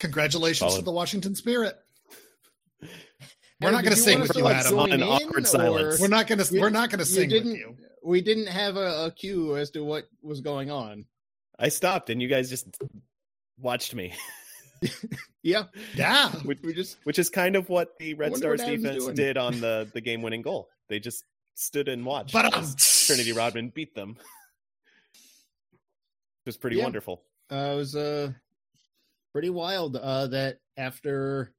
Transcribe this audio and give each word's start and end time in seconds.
Congratulations 0.00 0.70
Solid. 0.70 0.78
to 0.80 0.84
the 0.84 0.92
Washington 0.92 1.34
Spirit. 1.34 1.76
We're 3.60 3.72
not 3.72 3.82
going 3.82 3.96
to 3.96 4.00
sing 4.00 4.20
wanna 4.20 4.28
with 4.28 4.36
you, 4.36 4.42
start 4.44 4.56
Adam. 4.56 4.70
zoning 4.70 4.92
An 4.94 5.02
awkward 5.02 5.42
or- 5.42 5.46
silence. 5.46 6.00
We're 6.00 6.08
not 6.08 6.26
going 6.28 6.38
to. 6.38 6.54
You- 6.54 6.60
We're 6.60 6.70
not 6.70 6.90
going 6.90 7.00
to 7.00 7.04
sing 7.04 7.22
with 7.22 7.30
didn't- 7.30 7.56
you. 7.56 7.76
We 8.04 8.20
didn't 8.20 8.46
have 8.46 8.76
a, 8.76 9.06
a 9.06 9.10
cue 9.10 9.56
as 9.56 9.70
to 9.72 9.82
what 9.84 10.04
was 10.22 10.40
going 10.40 10.70
on. 10.70 11.04
I 11.58 11.68
stopped 11.68 12.08
and 12.10 12.22
you 12.22 12.28
guys 12.28 12.48
just 12.48 12.68
watched 13.58 13.92
me, 13.96 14.14
Yeah, 15.42 15.64
Yeah. 15.96 16.30
which, 16.44 16.60
we 16.62 16.72
just 16.72 16.98
which 17.02 17.18
is 17.18 17.28
kind 17.28 17.56
of 17.56 17.68
what 17.68 17.98
the 17.98 18.14
Red 18.14 18.36
Stars 18.36 18.60
defense 18.62 19.02
doing. 19.02 19.16
did 19.16 19.36
on 19.36 19.60
the, 19.60 19.90
the 19.92 20.00
game 20.00 20.22
winning 20.22 20.42
goal. 20.42 20.68
They 20.88 21.00
just 21.00 21.24
stood 21.54 21.88
and 21.88 22.06
watched 22.06 22.32
But 22.32 22.54
um, 22.54 22.64
Trinity 22.78 23.32
Rodman 23.32 23.70
beat 23.74 23.94
them. 23.96 24.16
It 26.44 26.46
was 26.48 26.56
pretty 26.56 26.76
Yeah. 26.76 26.84
wonderful. 26.84 27.22
uh, 27.52 27.56
it 27.56 27.76
was 27.76 27.94
uh 27.96 28.30
pretty 29.32 29.50
wild 29.50 29.96
uh, 29.96 30.26
that 30.28 30.58
after 30.76 31.52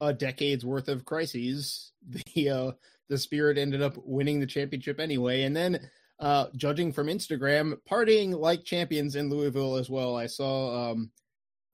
a 0.00 0.12
decade's 0.12 0.64
worth 0.64 0.88
of 0.88 1.04
crises, 1.04 1.92
the 2.34 2.48
uh, 2.48 2.72
the 3.08 3.18
Spirit 3.18 3.58
ended 3.58 3.82
up 3.82 3.96
winning 4.04 4.40
the 4.40 4.46
championship 4.46 5.00
anyway, 5.00 5.42
and 5.42 5.56
then. 5.56 5.90
Uh, 6.20 6.46
judging 6.54 6.92
from 6.92 7.08
Instagram, 7.08 7.74
partying 7.90 8.38
like 8.38 8.64
champions 8.64 9.16
in 9.16 9.28
Louisville 9.28 9.74
as 9.74 9.90
well. 9.90 10.16
I 10.16 10.26
saw, 10.26 10.92
um, 10.92 11.10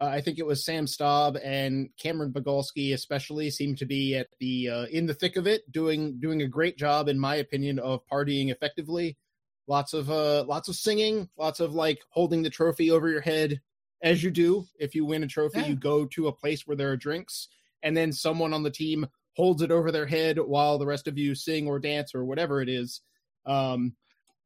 I 0.01 0.23
think 0.23 0.39
it 0.39 0.47
was 0.47 0.65
Sam 0.65 0.87
Staab 0.87 1.39
and 1.45 1.91
Camryn 2.03 2.33
Biegalski, 2.33 2.95
especially, 2.95 3.51
seemed 3.51 3.77
to 3.79 3.87
be 3.87 4.17
at 4.17 4.29
the 4.39 4.71
uh, 4.71 4.87
in 4.87 5.05
the 5.05 5.13
thick 5.13 5.37
of 5.37 5.47
it, 5.47 5.71
doing 5.71 6.19
doing 6.21 6.41
a 6.41 6.49
great 6.49 6.79
job, 6.79 7.09
in 7.09 7.21
my 7.21 7.37
opinion, 7.37 7.79
of 7.79 8.01
partying 8.11 8.51
effectively. 8.51 9.19
Lots 9.67 9.93
of 9.93 10.11
uh, 10.11 10.45
lots 10.45 10.71
of 10.71 10.75
singing, 10.75 11.29
lots 11.37 11.61
of 11.61 11.75
like 11.75 12.01
holding 12.09 12.43
the 12.43 12.51
trophy 12.51 12.91
over 12.91 13.11
your 13.11 13.21
head, 13.21 13.61
as 14.03 14.23
you 14.23 14.31
do 14.31 14.67
if 14.79 14.95
you 14.95 15.05
win 15.05 15.23
a 15.23 15.27
trophy. 15.27 15.61
Yeah. 15.61 15.67
You 15.67 15.77
go 15.77 16.07
to 16.07 16.29
a 16.29 16.33
place 16.33 16.67
where 16.67 16.77
there 16.77 16.91
are 16.91 16.97
drinks, 16.97 17.49
and 17.83 17.97
then 17.97 18.13
someone 18.13 18.53
on 18.53 18.63
the 18.63 18.71
team 18.71 19.07
holds 19.37 19.63
it 19.63 19.71
over 19.71 19.91
their 19.91 20.07
head 20.07 20.39
while 20.39 20.79
the 20.79 20.87
rest 20.87 21.09
of 21.09 21.17
you 21.17 21.35
sing 21.35 21.67
or 21.67 21.79
dance 21.79 22.15
or 22.15 22.25
whatever 22.25 22.61
it 22.61 22.69
is. 22.69 23.01
Um, 23.47 23.95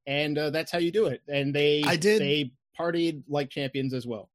and 0.06 0.36
uh, 0.36 0.50
that's 0.50 0.70
how 0.70 0.78
you 0.78 0.92
do 0.92 1.06
it. 1.06 1.22
And 1.28 1.54
they 1.54 1.82
I 1.84 1.96
did- 1.96 2.20
they 2.20 2.52
partied 2.78 3.22
like 3.28 3.50
champions 3.50 3.94
as 3.94 4.06
well. 4.06 4.30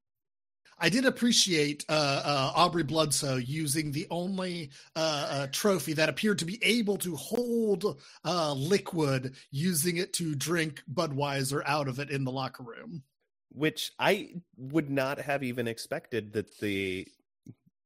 I 0.81 0.87
did 0.87 1.03
appreciate 1.05 1.83
uh, 1.89 2.21
uh, 2.23 2.51
Aubrey 2.55 2.83
Bledsoe 2.83 3.35
using 3.35 3.91
the 3.91 4.07
only 4.09 4.71
uh, 4.95 5.27
uh, 5.29 5.47
trophy 5.51 5.91
that 5.93 6.07
appeared 6.07 6.39
to 6.39 6.45
be 6.45 6.57
able 6.63 6.95
to 6.99 7.17
hold 7.17 8.01
uh, 8.23 8.53
liquid, 8.53 9.35
using 9.51 9.97
it 9.97 10.13
to 10.13 10.35
drink 10.35 10.81
Budweiser 10.93 11.61
out 11.65 11.89
of 11.89 11.99
it 11.99 12.09
in 12.09 12.23
the 12.23 12.31
locker 12.31 12.63
room. 12.63 13.03
Which 13.51 13.91
I 13.99 14.29
would 14.57 14.89
not 14.89 15.19
have 15.19 15.43
even 15.43 15.67
expected 15.67 16.33
that 16.33 16.59
the 16.59 17.07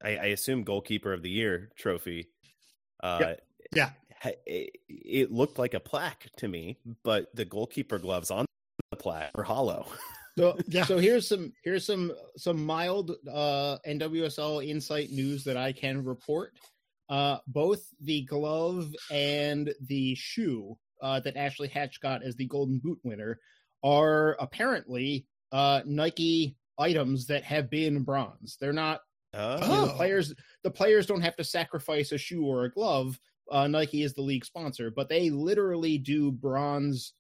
I, 0.03 0.09
I 0.17 0.25
assume 0.27 0.63
goalkeeper 0.63 1.13
of 1.13 1.21
the 1.23 1.29
year 1.29 1.71
trophy. 1.77 2.27
Uh, 3.01 3.35
Yeah. 3.73 3.91
It, 4.45 4.77
it 4.87 5.31
looked 5.33 5.59
like 5.59 5.73
a 5.73 5.79
plaque 5.81 6.29
to 6.37 6.47
me, 6.47 6.77
but 7.03 7.27
the 7.35 7.43
goalkeeper 7.43 7.99
gloves 7.99 8.31
on 8.31 8.45
the 8.91 8.97
plaque 8.97 9.31
are 9.35 9.43
hollow. 9.43 9.87
So 10.35 10.57
Yeah. 10.67 10.85
so 10.85 10.97
here's 10.97 11.27
some 11.27 11.53
here's 11.63 11.85
some 11.85 12.11
some 12.37 12.65
mild 12.65 13.11
uh 13.31 13.77
NWSL 13.87 14.65
insight 14.67 15.11
news 15.11 15.43
that 15.43 15.57
I 15.57 15.71
can 15.71 16.03
report. 16.03 16.53
Uh 17.07 17.37
both 17.45 17.83
the 18.01 18.23
glove 18.23 18.95
and 19.11 19.71
the 19.81 20.15
shoe 20.15 20.75
uh 21.03 21.19
that 21.19 21.37
Ashley 21.37 21.67
Hatch 21.67 22.01
got 22.01 22.23
as 22.23 22.35
the 22.35 22.47
golden 22.47 22.79
boot 22.79 22.97
winner 23.03 23.39
are 23.83 24.35
apparently 24.39 25.27
uh 25.53 25.81
Nike 25.85 26.57
items 26.77 27.27
that 27.27 27.43
have 27.45 27.69
been 27.69 28.03
bronze. 28.03 28.57
They're 28.59 28.73
not 28.73 28.99
Oh, 29.35 29.55
you 29.61 29.67
know, 29.67 29.87
the 29.87 29.93
players 29.93 30.33
the 30.63 30.71
players 30.71 31.05
don't 31.07 31.21
have 31.21 31.35
to 31.37 31.43
sacrifice 31.45 32.11
a 32.11 32.17
shoe 32.17 32.45
or 32.45 32.65
a 32.65 32.71
glove. 32.71 33.17
Uh, 33.51 33.67
Nike 33.67 34.03
is 34.03 34.13
the 34.13 34.21
league 34.21 34.45
sponsor, 34.45 34.91
but 34.91 35.09
they 35.09 35.29
literally 35.29 35.97
do 35.97 36.31
bronze 36.31 37.13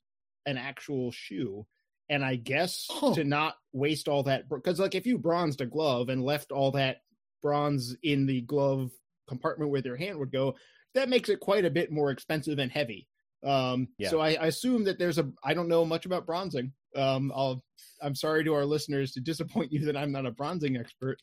an 0.45 0.57
actual 0.57 1.11
shoe. 1.11 1.65
And 2.09 2.23
I 2.23 2.35
guess 2.35 2.87
Oh. 2.89 3.15
to 3.15 3.23
not 3.23 3.55
waste 3.71 4.07
all 4.07 4.23
that 4.23 4.47
because 4.49 4.79
like 4.79 4.93
if 4.95 5.05
you 5.07 5.17
bronzed 5.17 5.61
a 5.61 5.65
glove 5.65 6.09
and 6.09 6.23
left 6.23 6.51
all 6.51 6.71
that 6.71 6.97
bronze 7.41 7.95
in 8.03 8.25
the 8.25 8.41
glove 8.41 8.91
compartment 9.27 9.71
where 9.71 9.81
your 9.83 9.95
hand 9.97 10.19
would 10.19 10.31
go, 10.31 10.55
that 10.95 11.09
makes 11.09 11.29
it 11.29 11.39
quite 11.39 11.65
a 11.65 11.69
bit 11.71 11.91
more 11.91 12.11
expensive 12.11 12.59
and 12.59 12.71
heavy. 12.71 13.07
Um, 13.43 13.87
Yeah. 13.97 14.09
so 14.09 14.19
I, 14.19 14.33
I 14.33 14.47
assume 14.47 14.83
that 14.85 14.99
there's 14.99 15.17
a 15.17 15.31
I 15.43 15.53
don't 15.53 15.67
know 15.67 15.83
much 15.85 16.05
about 16.05 16.25
bronzing. 16.25 16.73
Um, 16.95 17.31
I'll 17.35 17.63
I'm 18.01 18.15
sorry 18.15 18.43
to 18.43 18.53
our 18.53 18.65
listeners 18.65 19.13
to 19.13 19.21
disappoint 19.21 19.71
you 19.71 19.85
that 19.85 19.97
I'm 19.97 20.11
not 20.11 20.25
a 20.25 20.31
bronzing 20.31 20.77
expert, 20.77 21.19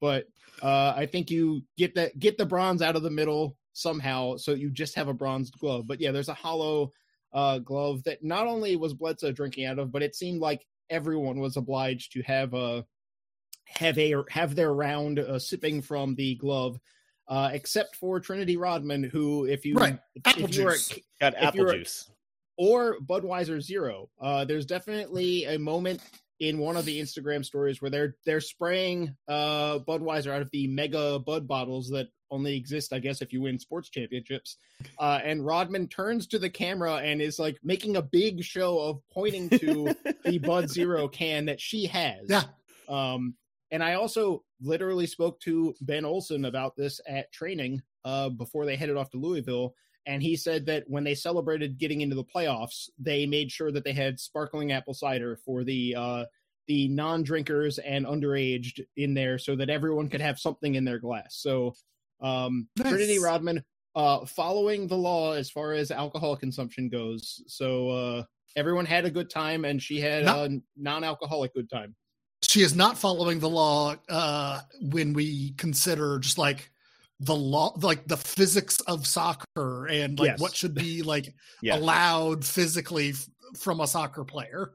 but 0.00 0.26
uh, 0.62 0.94
I 0.96 1.06
think 1.06 1.30
you 1.30 1.62
get 1.76 1.94
that 1.96 2.18
get 2.18 2.38
the 2.38 2.46
bronze 2.46 2.82
out 2.82 2.96
of 2.96 3.02
the 3.02 3.10
middle 3.10 3.56
somehow, 3.72 4.36
so 4.36 4.52
you 4.52 4.70
just 4.70 4.94
have 4.94 5.08
a 5.08 5.14
bronzed 5.14 5.58
glove. 5.58 5.86
But 5.86 6.00
yeah, 6.00 6.12
there's 6.12 6.28
a 6.28 6.34
hollow 6.34 6.92
uh, 7.32 7.58
glove 7.58 8.02
that 8.04 8.22
not 8.22 8.46
only 8.46 8.76
was 8.76 8.94
Bledsoe 8.94 9.32
drinking 9.32 9.66
out 9.66 9.78
of, 9.78 9.92
but 9.92 10.02
it 10.02 10.14
seemed 10.14 10.40
like 10.40 10.66
everyone 10.88 11.38
was 11.38 11.56
obliged 11.56 12.12
to 12.12 12.22
have 12.22 12.54
a 12.54 12.84
have 13.66 13.98
a 13.98 14.16
have 14.28 14.54
their 14.54 14.74
round 14.74 15.18
uh, 15.18 15.38
sipping 15.38 15.80
from 15.80 16.14
the 16.16 16.34
glove, 16.36 16.78
uh, 17.28 17.50
except 17.52 17.96
for 17.96 18.20
Trinity 18.20 18.56
Rodman, 18.56 19.04
who 19.04 19.46
if 19.46 19.64
you 19.64 19.74
Right. 19.74 19.98
if, 20.14 20.26
Apple 20.26 20.44
if 20.44 20.56
you 20.56 20.64
were 20.64 20.76
got 21.20 21.34
apple 21.36 21.72
juice. 21.72 22.10
Or 22.62 22.98
Budweiser 23.00 23.58
Zero. 23.62 24.10
Uh, 24.20 24.44
there's 24.44 24.66
definitely 24.66 25.46
a 25.46 25.58
moment 25.58 26.02
in 26.40 26.58
one 26.58 26.76
of 26.76 26.84
the 26.84 27.00
Instagram 27.00 27.42
stories 27.42 27.80
where 27.80 27.90
they're 27.90 28.16
they're 28.26 28.42
spraying 28.42 29.16
uh, 29.28 29.78
Budweiser 29.78 30.30
out 30.30 30.42
of 30.42 30.50
the 30.50 30.66
mega 30.66 31.18
Bud 31.18 31.48
bottles 31.48 31.88
that 31.88 32.08
only 32.30 32.54
exist, 32.54 32.92
I 32.92 32.98
guess, 32.98 33.22
if 33.22 33.32
you 33.32 33.40
win 33.40 33.58
sports 33.58 33.88
championships. 33.88 34.58
Uh, 34.98 35.20
and 35.24 35.44
Rodman 35.44 35.88
turns 35.88 36.26
to 36.28 36.38
the 36.38 36.50
camera 36.50 36.96
and 36.96 37.22
is 37.22 37.38
like 37.38 37.58
making 37.64 37.96
a 37.96 38.02
big 38.02 38.44
show 38.44 38.78
of 38.78 39.00
pointing 39.10 39.48
to 39.58 39.94
the 40.26 40.36
Bud 40.36 40.68
Zero 40.68 41.08
can 41.08 41.46
that 41.46 41.62
she 41.62 41.86
has. 41.86 42.26
Yeah. 42.28 42.42
Um, 42.90 43.36
and 43.70 43.82
I 43.82 43.94
also 43.94 44.44
literally 44.60 45.06
spoke 45.06 45.40
to 45.40 45.74
Ben 45.80 46.04
Olsen 46.04 46.44
about 46.44 46.76
this 46.76 47.00
at 47.06 47.32
training 47.32 47.80
uh, 48.04 48.28
before 48.28 48.66
they 48.66 48.76
headed 48.76 48.98
off 48.98 49.10
to 49.10 49.16
Louisville. 49.16 49.74
And 50.06 50.22
he 50.22 50.34
said 50.36 50.66
that 50.66 50.84
when 50.86 51.04
they 51.04 51.14
celebrated 51.14 51.78
getting 51.78 52.00
into 52.00 52.16
the 52.16 52.24
playoffs, 52.24 52.88
they 52.98 53.26
made 53.26 53.52
sure 53.52 53.70
that 53.70 53.84
they 53.84 53.92
had 53.92 54.18
sparkling 54.18 54.72
apple 54.72 54.94
cider 54.94 55.36
for 55.44 55.62
the 55.64 55.94
uh, 55.94 56.24
the 56.66 56.88
non-drinkers 56.88 57.78
and 57.78 58.06
underaged 58.06 58.80
in 58.96 59.12
there, 59.14 59.38
so 59.38 59.56
that 59.56 59.70
everyone 59.70 60.08
could 60.08 60.20
have 60.20 60.38
something 60.38 60.74
in 60.76 60.84
their 60.84 60.98
glass. 60.98 61.36
So 61.36 61.74
um, 62.20 62.68
Nice. 62.76 62.88
Trinity 62.88 63.18
Rodman 63.18 63.64
uh, 63.94 64.24
following 64.24 64.86
the 64.86 64.96
law 64.96 65.32
as 65.32 65.50
far 65.50 65.72
as 65.72 65.90
alcohol 65.90 66.36
consumption 66.36 66.88
goes. 66.88 67.42
So 67.46 67.88
uh, 67.88 68.22
everyone 68.56 68.86
had 68.86 69.04
a 69.04 69.10
good 69.10 69.30
time, 69.30 69.64
and 69.64 69.82
she 69.82 70.00
had 70.00 70.24
No- 70.24 70.44
a 70.44 70.60
non-alcoholic 70.76 71.54
good 71.54 71.68
time. 71.68 71.94
She 72.42 72.62
is 72.62 72.74
not 72.74 72.96
following 72.96 73.38
the 73.38 73.50
law 73.50 73.96
uh, 74.08 74.60
when 74.80 75.12
we 75.12 75.50
consider 75.58 76.18
just 76.18 76.38
like 76.38 76.70
the 77.20 77.34
law, 77.36 77.74
like 77.82 78.06
the 78.08 78.16
physics 78.16 78.80
of 78.80 79.06
soccer 79.06 79.86
and 79.86 80.18
like 80.18 80.28
Yes. 80.30 80.40
what 80.40 80.56
should 80.56 80.74
be 80.74 81.02
like 81.02 81.34
Yeah, 81.62 81.76
allowed 81.76 82.44
physically 82.44 83.10
f- 83.10 83.28
from 83.58 83.80
a 83.80 83.86
soccer 83.86 84.24
player. 84.24 84.72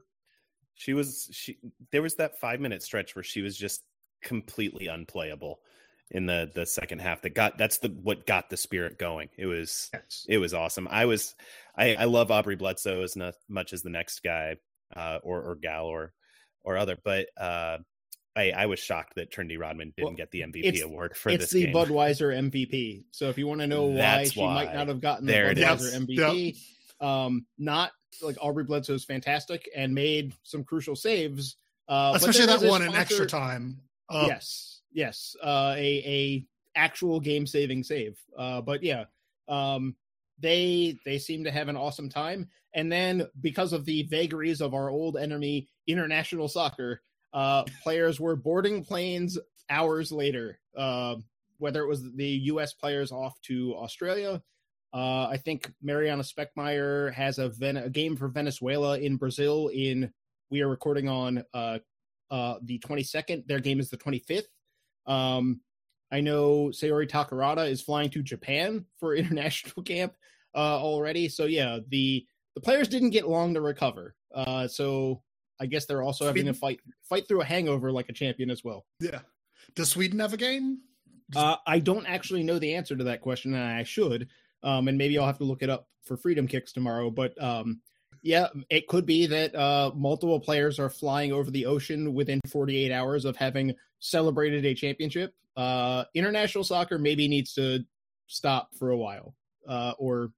she 0.74 0.94
was. 0.94 1.28
She 1.32 1.58
there 1.92 2.02
was 2.02 2.14
that 2.16 2.38
five 2.40 2.60
minute 2.60 2.82
stretch 2.82 3.14
where 3.16 3.22
she 3.24 3.42
was 3.42 3.56
just 3.56 3.82
completely 4.22 4.86
unplayable 4.86 5.60
in 6.10 6.26
the 6.26 6.50
the 6.54 6.66
second 6.66 7.00
half. 7.00 7.22
That 7.22 7.30
got 7.34 7.58
that's 7.58 7.78
the 7.78 7.88
what 7.88 8.26
got 8.26 8.48
the 8.50 8.56
spirit 8.56 8.98
going. 8.98 9.28
It 9.36 9.46
was 9.46 9.90
it 10.28 10.38
was 10.38 10.54
awesome. 10.54 10.86
I 10.90 11.06
was 11.06 11.34
I, 11.76 11.94
I 11.96 12.04
love 12.04 12.30
Aubrey 12.30 12.56
Bledsoe 12.56 13.02
as 13.02 13.16
much 13.48 13.72
as 13.72 13.82
the 13.82 13.90
next 13.90 14.20
guy. 14.22 14.56
uh, 14.94 15.18
or 15.24 15.42
or 15.42 15.56
gal 15.56 15.86
or 15.86 16.12
or 16.62 16.76
other. 16.76 16.96
But 17.02 17.26
uh, 17.36 17.78
I, 18.36 18.50
I 18.50 18.66
was 18.66 18.78
shocked 18.78 19.14
that 19.16 19.30
Trinity 19.30 19.56
Rodman 19.56 19.94
didn't 19.96 20.08
Well, 20.08 20.14
get 20.16 20.30
the 20.30 20.42
MVP 20.42 20.82
award 20.82 21.16
for 21.16 21.30
it's 21.30 21.44
this 21.44 21.50
the 21.52 21.64
game. 21.66 21.74
Budweiser 21.74 22.36
MVP. 22.50 23.04
So 23.10 23.28
if 23.30 23.38
you 23.38 23.46
want 23.46 23.62
to 23.62 23.66
know 23.66 23.86
why 23.86 23.96
That's 23.96 24.32
she 24.32 24.42
might 24.44 24.74
not 24.74 24.88
have 24.88 25.00
gotten 25.00 25.26
the 25.26 25.32
There 25.32 25.50
it 25.50 25.58
Budweiser 25.58 25.80
is. 25.80 25.94
MVP, 25.94 26.56
um, 27.00 27.46
not 27.58 27.92
like 28.22 28.36
Aubrey 28.40 28.64
Bledsoe's 28.64 29.04
fantastic 29.04 29.68
and 29.74 29.94
made 29.94 30.34
some 30.42 30.64
crucial 30.64 30.94
saves. 30.96 31.56
Uh, 31.88 32.12
Especially 32.14 32.46
that 32.46 32.60
that 32.60 32.64
is 32.64 32.68
a 32.68 32.68
one 32.70 32.82
in 32.82 32.94
extra 32.94 33.26
time. 33.26 33.80
Uh, 34.08 34.24
yes, 34.28 34.80
yes, 34.92 35.34
uh, 35.42 35.74
a 35.76 36.02
a 36.04 36.46
actual 36.78 37.20
game 37.20 37.46
saving 37.46 37.82
save. 37.84 38.18
Uh, 38.36 38.60
but 38.60 38.82
yeah, 38.82 39.04
um, 39.48 39.96
they 40.38 40.98
they 41.04 41.18
seem 41.18 41.44
to 41.44 41.50
have 41.50 41.68
an 41.68 41.76
awesome 41.76 42.08
time. 42.08 42.48
And 42.74 42.92
then 42.92 43.26
because 43.40 43.72
of 43.72 43.84
the 43.86 44.02
vagaries 44.02 44.60
of 44.60 44.74
our 44.74 44.90
old 44.90 45.16
enemy, 45.16 45.68
international 45.86 46.48
soccer, 46.48 47.00
uh, 47.36 47.64
players 47.82 48.18
were 48.18 48.34
boarding 48.34 48.82
planes 48.82 49.38
hours 49.68 50.10
later. 50.10 50.58
Uh, 50.76 51.16
whether 51.58 51.82
it 51.82 51.88
was 51.88 52.02
the 52.14 52.26
U.S. 52.26 52.72
players 52.72 53.12
off 53.12 53.40
to 53.42 53.74
Australia. 53.76 54.42
Uh, 54.92 55.26
I 55.26 55.36
think 55.36 55.72
Mariana 55.82 56.22
Speckmaier 56.22 57.12
has 57.12 57.38
a, 57.38 57.48
Ven- 57.50 57.76
a 57.76 57.90
game 57.90 58.16
for 58.16 58.28
Venezuela 58.28 58.98
in 58.98 59.16
Brazil. 59.16 59.68
In 59.68 60.10
we 60.50 60.60
are 60.62 60.68
recording 60.68 61.08
on 61.08 61.44
uh, 61.54 61.78
uh, 62.30 62.54
the 62.62 62.78
22nd. 62.78 63.46
Their 63.46 63.60
game 63.60 63.80
is 63.80 63.90
the 63.90 63.96
25th. 63.96 64.46
Um, 65.06 65.60
I 66.12 66.20
know 66.20 66.68
Saori 66.68 67.08
Takarada 67.08 67.68
is 67.68 67.82
flying 67.82 68.10
to 68.10 68.22
Japan 68.22 68.84
for 68.98 69.14
international 69.16 69.82
camp 69.82 70.14
uh, 70.54 70.80
already. 70.80 71.28
So 71.28 71.44
yeah, 71.44 71.80
the 71.88 72.24
the 72.54 72.60
players 72.62 72.88
didn't 72.88 73.10
get 73.10 73.28
long 73.28 73.52
to 73.52 73.60
recover. 73.60 74.14
So 74.68 75.22
I 75.60 75.66
guess 75.66 75.86
they're 75.86 76.02
also 76.02 76.26
having 76.26 76.46
to 76.46 76.54
fight 76.54 76.80
fight 77.08 77.26
through 77.28 77.40
a 77.40 77.44
hangover 77.44 77.90
like 77.92 78.08
a 78.08 78.12
champion 78.12 78.50
as 78.50 78.62
well. 78.62 78.84
Yeah. 79.00 79.20
Does 79.74 79.90
Sweden 79.90 80.20
have 80.20 80.32
a 80.32 80.36
game? 80.36 80.80
Uh, 81.34 81.56
I 81.66 81.80
don't 81.80 82.06
actually 82.06 82.42
know 82.42 82.58
the 82.58 82.74
answer 82.74 82.94
to 82.94 83.04
that 83.04 83.20
question, 83.20 83.54
and 83.54 83.62
I 83.62 83.82
should. 83.82 84.28
Um, 84.62 84.88
and 84.88 84.96
maybe 84.96 85.18
I'll 85.18 85.26
have 85.26 85.38
to 85.38 85.44
look 85.44 85.62
it 85.62 85.70
up 85.70 85.88
for 86.04 86.16
Freedom 86.16 86.46
Kicks 86.46 86.72
tomorrow. 86.72 87.10
But 87.10 87.40
um, 87.42 87.80
yeah, 88.22 88.48
it 88.70 88.86
could 88.86 89.06
be 89.06 89.26
that 89.26 89.54
uh, 89.54 89.92
multiple 89.94 90.40
players 90.40 90.78
are 90.78 90.90
flying 90.90 91.32
over 91.32 91.50
the 91.50 91.66
ocean 91.66 92.14
within 92.14 92.40
48 92.48 92.92
hours 92.92 93.24
of 93.24 93.36
having 93.36 93.74
celebrated 93.98 94.64
a 94.64 94.74
championship. 94.74 95.34
Uh, 95.56 96.04
international 96.14 96.64
soccer 96.64 96.98
maybe 96.98 97.28
needs 97.28 97.54
to 97.54 97.84
stop 98.26 98.70
for 98.78 98.90
a 98.90 98.96
while, 98.96 99.34
uh, 99.68 99.92
or 99.98 100.30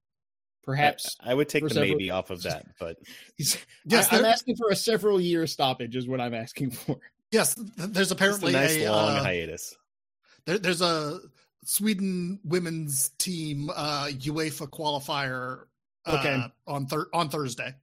perhaps. 0.68 1.16
I, 1.20 1.30
I 1.30 1.34
would 1.34 1.48
take 1.48 1.62
the 1.64 1.70
several- 1.70 1.88
maybe 1.90 2.10
off 2.10 2.30
of 2.30 2.42
that, 2.42 2.66
but 2.78 2.96
Yes, 3.86 4.12
I, 4.12 4.18
am 4.18 4.24
asking 4.24 4.56
for 4.56 4.68
a 4.70 4.76
several 4.76 5.20
year 5.20 5.46
stoppage, 5.46 5.96
is 5.96 6.06
what 6.06 6.20
I'm 6.20 6.34
asking 6.34 6.70
for. 6.72 6.98
yes. 7.32 7.54
th- 7.54 7.66
There's 7.76 8.08
just 8.08 8.10
a 8.10 8.14
apparently 8.14 8.52
nice 8.52 8.76
a, 8.76 8.88
long 8.90 9.16
uh, 9.16 9.22
hiatus. 9.22 9.74
there, 10.46 10.58
there's 10.58 10.82
a 10.82 11.20
Sweden 11.64 12.38
women's 12.44 13.10
team 13.18 13.70
uh, 13.74 14.06
UEFA 14.10 14.68
qualifier. 14.68 15.62
Uh, 16.06 16.16
Okay. 16.18 16.42
on 16.66 16.86
thir- 16.86 17.08
on 17.12 17.28
Thursday. 17.28 17.74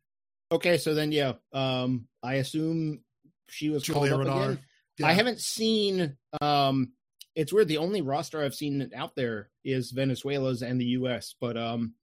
Okay, 0.51 0.77
so 0.77 0.93
then 0.95 1.11
yeah, 1.11 1.33
um, 1.53 2.07
I 2.23 2.35
assume 2.35 3.01
she 3.49 3.69
was 3.69 3.83
Julia 3.83 4.11
called 4.11 4.27
up 4.27 4.33
Renard. 4.33 4.51
again. 4.53 4.63
Yeah. 4.99 5.07
I 5.07 5.13
haven't 5.13 5.39
seen. 5.41 6.17
Um, 6.41 6.93
it's 7.35 7.51
weird. 7.53 7.67
The 7.67 7.77
only 7.77 8.01
roster 8.01 8.41
I've 8.41 8.55
seen 8.55 8.89
out 8.95 9.15
there 9.15 9.49
is 9.63 9.91
Venezuela's 9.91 10.61
and 10.63 10.79
the 10.79 10.85
U.S. 10.99 11.35
But 11.41 11.57
um, 11.57 11.93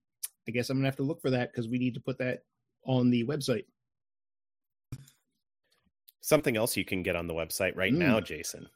I 0.49 0.51
guess 0.51 0.71
I'm 0.71 0.79
gonna 0.79 0.89
have 0.89 0.97
to 0.97 1.03
look 1.03 1.21
for 1.21 1.31
that 1.31 1.53
because 1.53 1.69
we 1.69 1.79
need 1.79 1.95
to 1.95 2.01
put 2.01 2.19
that 2.19 2.41
on 2.85 3.11
the 3.11 3.25
website. 3.25 3.65
Something 6.21 6.57
else 6.57 6.77
you 6.77 6.85
can 6.85 7.03
get 7.03 7.17
on 7.17 7.27
the 7.27 7.35
website 7.35 7.77
right 7.77 7.93
Mm. 7.93 7.99
now, 7.99 8.21
Jason, 8.21 8.69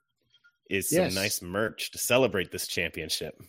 is 0.68 0.90
some 0.90 1.14
nice 1.14 1.42
merch 1.42 1.90
to 1.92 1.98
celebrate 1.98 2.50
this 2.50 2.66
championship. 2.66 3.40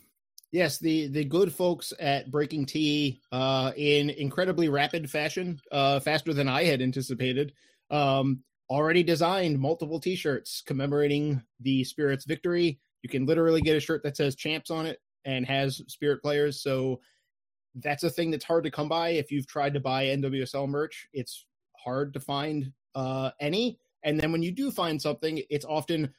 Yes, 0.50 0.78
the 0.78 1.08
the 1.08 1.24
good 1.24 1.52
folks 1.52 1.92
at 2.00 2.30
BreakingT, 2.30 3.20
uh, 3.32 3.72
in 3.76 4.10
incredibly 4.10 4.68
rapid 4.68 5.10
fashion, 5.10 5.60
uh, 5.72 6.00
faster 6.00 6.32
than 6.32 6.48
I 6.48 6.64
had 6.64 6.80
anticipated, 6.80 7.52
um, 7.90 8.42
already 8.70 9.02
designed 9.02 9.58
multiple 9.58 10.00
T-shirts 10.00 10.62
commemorating 10.62 11.42
the 11.60 11.84
Spirits' 11.84 12.24
victory. 12.24 12.78
You 13.02 13.08
can 13.08 13.26
literally 13.26 13.60
get 13.60 13.76
a 13.76 13.80
shirt 13.80 14.02
that 14.04 14.16
says 14.16 14.36
"Champs" 14.36 14.70
on 14.70 14.86
it 14.86 15.00
and 15.24 15.44
has 15.46 15.82
Spirit 15.88 16.22
players. 16.22 16.62
So 16.62 17.00
that's 17.82 18.04
a 18.04 18.10
thing 18.10 18.30
that's 18.30 18.44
hard 18.44 18.64
to 18.64 18.70
come 18.70 18.88
by. 18.88 19.10
If 19.10 19.30
you've 19.30 19.46
tried 19.46 19.74
to 19.74 19.80
buy 19.80 20.06
NWSL 20.06 20.68
merch, 20.68 21.08
it's 21.12 21.46
hard 21.76 22.12
to 22.14 22.20
find 22.20 22.72
uh, 22.94 23.30
any. 23.40 23.78
And 24.04 24.18
then 24.18 24.32
when 24.32 24.42
you 24.42 24.52
do 24.52 24.70
find 24.70 25.00
something, 25.00 25.42
it's 25.50 25.64
often 25.64 26.12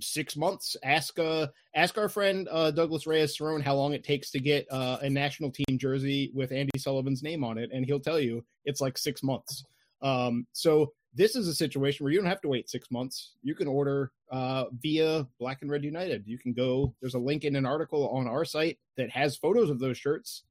six 0.00 0.36
months. 0.36 0.76
Ask 0.82 1.18
uh, 1.18 1.48
ask 1.74 1.98
our 1.98 2.08
friend 2.08 2.48
uh, 2.50 2.70
Douglas 2.70 3.06
Reyes 3.06 3.36
Cerrone 3.36 3.62
how 3.62 3.74
long 3.74 3.92
it 3.92 4.04
takes 4.04 4.30
to 4.32 4.38
get 4.38 4.66
uh, 4.70 4.98
a 5.02 5.10
national 5.10 5.50
team 5.50 5.78
jersey 5.78 6.30
with 6.34 6.50
Andi 6.50 6.78
Sullivan's 6.78 7.22
name 7.22 7.44
on 7.44 7.58
it, 7.58 7.70
and 7.72 7.84
he'll 7.84 8.00
tell 8.00 8.20
you 8.20 8.44
it's 8.64 8.80
like 8.80 8.98
six 8.98 9.22
months. 9.22 9.64
Um, 10.02 10.46
so 10.52 10.92
this 11.14 11.34
is 11.34 11.48
a 11.48 11.54
situation 11.54 12.04
where 12.04 12.12
you 12.12 12.18
don't 12.20 12.28
have 12.28 12.42
to 12.42 12.48
wait 12.48 12.68
six 12.68 12.90
months. 12.90 13.32
You 13.42 13.54
can 13.54 13.66
order 13.66 14.12
uh, 14.30 14.66
via 14.82 15.26
Black 15.40 15.62
and 15.62 15.70
Red 15.70 15.82
United. 15.82 16.24
You 16.26 16.38
can 16.38 16.52
go. 16.52 16.94
There's 17.00 17.14
a 17.14 17.18
link 17.18 17.44
in 17.44 17.56
an 17.56 17.64
article 17.64 18.08
on 18.10 18.28
our 18.28 18.44
site 18.44 18.78
that 18.96 19.10
has 19.10 19.36
photos 19.36 19.70
of 19.70 19.78
those 19.78 19.96
shirts, 19.96 20.44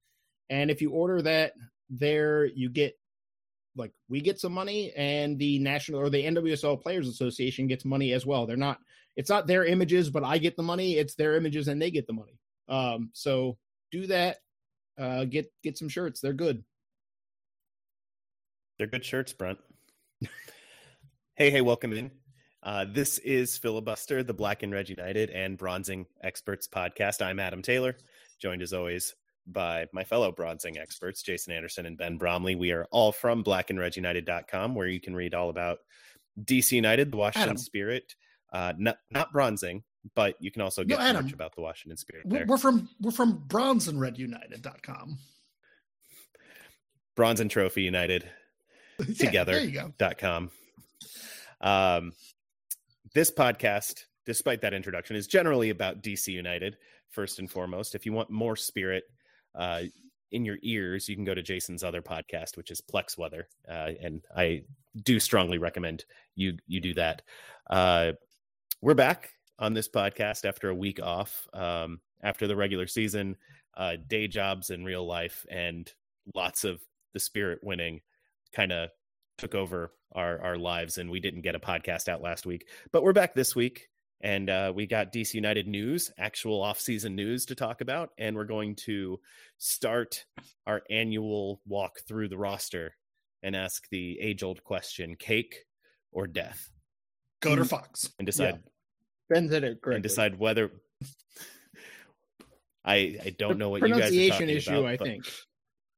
and 0.50 0.70
if 0.70 0.82
you 0.82 0.92
order 0.92 1.22
that 1.22 1.54
there, 1.90 2.46
you 2.46 2.70
get 2.70 2.94
like 3.76 3.92
we 4.10 4.22
get 4.22 4.40
some 4.40 4.54
money, 4.54 4.92
and 4.96 5.38
the 5.38 5.60
national 5.60 6.00
or 6.00 6.10
the 6.10 6.24
NWSL 6.24 6.82
Players 6.82 7.08
Association 7.08 7.68
gets 7.68 7.86
money 7.86 8.14
as 8.14 8.26
well. 8.26 8.46
They're 8.46 8.58
not 8.58 8.80
it's 9.16 9.30
not 9.30 9.48
their 9.48 9.66
images, 9.66 10.10
but 10.10 10.24
I 10.24 10.38
get 10.38 10.58
the 10.58 10.64
money. 10.64 10.98
It's 10.98 11.16
their 11.16 11.36
images 11.36 11.68
and 11.68 11.82
they 11.82 11.92
get 11.92 12.08
the 12.08 12.14
money. 12.14 12.40
Um, 12.68 13.10
so 13.14 13.58
do 13.92 14.08
that. 14.08 14.38
Uh, 14.98 15.26
get 15.26 15.52
get 15.64 15.78
some 15.78 15.90
shirts. 15.90 16.20
They're 16.22 16.34
good. 16.34 16.64
They're 18.78 18.88
good 18.88 19.06
shirts, 19.06 19.34
Brent. 19.34 19.60
hey, 21.36 21.50
hey, 21.50 21.62
welcome 21.62 21.94
in. 21.94 22.12
Uh, 22.62 22.86
this 22.92 23.20
is 23.20 23.58
Filibuster, 23.58 24.24
the 24.24 24.34
Black 24.34 24.64
and 24.64 24.74
Red 24.74 24.90
United 24.90 25.30
and 25.30 25.58
Bronzing 25.58 26.08
Experts 26.24 26.68
podcast. 26.68 27.22
I'm 27.22 27.40
Adam 27.40 27.62
Taylor, 27.62 27.96
joined 28.42 28.62
as 28.62 28.74
always 28.74 29.16
by 29.48 29.86
my 29.94 30.04
fellow 30.04 30.32
bronzing 30.32 30.78
experts, 30.78 31.22
Jason 31.22 31.54
Anderson 31.54 31.86
and 31.86 31.98
Ben 31.98 32.18
Bromley. 32.18 32.56
We 32.56 32.72
are 32.72 32.86
all 32.92 33.12
from 33.12 33.44
blackandredunited.com, 33.44 34.74
where 34.76 34.88
you 34.88 35.00
can 35.00 35.16
read 35.16 35.34
all 35.36 35.50
about 35.50 35.80
DC 36.44 36.72
United, 36.74 37.12
the 37.12 37.18
Washington 37.18 37.50
Adam. 37.50 37.58
Spirit, 37.58 38.16
uh, 38.52 38.74
not, 38.78 38.98
not 39.12 39.32
bronzing, 39.32 39.84
but 40.16 40.36
you 40.40 40.52
can 40.52 40.62
also 40.62 40.82
No, 40.84 40.88
get 40.98 41.00
Adam. 41.00 41.26
much 41.26 41.34
about 41.34 41.56
the 41.56 41.62
Washington 41.62 41.98
Spirit 41.98 42.26
We're 42.26 42.40
there. 42.40 42.48
we're 42.48 42.58
from 42.58 42.90
we're 43.00 43.12
from 43.12 43.44
bronzeandredunited.com. 43.48 45.18
Bronze 47.16 47.40
and 47.40 47.50
Trophy 47.52 47.84
United. 47.84 48.26
Yeah, 48.98 49.26
Together. 49.26 49.52
there 49.56 49.62
you 49.66 49.72
go. 49.72 49.94
dot 49.98 50.18
com. 50.18 50.52
Um, 51.60 52.14
this 53.14 53.30
podcast, 53.30 54.06
despite 54.26 54.62
that 54.62 54.74
introduction, 54.74 55.18
is 55.18 55.28
generally 55.28 55.70
about 55.70 56.02
DC 56.02 56.30
United 56.30 56.78
first 57.10 57.40
and 57.40 57.52
foremost. 57.52 57.94
If 57.94 58.06
you 58.06 58.14
want 58.14 58.30
more 58.30 58.56
spirit 58.56 59.04
uh, 59.58 59.82
in 60.32 60.46
your 60.46 60.58
ears, 60.64 61.08
you 61.08 61.16
can 61.16 61.26
go 61.26 61.34
to 61.34 61.42
Jason's 61.42 61.84
other 61.84 62.02
podcast, 62.02 62.58
which 62.58 62.72
is 62.72 62.82
Plex 62.82 63.18
Weather, 63.18 63.48
uh, 63.70 63.92
and 64.02 64.22
I 64.36 64.64
do 65.04 65.20
strongly 65.20 65.58
recommend 65.58 66.06
you 66.36 66.58
you 66.68 66.80
do 66.80 66.94
that. 66.96 67.22
Uh, 67.70 68.14
we're 68.82 68.94
back 68.94 69.32
on 69.58 69.74
this 69.74 69.88
podcast 69.88 70.46
after 70.46 70.70
a 70.70 70.76
week 70.76 71.02
off 71.02 71.48
um, 71.54 72.00
after 72.22 72.48
the 72.48 72.56
regular 72.56 72.88
season, 72.88 73.38
uh, 73.78 73.96
day 74.08 74.28
jobs 74.28 74.70
and 74.70 74.86
real 74.86 75.06
life, 75.06 75.46
and 75.50 75.92
lots 76.34 76.64
of 76.64 76.82
the 77.14 77.20
spirit 77.20 77.60
winning 77.64 78.02
kind 78.54 78.72
of 78.72 78.90
took 79.38 79.56
over 79.56 79.92
our 80.14 80.42
our 80.42 80.58
lives 80.58 80.98
and 80.98 81.10
we 81.10 81.20
didn't 81.20 81.42
get 81.42 81.56
a 81.56 81.60
podcast 81.60 82.08
out 82.08 82.22
last 82.22 82.46
week 82.46 82.68
but 82.92 83.04
we're 83.04 83.14
back 83.14 83.36
this 83.36 83.56
week 83.56 83.90
and 84.26 84.50
uh, 84.50 84.72
we 84.76 84.88
got 84.88 85.14
dc 85.14 85.34
united 85.34 85.68
news 85.68 86.12
actual 86.18 86.62
off-season 86.62 87.16
news 87.16 87.46
to 87.46 87.54
talk 87.56 87.80
about 87.82 88.10
and 88.18 88.36
we're 88.36 88.44
going 88.58 88.76
to 88.76 89.20
start 89.60 90.26
our 90.66 90.82
annual 90.90 91.62
walk 91.68 91.94
through 92.08 92.28
the 92.28 92.38
roster 92.38 92.96
and 93.44 93.56
ask 93.56 93.84
the 93.92 94.20
age-old 94.20 94.64
question 94.64 95.16
cake 95.16 95.56
or 96.12 96.26
death 96.28 96.70
Goat 97.42 97.60
or 97.60 97.64
Mm. 97.64 97.70
Fox. 97.70 98.10
and 98.18 98.26
decide 98.26 98.60
Ben 99.30 99.48
said 99.50 99.64
it 99.64 99.82
correctly. 99.82 99.96
and 99.96 100.04
decide 100.04 100.40
whether 100.40 100.72
I 102.86 103.18
I 103.26 103.36
don't 103.38 103.58
know 103.58 103.70
what 103.70 103.82
you 103.82 103.88
guys 103.90 103.98
are 103.98 104.02
pronunciation 104.02 104.32
talking 104.48 104.56
issue. 104.58 104.72
about, 104.80 104.86
I 104.92 104.98
but- 104.98 105.08
think. 105.08 105.26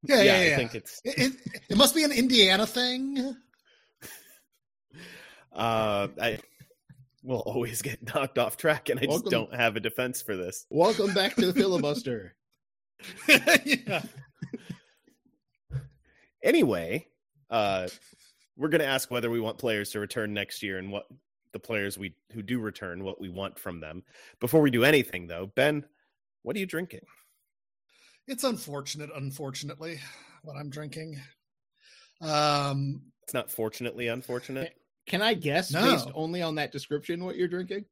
Yeah, 0.04 0.22
yeah, 0.22 0.42
yeah. 0.44 0.54
I 0.54 0.56
think 0.58 0.76
it's 0.76 1.02
It, 1.04 1.18
it, 1.18 1.34
it 1.70 1.78
must 1.78 1.96
be 1.96 2.04
an 2.04 2.12
Indiana 2.12 2.66
thing. 2.68 3.18
uh 5.54 6.08
I 6.22 6.40
will 7.28 7.40
always 7.40 7.82
get 7.82 8.02
knocked 8.16 8.38
off 8.38 8.58
track 8.58 8.90
and 8.90 9.00
I 9.00 9.06
just 9.06 9.26
don't 9.26 9.54
have 9.54 9.76
a 9.76 9.80
defense 9.80 10.22
for 10.22 10.36
this. 10.36 10.66
Welcome 10.70 11.14
back 11.14 11.36
to 11.36 11.52
the 11.52 11.54
filibuster. 11.60 12.36
yeah. 13.28 14.02
Anyway, 16.44 17.08
uh 17.50 17.88
we're 18.58 18.70
going 18.70 18.82
to 18.82 18.88
ask 18.88 19.12
whether 19.12 19.30
we 19.30 19.40
want 19.40 19.60
players 19.60 19.92
to 19.92 20.00
return 20.00 20.34
next 20.34 20.64
year 20.64 20.80
and 20.80 20.92
what 20.92 21.06
the 21.54 21.60
players 21.60 21.98
we 21.98 22.16
who 22.34 22.42
do 22.42 22.60
return 22.60 23.04
what 23.04 23.22
we 23.22 23.30
want 23.30 23.58
from 23.58 23.80
them. 23.80 24.04
Before 24.40 24.62
we 24.62 24.72
do 24.72 24.84
anything, 24.84 25.28
though, 25.28 25.46
Ben, 25.56 25.86
what 26.42 26.56
are 26.56 26.60
you 26.60 26.66
drinking? 26.66 27.06
It's 28.28 28.44
unfortunate, 28.44 29.10
unfortunately, 29.16 30.00
what 30.44 30.58
I'm 30.58 30.70
drinking. 30.70 31.20
Um, 32.22 33.02
it's 33.24 33.34
not 33.34 33.52
fortunately 33.52 34.08
unfortunate. 34.08 34.74
Can 35.08 35.22
I 35.22 35.34
guess 35.34 35.72
no. 35.72 35.82
based 35.82 36.10
only 36.14 36.42
on 36.42 36.56
that 36.56 36.72
description 36.72 37.24
what 37.24 37.38
you're 37.38 37.48
drinking? 37.48 37.86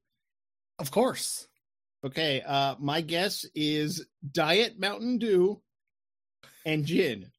Of 0.79 0.91
course. 0.91 1.47
Okay, 2.05 2.43
uh 2.45 2.75
my 2.79 3.01
guess 3.01 3.45
is 3.55 4.05
Diet 4.31 4.79
Mountain 4.79 5.17
Dew 5.17 5.61
and 6.65 6.85
gin. 6.85 7.31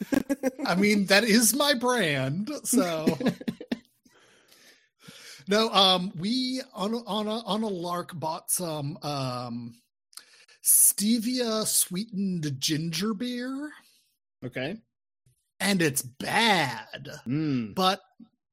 I 0.66 0.74
mean, 0.76 1.06
that 1.06 1.24
is 1.24 1.54
my 1.54 1.74
brand, 1.74 2.50
so 2.64 3.06
No, 5.48 5.70
um 5.70 6.12
we 6.16 6.62
on 6.72 6.94
on 6.94 7.26
a 7.26 7.40
on 7.40 7.62
a 7.62 7.68
lark 7.68 8.18
bought 8.18 8.50
some 8.50 8.98
um 9.02 9.74
stevia 10.62 11.66
sweetened 11.66 12.54
ginger 12.58 13.14
beer. 13.14 13.70
Okay. 14.44 14.76
And 15.60 15.82
it's 15.82 16.02
bad. 16.02 17.08
Mm. 17.26 17.74
But 17.74 18.00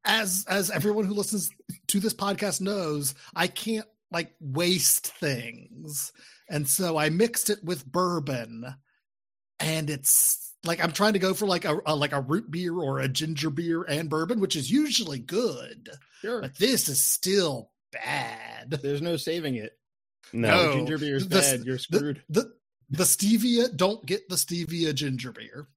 as 0.06 0.46
as 0.48 0.72
everyone 0.72 1.06
who 1.06 1.14
listens 1.14 1.52
to 1.88 2.00
this 2.00 2.14
podcast 2.14 2.62
knows, 2.62 3.16
I 3.36 3.48
can't 3.48 3.88
like 4.12 4.34
waste 4.40 5.08
things. 5.18 6.12
And 6.50 6.68
so 6.68 6.98
I 6.98 7.10
mixed 7.10 7.50
it 7.50 7.64
with 7.64 7.86
bourbon 7.86 8.66
and 9.60 9.90
it's 9.90 10.54
like 10.64 10.84
I'm 10.84 10.92
trying 10.92 11.14
to 11.14 11.20
go 11.20 11.34
for 11.34 11.46
like 11.46 11.66
a, 11.66 11.80
a, 11.86 11.96
like 11.96 12.12
a 12.12 12.22
root 12.22 12.50
beer 12.50 12.76
or 12.76 13.00
a 13.00 13.08
ginger 13.08 13.50
beer 13.50 13.84
and 13.84 14.10
bourbon, 14.10 14.40
which 14.40 14.56
is 14.56 14.72
usually 14.72 15.20
good. 15.20 15.90
Sure. 16.22 16.42
But 16.42 16.58
this 16.58 16.90
is 16.90 17.04
still 17.04 17.72
bad. 17.92 18.72
There's 18.72 19.02
no 19.02 19.16
saving 19.16 19.56
it. 19.56 19.74
No, 20.34 20.74
ginger 20.74 20.98
beer 20.98 21.16
is 21.16 21.28
the- 21.28 21.40
bad. 21.40 21.66
You're 21.66 21.78
screwed. 21.78 22.24
The, 22.30 22.42
the 22.42 22.54
the 22.92 23.04
stevia 23.04 23.76
don't 23.76 24.04
get 24.06 24.28
the 24.30 24.36
stevia 24.36 24.94
ginger 24.96 25.32
beer. 25.32 25.68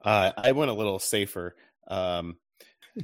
Uh, 0.00 0.32
I 0.36 0.52
went 0.52 0.70
a 0.70 0.74
little 0.74 0.98
safer. 0.98 1.56
Um, 1.88 2.36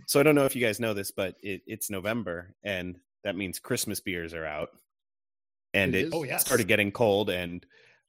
so 0.06 0.20
I 0.20 0.22
don't 0.22 0.34
know 0.34 0.44
if 0.44 0.54
you 0.54 0.64
guys 0.64 0.80
know 0.80 0.94
this, 0.94 1.10
but 1.10 1.36
it, 1.42 1.62
it's 1.66 1.90
November, 1.90 2.54
and 2.62 2.98
that 3.24 3.36
means 3.36 3.58
Christmas 3.58 4.00
beers 4.00 4.34
are 4.34 4.46
out, 4.46 4.70
and 5.74 5.94
It 5.94 6.06
it? 6.06 6.10
Oh, 6.14 6.22
yes. 6.24 6.44
started 6.44 6.68
getting 6.68 6.92
cold, 6.92 7.28
and 7.30 7.64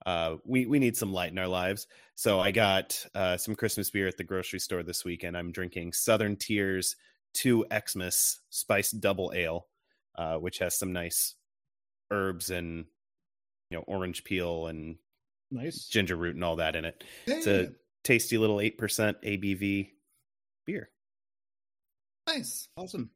uh, 0.05 0.37
we 0.45 0.65
we 0.65 0.79
need 0.79 0.95
some 0.97 1.11
light 1.13 1.31
in 1.31 1.37
our 1.39 1.47
lives. 1.47 1.87
So 2.15 2.39
I 2.39 2.51
got 2.51 3.03
uh, 3.15 3.37
some 3.37 3.55
Christmas 3.55 3.89
beer 3.89 4.07
at 4.07 4.17
the 4.17 4.23
grocery 4.23 4.59
store 4.59 4.83
this 4.83 5.03
weekend. 5.03 5.35
I'm 5.37 5.51
drinking 5.51 5.93
Southern 5.93 6.35
Tier's 6.35 6.95
Two 7.33 7.65
Xmas 7.73 8.39
Spiced 8.49 8.99
Double 8.99 9.31
Ale, 9.35 9.67
uh, 10.15 10.35
which 10.37 10.59
has 10.59 10.77
some 10.77 10.93
nice 10.93 11.35
herbs 12.11 12.49
and 12.49 12.85
you 13.69 13.77
know 13.77 13.83
orange 13.87 14.23
peel 14.23 14.67
and 14.67 14.97
Nice. 15.49 15.87
ginger 15.87 16.15
root 16.15 16.35
and 16.35 16.43
all 16.43 16.57
that 16.57 16.75
in 16.75 16.85
it. 16.85 17.03
It's 17.25 17.47
a 17.47 17.71
tasty 18.03 18.37
little 18.37 18.57
8% 18.57 18.77
ABV 18.77 19.89
beer. 20.65 20.89
nice. 22.27 22.67
Awesome. 22.77 23.09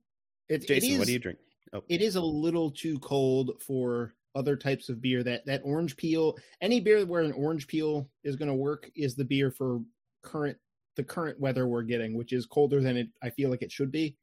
It, 0.49 0.67
Jason, 0.67 0.89
it 0.89 0.93
is, 0.93 0.99
what 0.99 1.07
do 1.07 1.13
you 1.13 1.19
drink? 1.19 1.39
Oh, 1.73 1.83
It 1.89 2.01
is 2.01 2.15
a 2.15 2.21
little 2.21 2.69
too 2.71 2.99
cold 2.99 3.61
for 3.65 4.13
other 4.35 4.55
types 4.55 4.89
of 4.89 5.01
beer. 5.01 5.23
That 5.23 5.45
that 5.47 5.61
orange 5.63 5.97
peel, 5.97 6.37
any 6.61 6.79
beer 6.79 7.05
where 7.05 7.21
an 7.21 7.31
orange 7.31 7.67
peel 7.67 8.09
is 8.23 8.35
going 8.35 8.49
to 8.49 8.53
work, 8.55 8.89
is 8.95 9.15
the 9.15 9.25
beer 9.25 9.49
for 9.51 9.81
current 10.21 10.57
the 10.95 11.03
current 11.03 11.39
weather 11.39 11.67
we're 11.67 11.81
getting, 11.83 12.15
which 12.15 12.31
is 12.33 12.45
colder 12.45 12.81
than 12.81 12.97
it. 12.97 13.07
I 13.23 13.29
feel 13.31 13.49
like 13.49 13.61
it 13.63 13.71
should 13.71 13.91
be. 13.91 14.15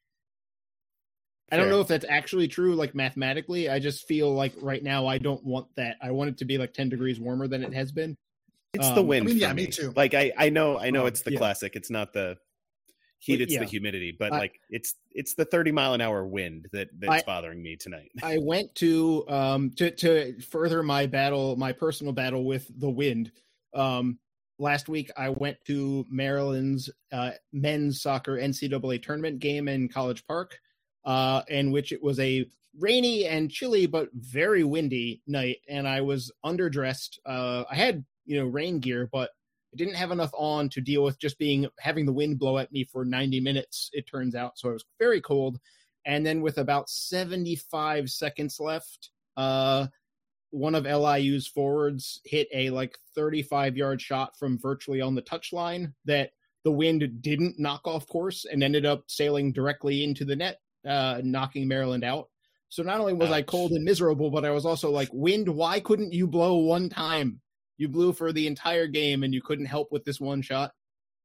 I 1.50 1.56
don't 1.56 1.68
know 1.68 1.80
if 1.80 1.88
that's 1.88 2.06
actually 2.08 2.48
true, 2.48 2.74
like 2.76 2.94
mathematically. 2.94 3.68
I 3.68 3.78
just 3.78 4.06
feel 4.08 4.32
like 4.32 4.54
right 4.62 4.82
now 4.82 5.06
I 5.06 5.18
don't 5.18 5.44
want 5.44 5.66
that. 5.76 5.96
I 6.00 6.10
want 6.12 6.30
it 6.30 6.38
to 6.38 6.46
be 6.46 6.56
like 6.56 6.72
ten 6.72 6.88
degrees 6.88 7.20
warmer 7.20 7.46
than 7.46 7.62
it 7.62 7.74
has 7.74 7.92
been. 7.92 8.16
it's 8.72 8.88
the 8.90 9.00
um, 9.00 9.06
wind. 9.06 9.26
I 9.26 9.32
mean, 9.32 9.36
yeah, 9.38 9.52
me 9.52 9.66
too. 9.66 9.92
Like 9.94 10.14
I, 10.14 10.32
I 10.38 10.48
know, 10.48 10.78
I 10.78 10.88
know 10.90 11.02
Oh, 11.02 11.06
it's 11.06 11.20
the 11.22 11.32
yeah. 11.32 11.38
classic. 11.38 11.76
It's 11.76 11.90
not 11.90 12.14
the 12.14 12.38
heat. 13.22 13.40
It's 13.40 13.52
yeah. 13.52 13.60
the 13.60 13.66
humidity. 13.66 14.14
But 14.16 14.32
I- 14.32 14.38
like 14.38 14.60
it's 14.68 14.94
it's 15.12 15.34
the 15.34 15.44
30 15.44 15.72
mile 15.72 15.94
an 15.94 16.00
hour 16.00 16.26
wind 16.26 16.68
that 16.72 16.88
that's 16.98 17.22
I- 17.22 17.26
bothering 17.26 17.62
me 17.62 17.76
tonight. 17.76 18.10
I 18.22 18.38
went 18.38 18.74
to 18.76 19.24
um 19.28 19.70
to 19.76 19.90
to 19.90 20.40
further 20.40 20.82
my 20.82 21.06
battle, 21.06 21.56
my 21.56 21.72
personal 21.72 22.12
battle 22.12 22.44
with 22.44 22.70
the 22.78 22.90
wind. 22.90 23.30
Um 23.74 24.18
last 24.58 24.88
week 24.88 25.10
I 25.16 25.28
went 25.28 25.56
to 25.66 26.04
Maryland's 26.10 26.90
uh 27.12 27.32
men's 27.52 28.02
soccer 28.02 28.36
NCAA 28.36 29.02
tournament 29.02 29.38
game 29.38 29.68
in 29.68 29.88
College 29.88 30.26
Park, 30.26 30.58
uh 31.04 31.42
in 31.48 31.70
which 31.70 31.92
it 31.92 32.02
was 32.02 32.18
a 32.18 32.44
rainy 32.78 33.26
and 33.26 33.50
chilly 33.50 33.86
but 33.86 34.08
very 34.14 34.64
windy 34.64 35.22
night 35.26 35.58
and 35.68 35.86
I 35.86 36.00
was 36.00 36.32
underdressed. 36.44 37.18
Uh 37.24 37.64
I 37.70 37.76
had, 37.76 38.04
you 38.24 38.38
know, 38.40 38.46
rain 38.46 38.80
gear, 38.80 39.08
but 39.12 39.30
I 39.72 39.76
didn't 39.76 39.94
have 39.94 40.10
enough 40.10 40.32
on 40.34 40.68
to 40.70 40.80
deal 40.80 41.02
with 41.02 41.18
just 41.18 41.38
being 41.38 41.66
having 41.78 42.04
the 42.04 42.12
wind 42.12 42.38
blow 42.38 42.58
at 42.58 42.72
me 42.72 42.84
for 42.84 43.04
90 43.04 43.40
minutes 43.40 43.90
it 43.92 44.06
turns 44.06 44.34
out. 44.34 44.58
So 44.58 44.70
it 44.70 44.74
was 44.74 44.84
very 44.98 45.20
cold. 45.20 45.58
And 46.04 46.26
then 46.26 46.42
with 46.42 46.58
about 46.58 46.90
75 46.90 48.10
seconds 48.10 48.60
left 48.60 49.10
uh 49.36 49.86
one 50.50 50.74
of 50.74 50.84
liu's 50.84 51.46
forwards 51.46 52.20
hit 52.24 52.46
a 52.52 52.68
like 52.68 52.98
35 53.14 53.76
yard 53.76 54.02
shot 54.02 54.36
from 54.38 54.58
virtually 54.58 55.00
on 55.00 55.14
the 55.14 55.22
touchline 55.22 55.94
that 56.04 56.32
the 56.64 56.70
wind 56.70 57.22
didn't 57.22 57.58
knock 57.58 57.80
off 57.86 58.06
course 58.06 58.44
and 58.44 58.62
ended 58.62 58.84
up 58.84 59.04
sailing 59.06 59.52
directly 59.52 60.04
into 60.04 60.26
the 60.26 60.36
net 60.36 60.60
uh 60.86 61.20
knocking 61.24 61.66
maryland 61.66 62.04
out. 62.04 62.28
So 62.68 62.82
not 62.82 63.00
only 63.00 63.14
was 63.14 63.30
i 63.30 63.40
cold 63.40 63.72
and 63.72 63.84
miserable 63.84 64.30
but 64.30 64.44
i 64.44 64.50
was 64.50 64.66
also 64.66 64.90
like 64.90 65.08
wind 65.12 65.48
why 65.48 65.80
couldn't 65.80 66.12
you 66.12 66.26
blow 66.26 66.56
one 66.56 66.90
time 66.90 67.40
you 67.78 67.88
blew 67.88 68.12
for 68.12 68.32
the 68.32 68.46
entire 68.46 68.86
game 68.86 69.22
and 69.22 69.32
you 69.34 69.42
couldn't 69.42 69.66
help 69.66 69.90
with 69.92 70.04
this 70.04 70.20
one 70.20 70.42
shot 70.42 70.72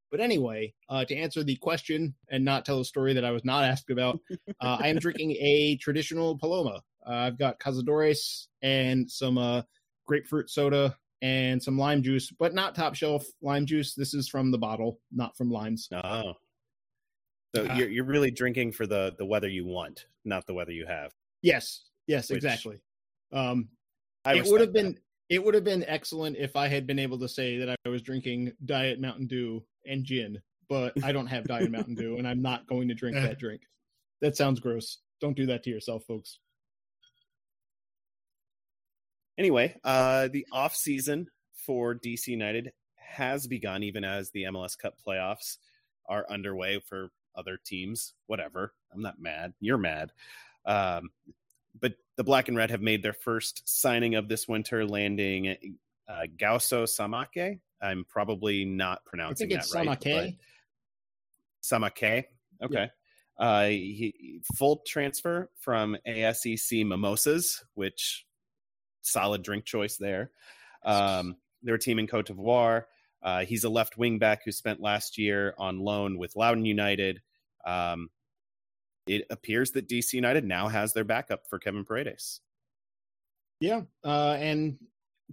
but 0.10 0.22
anyway, 0.22 0.74
uh, 0.90 1.04
to 1.06 1.16
answer 1.16 1.44
the 1.44 1.58
question 1.58 2.16
and 2.30 2.46
not 2.46 2.66
tell 2.66 2.80
a 2.80 2.86
story 2.86 3.14
that 3.14 3.26
I 3.26 3.32
was 3.32 3.44
not 3.44 3.66
asked 3.66 3.90
about, 3.90 4.20
uh, 4.62 4.78
I 4.80 4.88
am 4.88 5.00
drinking 5.00 5.32
a 5.32 5.76
traditional 5.82 6.38
Paloma. 6.38 6.82
Uh, 7.06 7.12
I've 7.12 7.38
got 7.38 7.60
Cazadores 7.60 8.48
and 8.62 9.10
some 9.10 9.38
uh, 9.38 9.64
grapefruit 10.06 10.50
soda 10.50 10.96
and 11.22 11.62
some 11.62 11.78
lime 11.78 12.02
juice, 12.04 12.32
but 12.32 12.54
not 12.54 12.74
top 12.76 12.96
shelf 12.96 13.26
lime 13.42 13.66
juice. 13.66 13.96
This 13.96 14.14
is 14.14 14.30
from 14.30 14.52
the 14.52 14.58
bottle, 14.58 15.00
not 15.12 15.36
from 15.36 15.50
limes. 15.52 15.90
Oh. 15.92 16.34
So 17.56 17.66
Ah. 17.70 17.76
you're 17.76 17.90
you're 17.90 18.06
really 18.06 18.32
drinking 18.32 18.74
for 18.74 18.86
the 18.88 19.16
the 19.18 19.26
weather 19.26 19.48
you 19.48 19.66
want, 19.66 20.06
not 20.26 20.46
the 20.46 20.54
weather 20.54 20.72
you 20.74 20.86
have. 20.86 21.12
Yes, 21.42 21.86
yes, 22.06 22.30
Which- 22.30 22.38
exactly. 22.38 22.80
Um, 23.32 23.70
I 24.24 24.36
it 24.36 24.46
would 24.46 24.62
have 24.62 24.74
been 24.74 24.94
that. 24.94 25.02
It 25.30 25.44
would 25.44 25.54
have 25.54 25.64
been 25.64 25.84
excellent 25.88 26.38
if 26.38 26.56
I 26.56 26.68
had 26.68 26.88
been 26.88 27.00
able 27.00 27.20
to 27.20 27.28
say 27.28 27.58
that 27.60 27.76
I 27.86 27.90
was 27.90 28.02
drinking 28.02 28.54
Diet 28.66 29.00
Mountain 29.00 29.28
Dew 29.28 29.64
and 29.86 30.04
gin, 30.04 30.42
but 30.70 30.94
I 31.04 31.12
don't 31.12 31.28
have 31.28 31.46
Diet 31.46 31.72
Mountain 31.72 31.96
Dew, 31.96 32.18
and 32.18 32.28
I'm 32.28 32.42
not 32.42 32.66
going 32.68 32.88
to 32.88 32.94
drink 32.94 33.18
Eh. 33.18 33.22
that 33.22 33.40
drink. 33.40 33.62
That 34.22 34.36
sounds 34.38 34.60
gross. 34.60 35.00
Don't 35.20 35.36
do 35.36 35.46
that 35.48 35.64
to 35.64 35.70
yourself, 35.70 36.04
folks. 36.06 36.40
Anyway, 39.38 39.76
uh, 39.84 40.30
the 40.30 40.46
off 40.52 40.76
season 40.76 41.28
for 41.54 41.94
DC 41.94 42.28
United 42.28 42.72
has 42.96 43.46
begun, 43.48 43.84
even 43.84 44.04
as 44.04 44.32
the 44.32 44.44
MLS 44.44 44.78
Cup 44.78 44.96
playoffs 45.06 45.58
are 46.08 46.26
underway 46.30 46.80
for 46.80 47.10
other 47.36 47.60
teams. 47.64 48.14
Whatever, 48.26 48.74
I'm 48.94 49.02
not 49.02 49.20
mad. 49.20 49.54
You're 49.60 49.78
mad. 49.78 50.12
Um, 50.66 51.10
but 51.80 51.94
the 52.18 52.24
Black 52.24 52.48
and 52.48 52.58
Red 52.58 52.72
have 52.72 52.82
made 52.82 53.04
their 53.04 53.14
first 53.14 53.62
signing 53.66 54.16
of 54.16 54.28
this 54.28 54.48
winter, 54.48 54.86
landing 54.86 55.78
uh, 56.10 56.24
Gaoussou 56.36 56.84
Samake. 56.84 57.60
I'm 57.82 58.06
probably 58.10 58.66
not 58.66 59.02
I 59.06 59.10
pronouncing 59.10 59.50
think 59.50 59.60
it's 59.60 59.72
that 59.72 59.86
right. 59.86 60.00
Samake. 60.00 60.38
Samake. 61.64 62.26
Okay. 62.62 62.90
Uh, 63.40 63.66
he, 63.68 64.42
full 64.56 64.82
transfer 64.88 65.52
from 65.60 65.96
ASEC 66.08 66.86
Mimosas, 66.86 67.64
which 67.76 68.26
solid 69.04 69.44
drink 69.44 69.66
choice 69.66 69.98
there. 69.98 70.32
Um, 70.84 71.36
they're 71.62 71.76
a 71.76 71.80
team 71.80 72.00
in 72.00 72.08
Cote 72.08 72.28
d'Ivoire. 72.28 72.86
Uh, 73.22 73.46
he's 73.46 73.64
a 73.64 73.70
left 73.70 73.98
wing 73.98 74.18
back 74.18 74.44
who 74.44 74.52
spent 74.52 74.82
last 74.82 75.20
year 75.20 75.54
on 75.58 75.80
loan 75.80 76.18
with 76.18 76.36
Loudoun 76.36 76.66
United. 76.66 77.22
Um, 77.66 78.10
it 79.08 79.26
appears 79.30 79.72
that 79.72 79.88
DC 79.88 80.14
United 80.14 80.46
now 80.46 80.68
has 80.68 80.94
their 80.94 81.04
backup 81.04 81.48
for 81.48 81.60
Kevin 81.60 81.86
Paredes. 81.86 82.42
Yeah, 83.60 83.82
uh, 84.04 84.38
and 84.40 84.78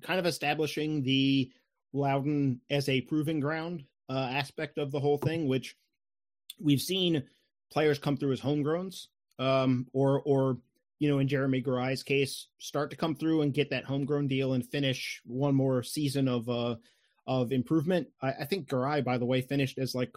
kind 0.00 0.19
of 0.19 0.26
establishing 0.26 1.02
the 1.02 1.52
Loudoun 1.93 2.61
as 2.71 2.88
a 2.88 3.02
proving 3.02 3.40
ground 3.40 3.85
uh, 4.09 4.28
aspect 4.33 4.78
of 4.78 4.90
the 4.90 5.00
whole 5.00 5.19
thing, 5.19 5.47
which 5.47 5.76
we've 6.61 6.81
seen 6.81 7.25
players 7.71 7.99
come 7.99 8.16
through 8.16 8.33
as 8.33 8.40
homegrowns, 8.40 9.09
um, 9.38 9.87
or 9.93 10.23
or 10.25 10.59
you 11.00 11.09
know, 11.09 11.19
in 11.19 11.28
Jeremy 11.28 11.61
Garay's 11.61 12.02
case, 12.02 12.47
start 12.59 12.90
to 12.90 12.97
come 12.97 13.14
through 13.14 13.43
and 13.43 13.52
get 13.52 13.71
that 13.71 13.85
homegrown 13.85 14.28
deal 14.28 14.54
and 14.54 14.66
finish 14.66 15.21
one 15.26 15.54
more 15.54 15.83
season 15.83 16.28
of 16.28 16.49
uh 16.49 16.76
of 17.26 17.52
improvement. 17.52 18.09
I, 18.23 18.33
I 18.33 18.45
think 18.45 18.69
Garay, 18.69 19.02
by 19.02 19.19
the 19.19 19.26
way, 19.26 19.40
finished 19.40 19.78
as 19.78 19.95
like 19.95 20.14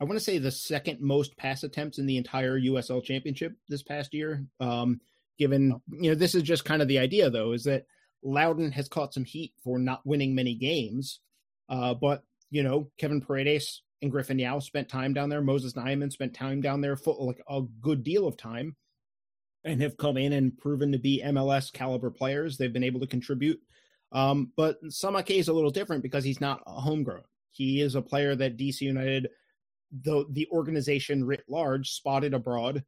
I 0.00 0.04
want 0.04 0.18
to 0.18 0.24
say 0.24 0.38
the 0.38 0.50
second 0.50 1.00
most 1.00 1.36
pass 1.36 1.62
attempts 1.62 1.98
in 1.98 2.06
the 2.06 2.18
entire 2.18 2.60
USL 2.60 3.02
Championship 3.02 3.54
this 3.68 3.82
past 3.82 4.12
year. 4.12 4.44
Um, 4.60 5.00
given 5.38 5.80
you 5.88 6.10
know 6.10 6.14
this 6.14 6.34
is 6.34 6.42
just 6.42 6.64
kind 6.64 6.82
of 6.82 6.88
the 6.88 6.98
idea 6.98 7.28
though 7.30 7.52
is 7.52 7.64
that 7.64 7.86
Loudoun 8.22 8.72
has 8.72 8.88
caught 8.88 9.14
some 9.14 9.24
heat 9.24 9.52
for 9.62 9.78
not 9.78 10.04
winning 10.04 10.34
many 10.34 10.54
games, 10.54 11.20
uh, 11.68 11.94
but 11.94 12.24
you 12.50 12.62
know 12.62 12.90
Kevin 12.98 13.20
Paredes 13.20 13.82
and 14.02 14.10
Griffin 14.10 14.38
Yow 14.38 14.58
spent 14.58 14.88
time 14.88 15.14
down 15.14 15.28
there. 15.28 15.40
Moses 15.40 15.72
Nyeman 15.74 16.12
spent 16.12 16.34
time 16.34 16.60
down 16.60 16.80
there 16.80 16.96
for 16.96 17.16
like 17.18 17.42
a 17.48 17.62
good 17.80 18.02
deal 18.04 18.26
of 18.26 18.36
time, 18.36 18.76
and 19.64 19.80
have 19.82 19.96
come 19.96 20.16
in 20.16 20.32
and 20.32 20.56
proven 20.56 20.92
to 20.92 20.98
be 20.98 21.22
MLS 21.24 21.72
caliber 21.72 22.10
players. 22.10 22.56
They've 22.56 22.72
been 22.72 22.84
able 22.84 23.00
to 23.00 23.06
contribute. 23.06 23.60
Um, 24.12 24.52
but 24.56 24.82
Samake 24.84 25.38
is 25.38 25.48
a 25.48 25.52
little 25.52 25.70
different 25.70 26.02
because 26.02 26.24
he's 26.24 26.40
not 26.40 26.62
a 26.66 26.80
homegrown. 26.80 27.24
He 27.50 27.80
is 27.80 27.94
a 27.94 28.02
player 28.02 28.36
that 28.36 28.56
DC 28.56 28.82
United, 28.82 29.28
the 30.02 30.26
the 30.30 30.48
organization 30.50 31.24
writ 31.24 31.44
large, 31.48 31.90
spotted 31.90 32.34
abroad, 32.34 32.84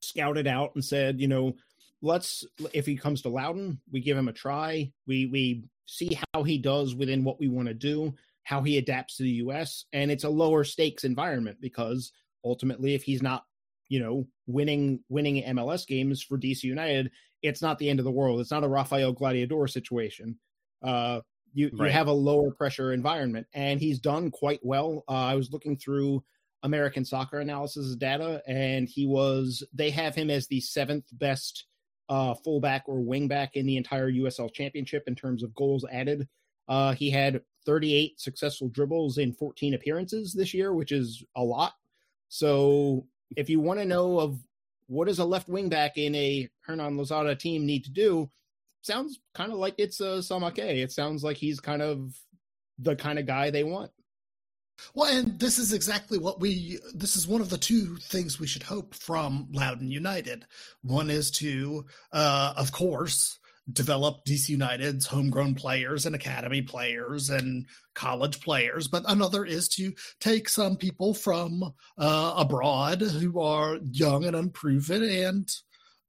scouted 0.00 0.46
out, 0.46 0.72
and 0.74 0.84
said, 0.84 1.20
you 1.20 1.28
know, 1.28 1.54
let's 2.02 2.44
if 2.72 2.86
he 2.86 2.96
comes 2.96 3.22
to 3.22 3.28
Loudoun, 3.28 3.80
we 3.90 4.00
give 4.00 4.16
him 4.16 4.28
a 4.28 4.32
try. 4.32 4.92
We 5.06 5.26
we 5.26 5.64
see 5.86 6.18
how 6.32 6.42
he 6.42 6.58
does 6.58 6.94
within 6.94 7.24
what 7.24 7.40
we 7.40 7.48
want 7.48 7.68
to 7.68 7.74
do, 7.74 8.14
how 8.42 8.62
he 8.62 8.78
adapts 8.78 9.16
to 9.16 9.22
the 9.22 9.30
US, 9.30 9.86
and 9.92 10.10
it's 10.10 10.24
a 10.24 10.28
lower 10.28 10.64
stakes 10.64 11.04
environment 11.04 11.58
because 11.60 12.12
ultimately 12.44 12.94
if 12.94 13.02
he's 13.02 13.22
not, 13.22 13.44
you 13.88 14.00
know, 14.00 14.26
winning 14.46 15.00
winning 15.08 15.42
MLS 15.56 15.86
games 15.86 16.22
for 16.22 16.38
DC 16.38 16.62
United, 16.64 17.10
it's 17.42 17.62
not 17.62 17.78
the 17.78 17.88
end 17.88 17.98
of 17.98 18.04
the 18.04 18.10
world. 18.10 18.40
It's 18.40 18.50
not 18.50 18.64
a 18.64 18.68
Rafael 18.68 19.14
Gladiador 19.14 19.68
situation. 19.70 20.38
Uh 20.82 21.20
you 21.54 21.70
right. 21.72 21.86
you 21.86 21.92
have 21.92 22.08
a 22.08 22.12
lower 22.12 22.50
pressure 22.50 22.92
environment 22.92 23.46
and 23.54 23.80
he's 23.80 23.98
done 23.98 24.30
quite 24.30 24.60
well. 24.62 25.04
Uh, 25.08 25.12
I 25.12 25.34
was 25.34 25.52
looking 25.52 25.76
through 25.76 26.22
American 26.62 27.04
soccer 27.04 27.40
analysis 27.40 27.94
data 27.96 28.42
and 28.46 28.88
he 28.88 29.06
was 29.06 29.62
they 29.72 29.90
have 29.90 30.14
him 30.14 30.30
as 30.30 30.46
the 30.46 30.60
seventh 30.60 31.04
best 31.12 31.66
uh, 32.08 32.34
fullback 32.34 32.84
or 32.86 32.98
wingback 32.98 33.50
in 33.54 33.66
the 33.66 33.76
entire 33.76 34.10
USL 34.10 34.52
Championship 34.52 35.04
in 35.06 35.14
terms 35.14 35.42
of 35.42 35.54
goals 35.54 35.84
added. 35.90 36.28
Uh, 36.68 36.92
he 36.92 37.10
had 37.10 37.42
38 37.66 38.20
successful 38.20 38.68
dribbles 38.68 39.18
in 39.18 39.32
14 39.32 39.74
appearances 39.74 40.32
this 40.32 40.52
year, 40.52 40.74
which 40.74 40.92
is 40.92 41.24
a 41.36 41.42
lot. 41.42 41.74
So 42.28 43.06
if 43.36 43.48
you 43.48 43.60
want 43.60 43.80
to 43.80 43.86
know 43.86 44.18
of 44.18 44.38
what 44.86 45.06
does 45.08 45.18
a 45.18 45.24
left 45.24 45.48
wingback 45.48 45.92
in 45.96 46.14
a 46.14 46.48
Hernan 46.60 46.96
Losada 46.96 47.34
team 47.34 47.64
need 47.64 47.84
to 47.84 47.90
do, 47.90 48.30
sounds 48.86 49.20
kind 49.34 49.52
of 49.52 49.58
like 49.58 49.74
it's 49.78 50.00
a 50.00 50.14
uh, 50.14 50.20
Samake. 50.20 50.58
It 50.58 50.92
sounds 50.92 51.24
like 51.24 51.36
he's 51.36 51.60
kind 51.60 51.82
of 51.82 52.14
the 52.78 52.96
kind 52.96 53.18
of 53.18 53.26
guy 53.26 53.50
they 53.50 53.64
want. 53.64 53.90
Well, 54.94 55.16
and 55.16 55.38
this 55.38 55.58
is 55.58 55.72
exactly 55.72 56.18
what 56.18 56.40
we, 56.40 56.78
this 56.94 57.16
is 57.16 57.28
one 57.28 57.40
of 57.40 57.50
the 57.50 57.58
two 57.58 57.96
things 57.96 58.40
we 58.40 58.46
should 58.46 58.64
hope 58.64 58.94
from 58.94 59.48
Loudoun 59.52 59.90
United. 59.90 60.46
One 60.82 61.10
is 61.10 61.30
to, 61.32 61.86
uh, 62.12 62.54
of 62.56 62.72
course, 62.72 63.38
develop 63.72 64.24
DC 64.26 64.50
United's 64.50 65.06
homegrown 65.06 65.54
players 65.54 66.04
and 66.06 66.14
academy 66.14 66.60
players 66.60 67.30
and 67.30 67.66
college 67.94 68.40
players, 68.40 68.88
but 68.88 69.04
another 69.06 69.44
is 69.44 69.68
to 69.68 69.92
take 70.20 70.48
some 70.48 70.76
people 70.76 71.14
from 71.14 71.72
uh, 71.96 72.34
abroad 72.36 73.00
who 73.00 73.40
are 73.40 73.78
young 73.90 74.24
and 74.24 74.36
unproven 74.36 75.02
and 75.02 75.48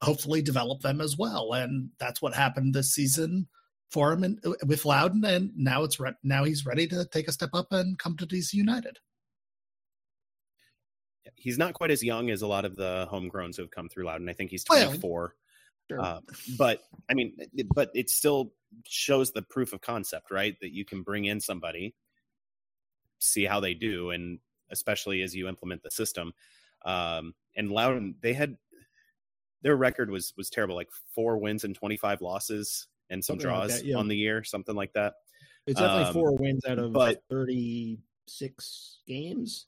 hopefully 0.06 0.42
develop 0.42 0.82
them 0.82 1.02
as 1.02 1.18
well. 1.18 1.54
And 1.54 1.90
that's 2.00 2.22
what 2.22 2.34
happened 2.34 2.74
this 2.74 2.94
season 2.94 3.48
for 3.90 4.12
him 4.14 4.24
and 4.24 4.40
with 4.66 4.86
Loudoun. 4.86 5.26
and 5.26 5.52
now 5.56 5.84
it's 5.84 6.00
re- 6.00 6.14
now 6.24 6.44
he's 6.44 6.66
ready 6.66 6.88
to 6.88 7.06
take 7.06 7.28
a 7.28 7.32
step 7.32 7.52
up 7.54 7.68
and 7.72 7.98
come 8.00 8.16
to 8.18 8.26
DC 8.26 8.54
United. 8.54 9.00
He's 11.36 11.58
not 11.58 11.74
quite 11.74 11.92
as 11.92 12.04
young 12.04 12.30
as 12.30 12.42
a 12.42 12.48
lot 12.48 12.66
of 12.66 12.76
the 12.76 13.08
homegrowns 13.12 13.56
who 13.56 13.64
have 13.64 13.72
come 13.72 13.90
through 13.90 14.06
Loudoun. 14.06 14.30
I 14.30 14.34
think 14.34 14.52
he's 14.52 14.64
24. 14.64 15.36
Sure. 15.90 16.00
Uh, 16.00 16.20
but 16.58 16.84
I 17.10 17.14
mean, 17.14 17.38
but 17.74 17.92
it 17.94 18.10
still 18.10 18.54
shows 18.88 19.32
the 19.32 19.42
proof 19.44 19.74
of 19.74 19.82
concept, 19.82 20.32
right? 20.32 20.56
That 20.62 20.74
you 20.74 20.86
can 20.86 21.04
bring 21.04 21.26
in 21.26 21.40
somebody, 21.40 21.96
see 23.20 23.46
how 23.46 23.60
they 23.60 23.74
do, 23.74 24.10
and 24.12 24.40
especially 24.72 25.22
as 25.22 25.36
you 25.36 25.48
implement 25.48 25.84
the 25.84 25.92
system. 25.92 26.34
Um, 26.84 27.34
and 27.56 27.72
Loudoun, 27.72 28.16
they 28.22 28.34
had 28.34 28.58
their 29.66 29.76
record 29.76 30.12
was 30.12 30.32
was 30.38 30.52
terrible, 30.52 30.76
like 30.76 30.92
four 31.16 31.38
wins 31.38 31.64
and 31.64 31.76
25 31.76 32.22
losses 32.22 32.86
and 33.10 33.26
some 33.26 33.34
something 33.34 33.48
draws 33.48 33.72
like 33.72 33.82
that, 33.82 33.86
yeah. 33.88 33.98
on 33.98 34.08
the 34.08 34.16
year, 34.16 34.44
something 34.44 34.76
like 34.76 34.94
that. 34.94 35.16
It's 35.66 35.80
definitely 35.80 36.06
um, 36.06 36.14
four 36.14 36.36
wins 36.36 36.64
out 36.68 36.78
of 36.78 36.94
but, 36.94 37.24
36 37.32 39.00
games. 39.08 39.66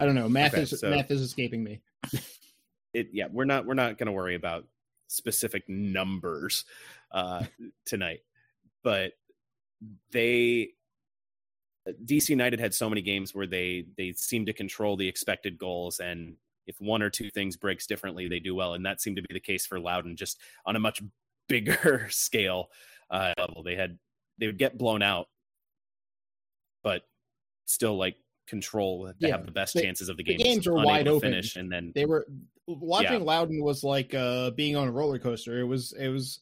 I 0.00 0.06
don't 0.06 0.16
know. 0.16 0.28
Math 0.28 0.54
okay, 0.54 0.62
is 0.62 0.80
so 0.80 0.90
math 0.90 1.12
is 1.12 1.20
escaping 1.20 1.62
me. 1.62 1.82
it 2.94 3.10
yeah, 3.12 3.26
we're 3.30 3.44
not 3.44 3.64
we're 3.64 3.74
not 3.74 3.96
going 3.96 4.06
to 4.06 4.12
worry 4.12 4.34
about 4.34 4.66
specific 5.06 5.68
numbers 5.68 6.64
uh, 7.12 7.44
tonight, 7.86 8.22
but 8.82 9.12
they 10.10 10.70
DC 12.04 12.28
United 12.28 12.58
had 12.58 12.74
so 12.74 12.88
many 12.88 13.02
games 13.02 13.36
where 13.36 13.46
they 13.46 13.86
they 13.96 14.12
seem 14.14 14.46
to 14.46 14.52
control 14.52 14.96
the 14.96 15.06
expected 15.06 15.58
goals 15.58 16.00
and 16.00 16.34
if 16.66 16.80
one 16.80 17.02
or 17.02 17.10
two 17.10 17.30
things 17.30 17.56
breaks 17.56 17.86
differently 17.86 18.28
they 18.28 18.40
do 18.40 18.54
well 18.54 18.74
and 18.74 18.84
that 18.86 19.00
seemed 19.00 19.16
to 19.16 19.22
be 19.22 19.34
the 19.34 19.40
case 19.40 19.66
for 19.66 19.78
Loudoun, 19.78 20.16
just 20.16 20.38
on 20.66 20.76
a 20.76 20.80
much 20.80 21.02
bigger 21.48 22.06
scale 22.10 22.68
uh, 23.10 23.32
level. 23.38 23.62
They 23.62 23.76
had 23.76 23.98
they 24.38 24.46
would 24.46 24.58
get 24.58 24.78
blown 24.78 25.02
out, 25.02 25.28
but 26.82 27.02
still 27.66 27.96
like 27.96 28.16
control 28.46 29.06
to 29.06 29.14
yeah. 29.18 29.36
have 29.36 29.46
the 29.46 29.52
best 29.52 29.74
the, 29.74 29.82
chances 29.82 30.08
of 30.08 30.16
the 30.16 30.22
game. 30.22 30.38
The 30.38 30.44
games 30.44 30.66
were 30.66 30.74
wide 30.74 31.08
open. 31.08 31.32
Finish, 31.32 31.56
and 31.56 31.70
then 31.70 31.92
they 31.94 32.04
were 32.04 32.26
watching 32.66 33.20
yeah. 33.20 33.26
Loudoun 33.26 33.62
was 33.62 33.84
like 33.84 34.14
uh, 34.14 34.50
being 34.50 34.76
on 34.76 34.88
a 34.88 34.92
roller 34.92 35.18
coaster. 35.18 35.60
It 35.60 35.64
was 35.64 35.92
it 35.92 36.08
was 36.08 36.40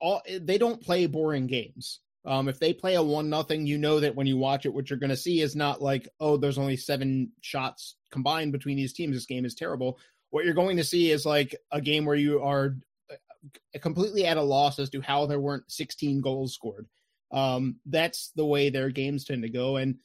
all 0.00 0.22
they 0.40 0.58
don't 0.58 0.80
play 0.80 1.06
boring 1.06 1.46
games. 1.46 2.00
Um, 2.24 2.48
if 2.48 2.60
they 2.60 2.72
play 2.72 2.94
a 2.94 3.02
one 3.02 3.28
nothing, 3.28 3.66
you 3.66 3.78
know 3.78 4.00
that 4.00 4.14
when 4.14 4.26
you 4.26 4.36
watch 4.36 4.64
it, 4.64 4.72
what 4.72 4.88
you're 4.88 4.98
going 4.98 5.10
to 5.10 5.16
see 5.16 5.40
is 5.40 5.56
not 5.56 5.82
like, 5.82 6.08
oh, 6.20 6.36
there's 6.36 6.58
only 6.58 6.76
seven 6.76 7.32
shots 7.40 7.96
combined 8.10 8.52
between 8.52 8.76
these 8.76 8.92
teams. 8.92 9.16
This 9.16 9.26
game 9.26 9.44
is 9.44 9.54
terrible. 9.54 9.98
What 10.30 10.44
you're 10.44 10.54
going 10.54 10.76
to 10.76 10.84
see 10.84 11.10
is 11.10 11.26
like 11.26 11.56
a 11.72 11.80
game 11.80 12.04
where 12.04 12.16
you 12.16 12.40
are 12.42 12.76
completely 13.80 14.24
at 14.24 14.36
a 14.36 14.42
loss 14.42 14.78
as 14.78 14.90
to 14.90 15.00
how 15.00 15.26
there 15.26 15.40
weren't 15.40 15.70
16 15.70 16.20
goals 16.20 16.54
scored. 16.54 16.86
Um, 17.32 17.76
that's 17.86 18.30
the 18.36 18.46
way 18.46 18.70
their 18.70 18.90
games 18.90 19.24
tend 19.24 19.42
to 19.42 19.48
go. 19.48 19.76
And, 19.76 19.96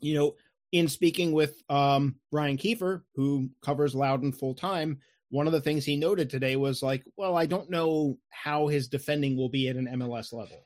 you 0.00 0.14
know, 0.14 0.34
in 0.72 0.88
speaking 0.88 1.32
with 1.32 1.62
um, 1.68 2.16
Ryan 2.32 2.58
Kiefer, 2.58 3.02
who 3.14 3.50
covers 3.62 3.94
Loudoun 3.94 4.32
full 4.32 4.54
time, 4.54 5.00
one 5.30 5.46
of 5.46 5.52
the 5.52 5.60
things 5.60 5.84
he 5.84 5.96
noted 5.96 6.28
today 6.28 6.56
was 6.56 6.82
like, 6.82 7.04
well, 7.16 7.36
I 7.36 7.46
don't 7.46 7.70
know 7.70 8.18
how 8.30 8.66
his 8.66 8.88
defending 8.88 9.36
will 9.36 9.48
be 9.48 9.68
at 9.68 9.76
an 9.76 9.86
MLS 9.86 10.32
level. 10.32 10.62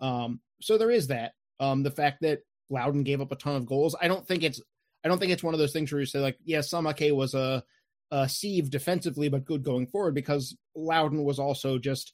Um, 0.00 0.40
so 0.60 0.78
there 0.78 0.90
is 0.90 1.08
that. 1.08 1.32
Um, 1.60 1.82
the 1.82 1.90
fact 1.90 2.22
that 2.22 2.40
Loudoun 2.70 3.02
gave 3.02 3.20
up 3.20 3.32
a 3.32 3.36
ton 3.36 3.56
of 3.56 3.66
goals. 3.66 3.96
I 4.00 4.08
don't 4.08 4.26
think 4.26 4.42
it's 4.42 4.60
I 5.04 5.08
don't 5.08 5.18
think 5.18 5.32
it's 5.32 5.42
one 5.42 5.54
of 5.54 5.60
those 5.60 5.72
things 5.72 5.90
where 5.90 6.00
you 6.00 6.06
say 6.06 6.18
like, 6.18 6.38
yeah, 6.44 6.58
Samake 6.58 7.14
was 7.14 7.34
a 7.34 7.62
uh, 8.10 8.26
sieve 8.26 8.70
defensively, 8.70 9.28
but 9.28 9.44
good 9.44 9.62
going 9.62 9.86
forward 9.86 10.14
because 10.14 10.56
Loudoun 10.74 11.24
was 11.24 11.38
also 11.38 11.78
just 11.78 12.12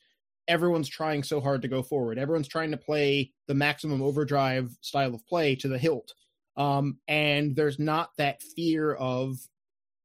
everyone's 0.49 0.89
trying 0.89 1.23
so 1.23 1.41
hard 1.41 1.63
to 1.63 1.69
go 1.69 1.83
forward. 1.83 2.19
Everyone's 2.19 2.49
trying 2.49 2.71
to 2.73 2.77
play 2.77 3.33
the 3.47 3.55
maximum 3.55 4.03
overdrive 4.03 4.77
style 4.81 5.15
of 5.15 5.27
play 5.27 5.57
to 5.57 5.69
the 5.69 5.79
hilt. 5.79 6.13
Um, 6.57 6.99
and 7.09 7.57
there's 7.57 7.79
not 7.79 8.11
that 8.19 8.43
fear 8.43 8.93
of 8.93 9.37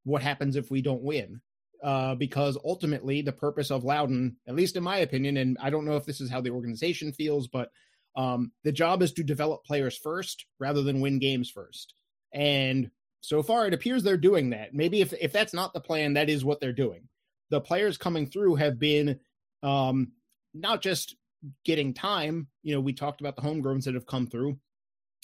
what 0.03 0.21
happens 0.21 0.55
if 0.55 0.71
we 0.71 0.81
don't 0.81 1.03
win. 1.03 1.41
Uh, 1.81 2.13
because 2.15 2.57
ultimately, 2.65 3.21
the 3.21 3.31
purpose 3.31 3.71
of 3.71 3.85
Loudoun, 3.85 4.35
at 4.47 4.55
least 4.55 4.75
in 4.75 4.83
my 4.83 4.97
opinion, 4.97 5.37
and 5.37 5.57
I 5.61 5.69
don't 5.69 5.85
know 5.85 5.95
if 5.95 6.05
this 6.05 6.19
is 6.19 6.29
how 6.29 6.41
the 6.41 6.49
organization 6.49 7.13
feels, 7.13 7.47
but 7.47 7.71
um, 8.17 8.51
the 8.65 8.71
job 8.71 9.01
is 9.01 9.13
to 9.13 9.23
develop 9.23 9.63
players 9.63 9.97
first 9.97 10.45
rather 10.59 10.83
than 10.83 10.99
win 10.99 11.19
games 11.19 11.49
first. 11.49 11.93
And 12.33 12.91
so 13.21 13.41
far, 13.41 13.65
it 13.65 13.73
appears 13.73 14.03
they're 14.03 14.17
doing 14.17 14.49
that. 14.49 14.73
Maybe 14.73 15.01
if 15.01 15.13
if 15.13 15.31
that's 15.31 15.53
not 15.53 15.73
the 15.73 15.79
plan, 15.79 16.13
that 16.13 16.29
is 16.29 16.43
what 16.45 16.59
they're 16.59 16.73
doing. 16.73 17.07
The 17.49 17.61
players 17.61 17.97
coming 17.97 18.27
through 18.27 18.55
have 18.55 18.77
been 18.77 19.19
um, 19.63 20.11
not 20.53 20.81
just 20.81 21.15
getting 21.63 21.93
time. 21.93 22.47
You 22.61 22.75
know, 22.75 22.81
we 22.81 22.93
talked 22.93 23.21
about 23.21 23.35
the 23.35 23.41
homegrowns 23.41 23.85
that 23.85 23.93
have 23.93 24.05
come 24.05 24.27
through, 24.27 24.57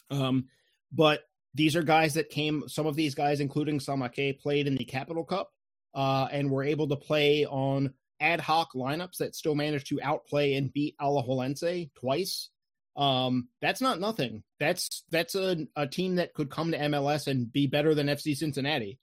um, 0.09 0.45
but 0.91 1.21
these 1.53 1.75
are 1.75 1.83
guys 1.83 2.13
that 2.15 2.29
came. 2.29 2.63
Some 2.67 2.85
of 2.85 2.95
these 2.95 3.15
guys, 3.15 3.39
including 3.39 3.79
Samake, 3.79 4.39
played 4.39 4.67
in 4.67 4.75
the 4.75 4.85
Capital 4.85 5.23
Cup 5.23 5.51
uh, 5.95 6.27
and 6.31 6.51
were 6.51 6.63
able 6.63 6.87
to 6.87 6.95
play 6.95 7.45
on 7.45 7.91
ad 8.19 8.39
hoc 8.39 8.73
lineups 8.73 9.17
that 9.17 9.35
still 9.35 9.55
managed 9.55 9.87
to 9.87 10.01
outplay 10.01 10.53
and 10.53 10.71
beat 10.71 10.95
Alajuelense 10.99 11.89
twice 11.95 12.49
um, 12.95 13.49
that's 13.61 13.81
not 13.81 13.99
nothing. 13.99 14.43
That's 14.59 15.03
that's 15.11 15.35
a, 15.35 15.67
a 15.75 15.87
team 15.87 16.15
that 16.15 16.33
could 16.33 16.49
come 16.49 16.71
to 16.71 16.77
MLS 16.77 17.27
and 17.27 17.51
be 17.51 17.67
better 17.67 17.93
than 17.93 18.07
FC 18.07 18.35
Cincinnati. 18.35 18.99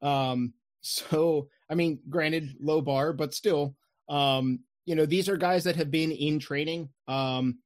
Um, 0.00 0.54
so 0.82 1.48
I 1.70 1.74
mean, 1.74 2.00
granted, 2.08 2.56
low 2.60 2.80
bar, 2.80 3.12
but 3.12 3.34
still, 3.34 3.76
um, 4.08 4.60
you 4.84 4.94
know, 4.94 5.06
these 5.06 5.28
are 5.28 5.36
guys 5.36 5.64
that 5.64 5.76
have 5.76 5.90
been 5.90 6.12
in 6.12 6.38
training 6.38 6.88
um, 7.08 7.58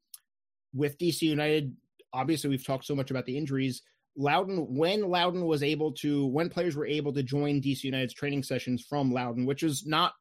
with 0.74 0.98
DC 0.98 1.22
United. 1.22 1.74
Obviously, 2.12 2.50
we've 2.50 2.66
talked 2.66 2.84
so 2.84 2.94
much 2.94 3.10
about 3.10 3.26
the 3.26 3.36
injuries. 3.36 3.82
Loudoun, 4.16 4.74
when 4.74 5.02
Loudoun 5.02 5.44
was 5.44 5.62
able 5.62 5.92
to, 5.92 6.26
when 6.26 6.48
players 6.48 6.74
were 6.74 6.86
able 6.86 7.12
to 7.12 7.22
join 7.22 7.60
DC 7.60 7.84
United's 7.84 8.14
training 8.14 8.42
sessions 8.42 8.82
from 8.82 9.12
Loudoun, 9.12 9.46
which 9.46 9.62
is 9.62 9.86
not 9.86 10.12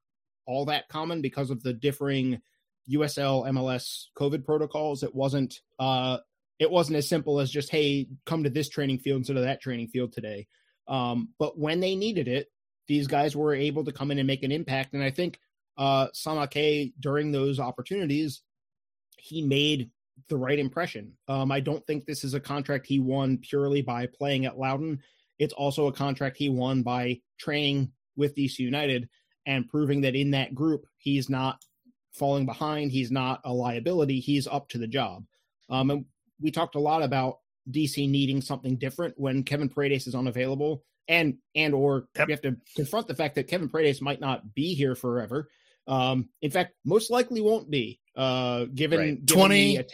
all 0.45 0.65
that 0.65 0.89
common 0.89 1.21
because 1.21 1.49
of 1.49 1.63
the 1.63 1.73
differing 1.73 2.41
USL 2.91 3.47
MLS 3.47 4.05
COVID 4.17 4.45
protocols. 4.45 5.03
It 5.03 5.15
wasn't 5.15 5.62
uh 5.79 6.17
it 6.60 6.71
wasn't 6.71 6.97
as 6.97 7.08
simple 7.10 7.39
as 7.39 7.51
just 7.51 7.69
hey, 7.69 8.08
come 8.25 8.43
to 8.43 8.49
this 8.49 8.69
training 8.69 8.99
field 8.99 9.17
instead 9.17 9.38
of 9.38 9.43
that 9.43 9.62
training 9.62 9.88
field 9.88 10.13
today. 10.13 10.47
Um, 10.88 11.29
but 11.39 11.58
when 11.58 11.79
they 11.79 11.95
needed 11.95 12.27
it, 12.27 12.47
these 12.88 13.08
guys 13.08 13.36
were 13.36 13.55
able 13.55 13.84
to 13.86 13.91
come 13.91 14.12
in 14.12 14.19
and 14.19 14.27
make 14.27 14.43
an 14.43 14.51
impact. 14.51 14.93
And 14.93 15.03
I 15.03 15.12
think 15.12 15.39
uh 15.77 16.08
Samake 16.13 16.93
during 16.99 17.31
those 17.31 17.60
opportunities, 17.60 18.41
he 19.17 19.41
made 19.41 19.89
the 20.30 20.38
right 20.38 20.60
impression. 20.60 21.13
Um, 21.28 21.51
I 21.51 21.60
don't 21.60 21.86
think 21.86 22.06
this 22.06 22.23
is 22.23 22.34
a 22.34 22.39
contract 22.39 22.88
he 22.88 22.99
won 22.99 23.38
purely 23.38 23.82
by 23.82 24.08
playing 24.08 24.45
at 24.45 24.58
Loudoun. 24.58 24.99
It's 25.39 25.54
also 25.54 25.88
a 25.88 25.93
contract 25.93 26.38
he 26.38 26.49
won 26.49 26.82
by 26.82 27.19
training 27.38 27.91
with 28.15 28.36
DC 28.36 28.60
United 28.60 29.10
and 29.45 29.67
proving 29.67 30.01
that 30.01 30.15
in 30.15 30.32
that 30.32 30.56
group 30.56 30.86
he's 30.97 31.30
not 31.30 31.62
falling 32.13 32.45
behind, 32.45 32.91
he's 32.91 33.12
not 33.12 33.41
a 33.43 33.54
liability, 33.54 34.19
he's 34.19 34.47
up 34.47 34.69
to 34.69 34.78
the 34.78 34.88
job. 34.88 35.25
Um, 35.69 35.91
and 35.91 36.06
we 36.41 36.51
talked 36.51 36.75
a 36.75 36.80
lot 36.80 37.04
about 37.04 37.39
DC 37.69 38.10
needing 38.10 38.41
something 38.41 38.78
different 38.78 39.15
when 39.17 39.43
Kevin 39.43 39.69
Paredes 39.69 40.08
is 40.08 40.15
unavailable, 40.15 40.84
and 41.08 41.38
and 41.56 41.73
or 41.73 42.08
yep. 42.15 42.28
we 42.28 42.34
have 42.34 42.41
to 42.41 42.56
confront 42.75 43.08
the 43.08 43.15
fact 43.15 43.36
that 43.36 43.47
Kevin 43.47 43.69
Paredes 43.69 44.01
might 44.01 44.21
not 44.21 44.54
be 44.54 44.73
here 44.73 44.95
forever. 44.95 45.49
Um, 45.88 46.30
in 46.41 46.51
fact, 46.51 46.73
most 46.84 47.12
likely 47.12 47.41
won't 47.41 47.69
be. 47.69 47.99
Uh, 48.15 48.65
given, 48.73 48.99
right. 48.99 49.25
given 49.25 49.47
20, 49.49 49.78
att- 49.78 49.91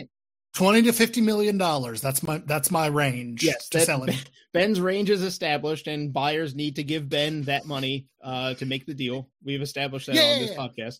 20 0.54 0.82
to 0.84 0.94
fifty 0.94 1.22
million 1.22 1.58
dollars. 1.58 2.02
That's 2.02 2.24
my 2.24 2.40
that's 2.46 2.72
my 2.72 2.88
range. 2.88 3.44
Yes, 3.44 3.70
to 3.70 3.80
that, 3.80 3.86
selling. 3.86 4.16
Ben's 4.54 4.82
range 4.82 5.10
is 5.10 5.22
established, 5.22 5.88
and 5.88 6.12
buyers 6.12 6.56
need 6.56 6.76
to 6.76 6.84
give 6.84 7.08
Ben 7.08 7.44
that 7.44 7.66
money 7.66 8.08
uh, 8.22 8.54
to 8.56 8.66
make 8.66 8.86
the 8.86 8.94
deal. 8.94 9.30
We've 9.44 9.62
established 9.62 10.08
that 10.08 10.16
yeah, 10.16 10.34
on 10.34 10.40
this 10.40 10.52
yeah. 10.52 10.58
podcast. 10.58 11.00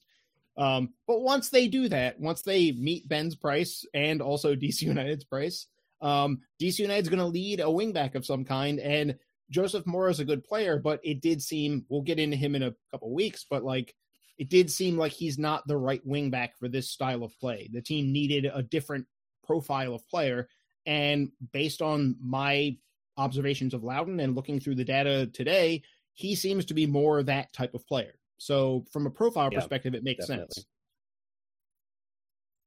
Um, 0.58 0.94
but 1.08 1.22
once 1.22 1.50
they 1.50 1.68
do 1.68 1.90
that, 1.90 2.20
once 2.20 2.44
they 2.44 2.72
meet 2.72 3.08
Ben's 3.08 3.36
price 3.36 3.86
and 3.94 4.22
also 4.22 4.56
DC 4.56 4.84
United's 4.84 5.26
price, 5.26 5.68
um, 6.02 6.40
DC 6.62 6.80
United's 6.80 7.10
going 7.10 7.20
to 7.20 7.26
lead 7.26 7.60
a 7.60 7.66
wingback 7.66 8.16
of 8.16 8.26
some 8.26 8.46
kind. 8.46 8.80
And 8.80 9.18
Joseph 9.50 9.86
Mora 9.86 10.12
is 10.12 10.20
a 10.22 10.26
good 10.26 10.44
player, 10.44 10.80
but 10.80 11.02
it 11.04 11.22
did 11.22 11.42
seem 11.42 11.86
we'll 11.90 12.02
get 12.02 12.20
into 12.20 12.38
him 12.38 12.56
in 12.56 12.64
a 12.64 12.74
couple 12.92 13.14
weeks, 13.14 13.46
but 13.50 13.64
like 13.64 13.94
it 14.42 14.50
did 14.50 14.72
seem 14.72 14.98
like 14.98 15.12
he's 15.12 15.38
not 15.38 15.68
the 15.68 15.78
right 15.78 16.02
wingback 16.04 16.56
for 16.58 16.68
this 16.68 16.90
style 16.90 17.24
of 17.24 17.40
play. 17.40 17.70
The 17.72 17.80
team 17.80 18.12
needed 18.12 18.50
a 18.52 18.64
different 18.64 19.06
profile 19.46 19.94
of 19.94 20.08
player. 20.08 20.50
And 20.88 21.32
based 21.54 21.80
on 21.80 22.16
my 22.20 22.76
observations 23.18 23.76
of 23.76 23.84
Loudoun 23.84 24.20
and 24.20 24.36
looking 24.36 24.60
through 24.60 24.78
the 24.78 24.84
data 24.84 25.28
today, 25.28 25.84
he 26.16 26.34
seems 26.34 26.66
to 26.66 26.74
be 26.74 26.88
more 26.88 27.22
that 27.22 27.54
type 27.54 27.76
of 27.76 27.86
player. 27.86 28.14
So 28.40 28.84
from 28.92 29.06
a 29.06 29.12
profile 29.12 29.50
yeah, 29.52 29.60
perspective, 29.60 29.94
it 29.94 30.04
makes 30.04 30.26
definitely. 30.26 30.48
sense. 30.56 30.66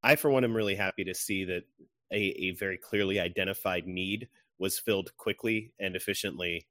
I, 0.01 0.15
for 0.15 0.29
one, 0.29 0.45
am 0.45 0.55
really 0.55 0.75
happy 0.75 1.03
to 1.03 1.13
see 1.13 1.43
that 1.43 1.63
a, 2.09 2.17
a 2.17 2.51
very 2.51 2.77
clearly 2.77 3.19
identified 3.19 3.85
need 3.85 4.29
was 4.59 4.79
filled 4.79 5.11
quickly 5.17 5.73
and 5.77 5.97
efficiently 5.97 6.67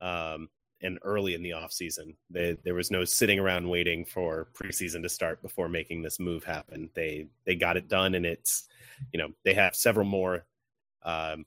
um, 0.00 0.48
and 0.82 0.98
early 1.02 1.34
in 1.34 1.42
the 1.42 1.50
offseason. 1.50 2.14
There 2.30 2.74
was 2.74 2.90
no 2.90 3.04
sitting 3.04 3.38
around 3.38 3.68
waiting 3.68 4.04
for 4.04 4.48
preseason 4.54 5.02
to 5.02 5.08
start 5.08 5.42
before 5.42 5.68
making 5.68 6.02
this 6.02 6.18
move 6.18 6.44
happen. 6.44 6.90
They 6.94 7.28
they 7.44 7.54
got 7.54 7.76
it 7.76 7.88
done, 7.88 8.14
and 8.14 8.24
it's 8.24 8.68
you 9.12 9.18
know 9.18 9.28
they 9.44 9.54
have 9.54 9.74
several 9.74 10.06
more 10.06 10.46
um, 11.02 11.44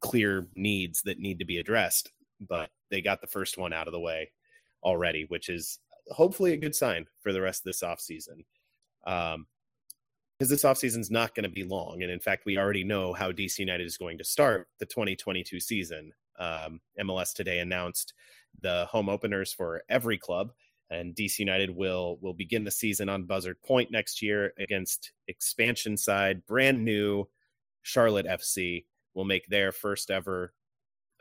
clear 0.00 0.46
needs 0.54 1.02
that 1.02 1.18
need 1.18 1.38
to 1.38 1.44
be 1.44 1.58
addressed, 1.58 2.12
but 2.40 2.70
they 2.90 3.00
got 3.00 3.20
the 3.20 3.26
first 3.26 3.58
one 3.58 3.72
out 3.72 3.86
of 3.86 3.92
the 3.92 4.00
way 4.00 4.30
already, 4.82 5.24
which 5.28 5.48
is 5.48 5.78
hopefully 6.10 6.52
a 6.52 6.58
good 6.58 6.74
sign 6.74 7.06
for 7.20 7.32
the 7.32 7.40
rest 7.40 7.60
of 7.60 7.64
this 7.64 7.82
offseason. 7.82 8.44
Um, 9.06 9.46
because 10.38 10.50
this 10.50 10.62
offseason 10.62 11.00
is 11.00 11.10
not 11.10 11.34
going 11.34 11.42
to 11.42 11.48
be 11.48 11.64
long. 11.64 12.02
And 12.02 12.12
in 12.12 12.20
fact, 12.20 12.46
we 12.46 12.58
already 12.58 12.84
know 12.84 13.12
how 13.12 13.32
DC 13.32 13.58
United 13.58 13.84
is 13.84 13.96
going 13.96 14.18
to 14.18 14.24
start 14.24 14.68
the 14.78 14.86
2022 14.86 15.58
season. 15.58 16.12
Um, 16.38 16.80
MLS 17.00 17.34
today 17.34 17.58
announced 17.58 18.14
the 18.60 18.86
home 18.86 19.08
openers 19.08 19.52
for 19.52 19.82
every 19.88 20.18
club, 20.18 20.52
and 20.90 21.14
DC 21.14 21.38
United 21.38 21.70
will 21.70 22.18
will 22.20 22.34
begin 22.34 22.64
the 22.64 22.70
season 22.70 23.08
on 23.08 23.24
Buzzard 23.24 23.60
Point 23.62 23.90
next 23.90 24.22
year 24.22 24.52
against 24.58 25.12
expansion 25.28 25.96
side, 25.96 26.46
brand 26.46 26.84
new 26.84 27.28
Charlotte 27.82 28.26
FC. 28.26 28.84
Will 29.14 29.24
make 29.24 29.48
their 29.48 29.72
first 29.72 30.10
ever 30.12 30.52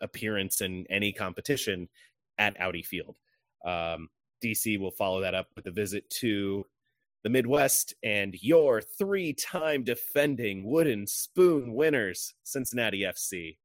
appearance 0.01 0.61
in 0.61 0.85
any 0.89 1.11
competition 1.11 1.89
at 2.37 2.59
Audi 2.59 2.83
Field. 2.83 3.17
Um, 3.65 4.09
DC 4.43 4.79
will 4.79 4.91
follow 4.91 5.21
that 5.21 5.33
up 5.33 5.47
with 5.55 5.65
a 5.65 5.71
visit 5.71 6.09
to 6.11 6.65
the 7.23 7.29
Midwest 7.29 7.93
and 8.03 8.35
your 8.41 8.81
three 8.81 9.33
time 9.33 9.83
defending 9.83 10.63
wooden 10.63 11.07
spoon 11.07 11.73
winners, 11.73 12.35
Cincinnati 12.43 13.01
FC. 13.01 13.57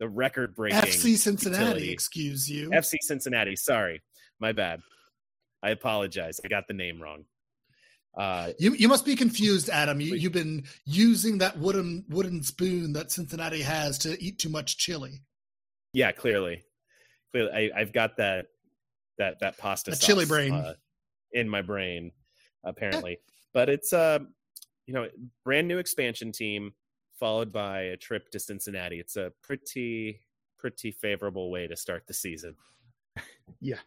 The 0.00 0.08
record 0.08 0.54
breaking 0.54 0.78
FC 0.78 1.16
Cincinnati, 1.16 1.64
utility. 1.64 1.90
excuse 1.90 2.48
you. 2.48 2.70
FC 2.70 2.94
Cincinnati, 3.00 3.56
sorry. 3.56 4.00
My 4.40 4.52
bad. 4.52 4.80
I 5.62 5.70
apologize. 5.70 6.40
I 6.44 6.48
got 6.48 6.68
the 6.68 6.74
name 6.74 7.02
wrong. 7.02 7.24
Uh, 8.16 8.52
you 8.58 8.74
you 8.74 8.88
must 8.88 9.04
be 9.04 9.16
confused, 9.16 9.68
Adam. 9.68 10.00
You, 10.00 10.14
you've 10.14 10.32
been 10.32 10.64
using 10.86 11.38
that 11.38 11.58
wooden 11.58 12.04
wooden 12.08 12.42
spoon 12.42 12.92
that 12.92 13.10
Cincinnati 13.10 13.62
has 13.62 13.98
to 13.98 14.20
eat 14.22 14.38
too 14.38 14.48
much 14.48 14.78
chili. 14.78 15.22
Yeah, 15.92 16.12
clearly, 16.12 16.62
clearly, 17.32 17.72
I, 17.72 17.78
have 17.78 17.92
got 17.92 18.16
that 18.16 18.46
that 19.18 19.40
that 19.40 19.58
pasta 19.58 19.94
sauce, 19.94 20.06
chili 20.06 20.24
brain 20.24 20.52
uh, 20.52 20.74
in 21.32 21.48
my 21.48 21.60
brain 21.60 22.12
apparently 22.64 23.18
but 23.52 23.68
it's 23.68 23.92
uh 23.92 24.18
you 24.86 24.94
know 24.94 25.06
brand 25.44 25.68
new 25.68 25.78
expansion 25.78 26.32
team 26.32 26.72
followed 27.18 27.52
by 27.52 27.80
a 27.82 27.96
trip 27.96 28.30
to 28.30 28.38
cincinnati 28.38 29.00
it's 29.00 29.16
a 29.16 29.32
pretty 29.42 30.20
pretty 30.58 30.90
favorable 30.90 31.50
way 31.50 31.66
to 31.66 31.76
start 31.76 32.06
the 32.06 32.14
season 32.14 32.54
yeah 33.60 33.78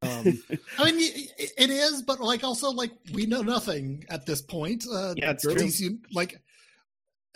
um, 0.02 0.40
I 0.78 0.92
mean, 0.92 1.28
it 1.38 1.70
is, 1.70 2.02
but 2.02 2.20
like 2.20 2.44
also 2.44 2.70
like 2.70 2.92
we 3.12 3.26
know 3.26 3.42
nothing 3.42 4.04
at 4.08 4.26
this 4.26 4.40
point. 4.40 4.84
Uh, 4.88 5.14
yeah, 5.16 5.32
it's 5.32 5.42
true. 5.42 5.98
like 6.12 6.40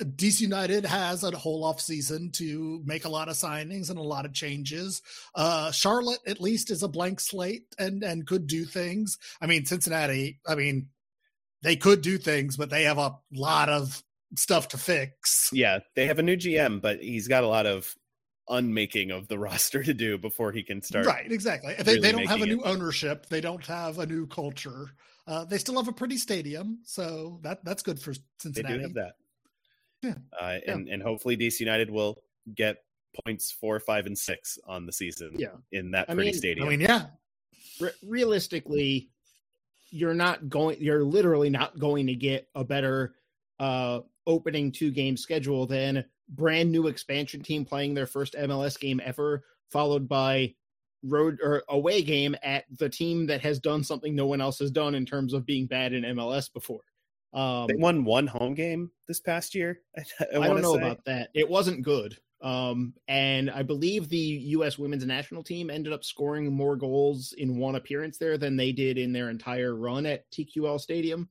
DC 0.01 0.41
United 0.41 0.85
has 0.85 1.25
a 1.25 1.31
whole 1.37 1.65
off 1.65 1.81
season 1.81 2.31
to 2.33 2.81
make 2.85 3.05
a 3.05 3.09
lot 3.09 3.29
of 3.29 3.35
signings 3.35 3.91
and 3.91 3.99
a 3.99 4.03
lot 4.03 4.25
of 4.25 4.33
changes. 4.33 5.03
Uh, 5.35 5.71
Charlotte 5.71 6.21
at 6.27 6.41
least 6.41 6.71
is 6.71 6.83
a 6.83 6.89
blank 6.89 7.21
slate 7.21 7.67
and 7.79 8.03
and 8.03 8.27
could 8.27 8.47
do 8.47 8.65
things. 8.65 9.19
I 9.41 9.47
mean, 9.47 9.65
Cincinnati, 9.65 10.39
I 10.47 10.55
mean, 10.55 10.89
they 11.63 11.77
could 11.77 12.01
do 12.01 12.19
things, 12.19 12.57
but 12.57 12.71
they 12.71 12.85
have 12.85 12.99
a 12.99 13.17
lot 13.33 13.69
of 13.69 14.03
stuff 14.37 14.69
to 14.69 14.79
fix. 14.79 15.51
Yeah, 15.53 15.81
they 15.95 16.07
have 16.07 16.19
a 16.19 16.23
new 16.23 16.37
GM, 16.37 16.81
but 16.81 17.01
he's 17.01 17.29
got 17.29 17.45
a 17.45 17.49
lot 17.49 17.67
of 17.67 17.95
unmaking 18.49 19.11
of 19.11 19.29
the 19.29 19.39
roster 19.39 19.83
to 19.83 19.95
do 19.95 20.19
before 20.19 20.53
he 20.53 20.63
can 20.63 20.83
start. 20.83 21.07
Right, 21.07 21.31
exactly. 21.31 21.75
They, 21.79 21.95
really 21.95 22.01
they 22.01 22.13
don't 22.13 22.27
have 22.27 22.43
a 22.43 22.47
new 22.47 22.61
it. 22.61 22.67
ownership. 22.67 23.27
They 23.27 23.41
don't 23.41 23.65
have 23.67 23.99
a 23.99 24.07
new 24.07 24.27
culture. 24.27 24.91
Uh, 25.27 25.45
they 25.45 25.59
still 25.59 25.77
have 25.77 25.89
a 25.89 25.93
pretty 25.93 26.17
stadium, 26.17 26.81
so 26.85 27.39
that 27.43 27.65
that's 27.65 27.83
good 27.83 28.01
for 28.01 28.13
Cincinnati. 28.41 28.75
They 28.75 28.79
do 28.79 28.83
have 28.83 28.95
that. 28.95 29.13
Yeah. 30.03 30.15
Uh, 30.39 30.59
and 30.67 30.87
yeah. 30.87 30.95
and 30.95 31.03
hopefully 31.03 31.37
DC 31.37 31.61
United 31.61 31.91
will 31.91 32.23
get 32.55 32.79
points 33.25 33.53
four, 33.53 33.79
five, 33.79 34.07
and 34.07 34.19
six 34.19 34.59
on 34.67 34.85
the 34.85 34.93
season. 34.93 35.37
Yeah. 35.39 35.49
in 35.71 35.93
that 35.93 36.11
I 36.11 36.15
pretty 36.15 36.31
mean, 36.31 36.39
stadium. 36.39 36.67
I 36.67 36.71
mean, 36.71 36.81
yeah. 36.81 37.07
Re- 37.81 37.91
realistically, 38.05 39.11
you're 39.91 40.15
not 40.15 40.49
going. 40.49 40.79
You're 40.81 41.05
literally 41.05 41.51
not 41.51 41.79
going 41.79 42.09
to 42.09 42.17
get 42.17 42.49
a 42.57 42.65
better 42.65 43.15
uh, 43.61 44.01
opening 44.27 44.73
two 44.73 44.91
game 44.91 45.17
schedule 45.17 45.67
than 45.67 46.05
brand 46.29 46.71
new 46.71 46.87
expansion 46.87 47.43
team 47.43 47.65
playing 47.65 47.95
their 47.95 48.07
first 48.07 48.35
MLS 48.35 48.79
game 48.79 49.01
ever, 49.05 49.45
followed 49.71 50.09
by 50.09 50.55
road 51.05 51.39
or 51.43 51.65
away 51.69 52.03
game 52.03 52.37
at 52.43 52.65
the 52.79 52.89
team 52.89 53.27
that 53.27 53.41
has 53.41 53.59
done 53.59 53.83
something 53.83 54.15
no 54.15 54.27
one 54.27 54.41
else 54.41 54.59
has 54.59 54.71
done 54.71 54.95
in 54.95 55.05
terms 55.05 55.33
of 55.33 55.47
being 55.47 55.67
bad 55.67 55.93
in 55.93 56.05
MLS 56.05 56.53
before. 56.53 56.83
Um, 57.33 57.67
they 57.67 57.75
won 57.75 58.05
one 58.05 58.27
home 58.27 58.55
game 58.55 58.91
this 59.09 59.21
past 59.21 59.55
year. 59.55 59.81
I, 59.97 60.03
I, 60.37 60.39
I 60.41 60.47
don't 60.49 60.63
know 60.63 60.77
say. 60.77 60.83
about 60.83 61.05
that. 61.07 61.31
It 61.35 61.49
wasn't 61.49 61.83
good. 61.83 62.17
Um, 62.43 62.95
and 63.07 63.51
I 63.51 63.63
believe 63.63 64.09
the 64.09 64.17
U.S. 64.17 64.77
women's 64.77 65.07
national 65.07 65.45
team 65.45 65.71
ended 65.71 65.93
up 65.93 66.05
scoring 66.05 66.53
more 66.53 66.77
goals 66.77 67.35
in 67.39 67.57
one 67.57 67.77
appearance 67.77 68.19
there 68.19 68.37
than 68.37 68.57
they 68.57 68.73
did 68.73 68.99
in 68.99 69.13
their 69.13 69.31
entire 69.31 69.77
run 69.77 70.07
at 70.07 70.29
TQL 70.33 70.81
Stadium. 70.81 71.29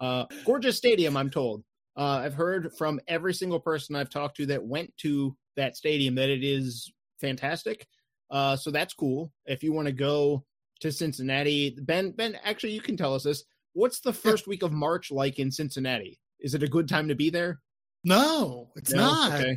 Uh, 0.00 0.24
gorgeous 0.44 0.76
stadium, 0.76 1.16
I'm 1.16 1.30
told. 1.30 1.62
Uh, 1.96 2.22
I've 2.24 2.34
heard 2.34 2.72
from 2.76 3.00
every 3.08 3.32
single 3.34 3.60
person 3.60 3.94
I've 3.96 4.10
talked 4.10 4.36
to 4.38 4.46
that 4.46 4.64
went 4.64 4.94
to 4.98 5.36
that 5.56 5.76
stadium 5.76 6.14
that 6.16 6.28
it 6.28 6.42
is 6.42 6.92
fantastic. 7.20 7.86
Uh, 8.30 8.56
so 8.56 8.70
that's 8.70 8.94
cool. 8.94 9.32
If 9.46 9.62
you 9.62 9.72
want 9.72 9.86
to 9.86 9.92
go 9.92 10.44
to 10.80 10.90
Cincinnati, 10.90 11.76
Ben, 11.82 12.10
Ben, 12.10 12.36
actually, 12.42 12.72
you 12.72 12.80
can 12.80 12.96
tell 12.96 13.14
us 13.14 13.22
this. 13.22 13.44
What's 13.74 14.00
the 14.00 14.12
first 14.12 14.46
week 14.46 14.62
of 14.62 14.72
March 14.72 15.10
like 15.12 15.38
in 15.38 15.50
Cincinnati? 15.50 16.18
Is 16.40 16.54
it 16.54 16.62
a 16.62 16.68
good 16.68 16.88
time 16.88 17.06
to 17.08 17.14
be 17.14 17.30
there? 17.30 17.60
No, 18.02 18.70
it's 18.76 18.92
no? 18.92 19.00
not. 19.02 19.40
Okay. 19.40 19.56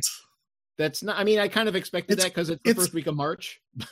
That's 0.78 1.02
not. 1.02 1.18
I 1.18 1.24
mean, 1.24 1.38
I 1.40 1.48
kind 1.48 1.68
of 1.68 1.74
expected 1.74 2.12
It's- 2.14 2.24
that 2.24 2.34
because 2.34 2.50
it's 2.50 2.62
the 2.62 2.70
it's- 2.70 2.84
first 2.86 2.94
week 2.94 3.06
of 3.08 3.16
March. 3.16 3.60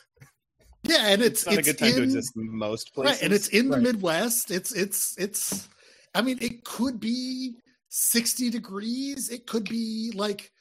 Yeah, 0.88 1.08
and 1.08 1.20
it's 1.20 1.42
It's 1.42 1.50
not 1.50 1.58
a 1.58 1.62
good 1.62 1.78
time 1.78 1.90
to 1.90 1.96
in- 1.96 2.02
exist 2.04 2.32
in 2.36 2.48
most 2.48 2.94
places. 2.94 3.14
Right, 3.16 3.22
and 3.24 3.32
it's 3.34 3.48
in 3.48 3.70
the 3.70 3.76
Midwest. 3.76 4.52
It's 4.52 4.72
it's 4.72 5.18
it's. 5.18 5.68
I 6.14 6.22
mean, 6.22 6.38
it 6.40 6.62
could 6.62 7.00
be 7.00 7.56
sixty 7.88 8.50
degrees. 8.50 9.30
It 9.30 9.46
could 9.46 9.68
be 9.68 10.12
like 10.14 10.52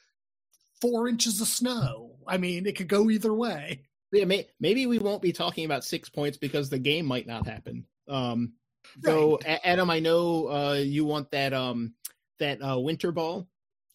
four 0.80 1.08
inches 1.08 1.40
of 1.40 1.48
snow. 1.48 2.16
I 2.26 2.36
mean, 2.38 2.66
it 2.66 2.76
could 2.76 2.88
go 2.88 3.10
either 3.10 3.32
way. 3.34 3.82
Yeah, 4.12 4.24
may, 4.24 4.46
maybe 4.60 4.86
we 4.86 4.98
won't 4.98 5.22
be 5.22 5.32
talking 5.32 5.64
about 5.64 5.84
six 5.84 6.08
points 6.08 6.38
because 6.38 6.70
the 6.70 6.78
game 6.78 7.06
might 7.06 7.26
not 7.26 7.46
happen. 7.46 7.84
Um, 8.08 8.52
so, 9.04 9.38
A- 9.44 9.66
Adam, 9.66 9.90
I 9.90 9.98
know 9.98 10.48
uh, 10.48 10.74
you 10.74 11.04
want 11.04 11.30
that 11.32 11.52
um, 11.52 11.94
that 12.38 12.62
uh, 12.62 12.78
winter 12.78 13.10
ball. 13.12 13.48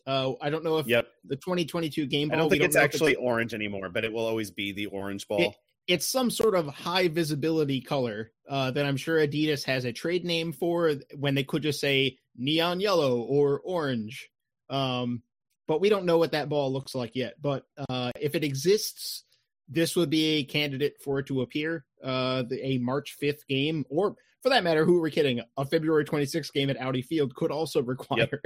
Uh, 0.06 0.34
I 0.42 0.50
don't 0.50 0.64
know 0.64 0.80
if 0.80 0.88
Yep. 0.88 1.08
the 1.26 1.36
2022 1.38 2.08
game 2.08 2.28
ball. 2.30 2.36
I 2.38 2.42
don't 2.42 2.50
think 2.50 2.64
it's 2.64 2.76
know 2.76 2.82
if 2.82 2.86
actually 2.86 3.16
orange 3.16 3.54
anymore, 3.54 3.90
but 3.90 4.04
it 4.04 4.12
will 4.12 4.26
always 4.26 4.52
be 4.52 4.72
the 4.72 4.88
orange 4.88 5.28
ball. 5.28 5.56
It's 5.88 6.08
some 6.08 6.30
sort 6.30 6.56
of 6.56 6.68
high 6.68 7.08
visibility 7.08 7.82
color 7.82 8.32
uh, 8.50 8.72
that 8.72 8.86
I'm 8.86 8.98
sure 8.98 9.18
Adidas 9.18 9.64
has 9.66 9.86
a 9.86 9.92
trade 9.92 10.26
name 10.26 10.54
for 10.54 10.96
when 11.18 11.36
they 11.36 11.44
could 11.44 11.64
just 11.64 11.80
say 11.80 12.18
neon 12.38 12.80
yellow 12.80 13.22
or 13.22 13.60
orange. 13.64 14.30
Um, 14.70 15.24
but 15.68 15.82
we 15.82 15.90
don't 15.90 16.06
know 16.06 16.18
what 16.18 16.34
that 16.34 16.50
ball 16.50 16.72
looks 16.72 16.96
like 16.96 17.16
yet. 17.16 17.36
But 17.42 17.66
uh, 17.90 18.12
if 18.20 18.36
it 18.36 18.44
exists, 18.44 19.24
this 19.70 19.96
would 19.96 20.10
be 20.10 20.38
a 20.38 20.44
candidate 20.44 20.96
for 21.04 21.20
it 21.20 21.28
to 21.28 21.42
appear. 21.42 21.86
Uh, 22.04 22.44
the, 22.44 22.60
a 22.66 22.78
March 22.80 23.16
5th 23.22 23.48
game, 23.48 23.86
or 23.90 24.16
for 24.44 24.50
that 24.50 24.64
matter, 24.64 24.86
who 24.86 24.98
are 24.98 25.02
we 25.02 25.12
kidding? 25.12 25.42
A 25.58 25.66
February 25.66 26.04
26th 26.04 26.52
game 26.52 26.70
at 26.70 26.82
Audi 26.82 27.02
Field 27.02 27.36
could 27.36 27.52
also 27.52 27.82
require 27.84 28.42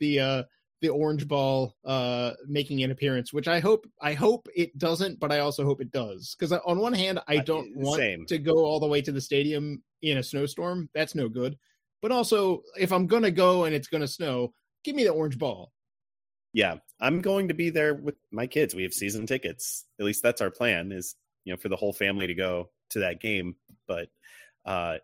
the 0.00 0.20
uh, 0.20 0.42
the 0.82 0.88
orange 0.90 1.26
ball 1.26 1.74
uh 1.86 2.32
making 2.46 2.82
an 2.82 2.90
appearance 2.90 3.32
which 3.32 3.48
i 3.48 3.58
hope 3.58 3.86
i 4.02 4.12
hope 4.12 4.46
it 4.54 4.76
doesn't 4.76 5.18
but 5.18 5.32
i 5.32 5.38
also 5.38 5.64
hope 5.64 5.80
it 5.80 5.90
does 5.90 6.36
because 6.38 6.52
on 6.66 6.78
one 6.78 6.92
hand 6.92 7.18
i 7.28 7.36
Uh, 7.38 7.42
don't 7.42 7.74
want 7.74 7.98
same. 7.98 8.26
to 8.26 8.36
go 8.38 8.52
all 8.64 8.78
the 8.80 8.86
way 8.86 9.00
to 9.00 9.12
the 9.12 9.20
stadium 9.20 9.82
in 10.02 10.18
a 10.18 10.22
snowstorm 10.22 10.90
that's 10.94 11.14
no 11.14 11.28
good 11.28 11.56
but 12.02 12.12
also 12.12 12.62
if 12.78 12.92
i'm 12.92 13.06
gonna 13.06 13.30
go 13.30 13.64
and 13.64 13.74
it's 13.74 13.88
gonna 13.88 14.06
snow 14.08 14.52
give 14.84 14.94
me 14.94 15.04
the 15.04 15.10
orange 15.10 15.38
ball 15.38 15.72
Yeah, 16.52 16.74
I'm 17.00 17.22
going 17.22 17.48
to 17.48 17.54
be 17.54 17.70
there 17.70 17.94
with 17.94 18.16
my 18.30 18.46
kids. 18.46 18.74
We 18.74 18.82
have 18.82 18.92
season 18.92 19.26
tickets. 19.26 19.86
At 19.98 20.04
least 20.04 20.22
that's 20.22 20.42
our 20.42 20.50
plan 20.50 20.92
is, 20.92 21.14
you 21.44 21.52
know, 21.52 21.56
for 21.56 21.70
the 21.70 21.76
whole 21.80 21.94
family 21.94 22.26
to 22.26 22.34
go 22.34 22.68
to 22.90 22.98
that 23.00 23.20
game. 23.22 23.56
But 23.88 24.08
uh 24.66 24.98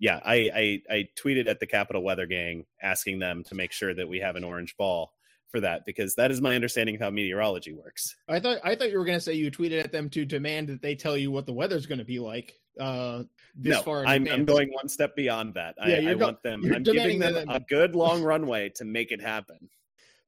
yeah, 0.00 0.18
I 0.24 0.80
I, 0.90 0.94
I 0.96 1.08
tweeted 1.22 1.46
at 1.48 1.60
the 1.60 1.66
Capital 1.66 2.02
Weather 2.02 2.26
Gang 2.26 2.64
asking 2.82 3.20
them 3.20 3.44
to 3.44 3.54
make 3.54 3.70
sure 3.70 3.94
that 3.94 4.08
we 4.08 4.18
have 4.18 4.34
an 4.34 4.42
orange 4.42 4.76
ball 4.76 5.12
for 5.50 5.60
that 5.60 5.84
because 5.84 6.14
that 6.14 6.30
is 6.30 6.40
my 6.40 6.54
understanding 6.54 6.94
of 6.94 7.00
how 7.00 7.10
meteorology 7.10 7.72
works. 7.72 8.14
i 8.28 8.38
thought 8.38 8.58
i 8.62 8.74
thought 8.76 8.90
you 8.92 8.96
were 8.98 9.04
gonna 9.04 9.18
say 9.20 9.34
you 9.34 9.50
tweeted 9.50 9.82
at 9.82 9.90
them 9.90 10.08
to 10.08 10.24
demand 10.24 10.68
that 10.68 10.80
they 10.80 10.94
tell 10.94 11.16
you 11.16 11.30
what 11.32 11.44
the 11.44 11.52
weather's 11.52 11.86
gonna 11.86 12.04
be 12.04 12.20
like 12.20 12.54
uh 12.78 13.24
this 13.56 13.74
no, 13.74 13.82
far 13.82 14.06
I'm, 14.06 14.28
I'm 14.28 14.44
going 14.44 14.70
one 14.72 14.88
step 14.88 15.16
beyond 15.16 15.54
that. 15.54 15.74
Yeah, 15.84 15.96
I, 15.96 16.10
I 16.10 16.14
go- 16.14 16.26
want 16.26 16.42
them. 16.44 16.62
I'm 16.72 16.84
giving 16.84 17.18
them 17.18 17.34
that- 17.34 17.46
a 17.52 17.58
good 17.68 17.96
long 17.96 18.22
runway 18.32 18.68
to 18.76 18.84
make 18.84 19.10
it 19.10 19.20
happen. 19.20 19.68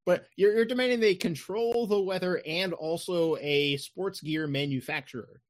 but 0.05 0.27
you're, 0.35 0.53
you're 0.57 0.65
demanding 0.65 0.99
they 0.99 1.15
control 1.15 1.87
the 1.87 2.01
weather 2.01 2.43
and 2.45 2.73
also 2.73 3.37
a 3.41 3.77
sports 3.77 4.21
gear 4.21 4.49
manufacturer 4.49 5.41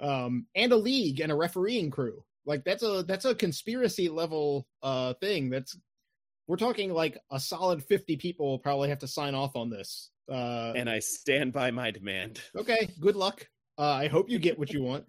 um 0.00 0.46
and 0.54 0.70
a 0.72 0.76
league 0.76 1.18
and 1.18 1.32
a 1.32 1.34
refereeing 1.34 1.90
crew 1.90 2.24
like 2.50 2.64
that's 2.64 2.82
a 2.82 3.04
that's 3.06 3.24
a 3.24 3.34
conspiracy 3.34 4.08
level 4.08 4.66
uh 4.82 5.14
thing 5.14 5.48
that's 5.50 5.78
we're 6.48 6.56
talking 6.56 6.92
like 6.92 7.16
a 7.30 7.38
solid 7.38 7.82
50 7.84 8.16
people 8.16 8.46
will 8.50 8.58
probably 8.58 8.88
have 8.88 8.98
to 8.98 9.06
sign 9.08 9.34
off 9.36 9.54
on 9.54 9.70
this 9.70 10.10
uh 10.28 10.72
And 10.74 10.90
I 10.90 10.98
stand 10.98 11.52
by 11.52 11.70
my 11.70 11.90
demand. 11.92 12.40
okay 12.56 12.90
good 13.00 13.16
luck. 13.16 13.46
Uh 13.78 13.92
i 14.04 14.08
hope 14.08 14.28
you 14.28 14.38
get 14.38 14.58
what 14.58 14.72
you 14.72 14.82
want. 14.82 15.04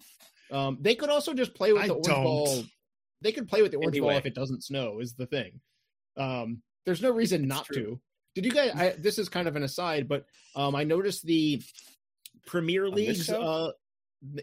Um 0.51 0.77
they 0.79 0.95
could 0.95 1.09
also 1.09 1.33
just 1.33 1.53
play 1.55 1.73
with 1.73 1.81
I 1.83 1.87
the 1.87 1.93
orange 1.93 2.07
don't. 2.07 2.23
ball. 2.23 2.63
They 3.21 3.31
could 3.31 3.47
play 3.47 3.61
with 3.63 3.71
the 3.71 3.77
orange 3.77 3.99
ball 3.99 4.11
if 4.11 4.25
it 4.25 4.35
doesn't 4.35 4.63
snow 4.63 4.99
is 4.99 5.15
the 5.15 5.25
thing. 5.25 5.59
Um 6.17 6.61
there's 6.85 7.01
no 7.01 7.11
reason 7.11 7.41
It's 7.43 7.49
not 7.49 7.65
true. 7.65 7.75
to. 7.95 8.01
Did 8.35 8.45
you 8.45 8.51
guys 8.51 8.71
I, 8.75 8.89
this 8.97 9.17
is 9.17 9.29
kind 9.29 9.47
of 9.47 9.55
an 9.55 9.63
aside 9.63 10.07
but 10.07 10.25
um 10.55 10.75
i 10.75 10.83
noticed 10.83 11.25
the 11.25 11.61
premier 12.45 12.87
leagues 12.89 13.29
uh 13.29 13.39
th- 13.65 13.73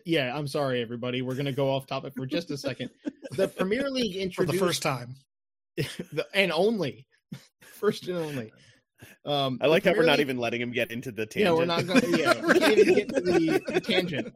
yeah 0.04 0.36
i'm 0.36 0.46
sorry 0.48 0.82
everybody 0.82 1.22
we're 1.22 1.34
gonna 1.36 1.52
go 1.52 1.70
off 1.70 1.86
topic 1.86 2.12
for 2.16 2.26
just 2.26 2.50
a 2.50 2.56
second 2.58 2.90
the 3.32 3.46
premier 3.48 3.88
league 3.90 4.14
For 4.14 4.20
introduced 4.20 4.52
the 4.60 4.66
first 4.66 4.82
time. 4.82 5.14
the, 5.76 6.26
and 6.34 6.50
only 6.52 7.06
first 7.74 8.08
and 8.08 8.18
only 8.18 8.52
um 9.24 9.58
I 9.62 9.66
like 9.68 9.84
the 9.84 9.90
how 9.90 9.96
we're 9.96 10.04
not 10.06 10.18
League- 10.18 10.26
even 10.26 10.38
letting 10.38 10.60
him 10.60 10.72
get 10.72 10.90
into 10.90 11.12
the 11.12 11.26
tangent. 11.26 11.44
yeah, 11.44 11.52
we're 11.52 11.64
not 11.66 11.86
going 11.86 12.00
to. 12.00 12.18
Yeah, 12.18 12.44
we 12.44 12.58
can't 12.58 12.78
even 12.78 12.94
get 12.94 13.08
to 13.14 13.20
the, 13.20 13.62
the 13.68 13.80
tangent. 13.80 14.34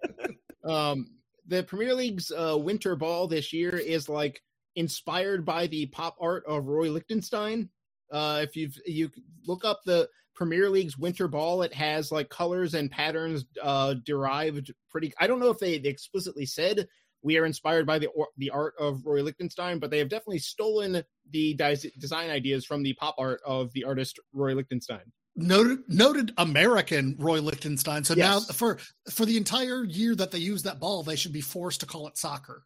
Um, 0.64 1.06
the 1.48 1.64
Premier 1.64 1.94
League's 1.94 2.30
uh, 2.30 2.56
winter 2.56 2.94
ball 2.94 3.26
this 3.26 3.52
year 3.52 3.76
is 3.76 4.08
like 4.08 4.40
inspired 4.76 5.44
by 5.44 5.66
the 5.66 5.86
pop 5.86 6.14
art 6.20 6.44
of 6.46 6.66
Roy 6.66 6.90
Lichtenstein. 6.92 7.70
Uh, 8.12 8.40
if 8.44 8.54
you've 8.54 8.78
you 8.86 9.10
look 9.46 9.64
up 9.64 9.80
the 9.84 10.08
Premier 10.34 10.68
League's 10.70 10.96
winter 10.98 11.28
ball, 11.28 11.62
it 11.62 11.74
has 11.74 12.10
like 12.10 12.28
colors 12.28 12.74
and 12.74 12.90
patterns 12.90 13.44
uh, 13.62 13.94
derived 14.04 14.72
pretty. 14.90 15.12
I 15.20 15.26
don't 15.26 15.40
know 15.40 15.50
if 15.50 15.58
they 15.58 15.74
explicitly 15.74 16.46
said 16.46 16.88
we 17.22 17.38
are 17.38 17.44
inspired 17.46 17.86
by 17.86 17.98
the 17.98 18.08
or, 18.08 18.28
the 18.38 18.50
art 18.50 18.74
of 18.80 19.04
Roy 19.06 19.22
Lichtenstein, 19.22 19.78
but 19.78 19.90
they 19.90 19.98
have 19.98 20.08
definitely 20.08 20.38
stolen 20.40 21.02
the 21.30 21.54
design 21.98 22.30
ideas 22.30 22.64
from 22.64 22.82
the 22.82 22.94
pop 22.94 23.14
art 23.18 23.40
of 23.44 23.72
the 23.72 23.84
artist 23.84 24.18
Roy 24.32 24.54
Lichtenstein. 24.54 25.12
Noted 25.36 25.78
noted 25.88 26.32
American 26.36 27.16
Roy 27.18 27.40
Lichtenstein. 27.40 28.04
So 28.04 28.14
Yes. 28.14 28.48
now 28.48 28.52
for 28.54 28.78
for 29.10 29.24
the 29.24 29.36
entire 29.36 29.84
year 29.84 30.14
that 30.16 30.30
they 30.30 30.38
use 30.38 30.62
that 30.64 30.78
ball, 30.80 31.02
they 31.02 31.16
should 31.16 31.32
be 31.32 31.40
forced 31.40 31.80
to 31.80 31.86
call 31.86 32.06
it 32.08 32.18
soccer. 32.18 32.64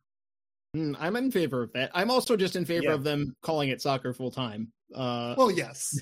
Hmm, 0.75 0.95
I'm 0.99 1.15
in 1.17 1.31
favor 1.31 1.63
of 1.63 1.73
that. 1.75 1.91
I'm 1.95 2.11
also 2.11 2.37
just 2.37 2.57
in 2.57 2.65
favor 2.65 2.87
Yeah. 2.87 2.95
of 2.95 3.05
them 3.05 3.37
calling 3.43 3.69
it 3.69 3.81
soccer 3.81 4.13
full 4.13 4.31
time. 4.33 4.73
Uh, 4.95 5.35
Well, 5.39 5.51
yes. 5.51 5.97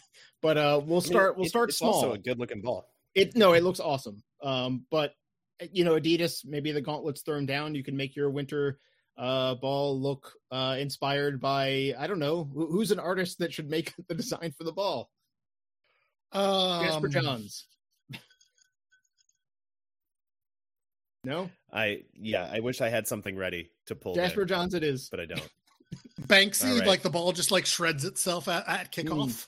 But 0.45 0.59
uh, 0.59 0.79
we'll 0.85 0.99
I 0.99 1.01
mean, 1.01 1.11
start. 1.11 1.39
We'll 1.39 1.49
start 1.49 1.71
it's 1.71 1.79
small. 1.79 1.95
Also, 1.95 2.13
a 2.13 2.19
good 2.19 2.39
looking 2.39 2.61
ball. 2.61 2.87
It 3.15 3.35
no, 3.35 3.55
it 3.55 3.63
looks 3.63 3.81
awesome. 3.81 4.23
Um, 4.43 4.85
but 4.91 5.15
you 5.73 5.85
know, 5.85 5.95
Adidas, 5.95 6.45
maybe 6.45 6.71
the 6.71 6.83
gauntlet's 6.83 7.23
thrown 7.23 7.47
down. 7.47 7.75
You 7.75 7.83
can 7.83 7.97
make 7.97 8.15
your 8.15 8.29
winter 8.29 8.79
uh 9.17 9.55
ball 9.55 9.99
look 9.99 10.33
uh 10.51 10.77
inspired 10.79 11.41
by 11.41 11.95
I 11.97 12.09
don't 12.09 12.19
know 12.19 12.51
who's 12.53 12.91
an 12.91 12.99
artist 12.99 13.39
that 13.39 13.55
should 13.55 13.71
make 13.71 13.95
the 14.09 14.15
design 14.15 14.53
for 14.59 14.65
the 14.65 14.73
ball. 14.73 15.09
Um, 16.33 16.85
Jasper 16.85 17.09
Johns. 17.09 17.67
no, 21.25 21.49
I 21.73 22.03
yeah, 22.13 22.51
I 22.53 22.61
wish 22.61 22.83
I 22.83 22.91
had 22.91 23.09
something 23.09 23.35
ready 23.35 23.71
to 23.87 23.95
pull. 23.95 24.15
Jasper 24.15 24.41
there, 24.41 24.45
Johns. 24.45 24.75
It 24.75 24.85
is. 24.85 25.09
but 25.09 25.21
I 25.21 25.25
don't. 25.25 25.49
Banksy, 26.21 26.81
right. 26.81 26.87
like 26.87 27.01
the 27.01 27.09
ball 27.09 27.33
just 27.33 27.51
like 27.51 27.65
shreds 27.65 28.05
itself 28.05 28.47
at, 28.49 28.69
at 28.69 28.93
kickoff. 28.93 29.47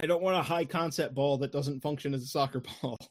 I 0.00 0.06
don't 0.06 0.22
want 0.22 0.36
a 0.36 0.42
high 0.42 0.64
concept 0.64 1.14
ball 1.14 1.38
that 1.38 1.52
doesn't 1.52 1.82
function 1.82 2.14
as 2.14 2.22
a 2.22 2.26
soccer 2.26 2.60
ball. 2.60 2.98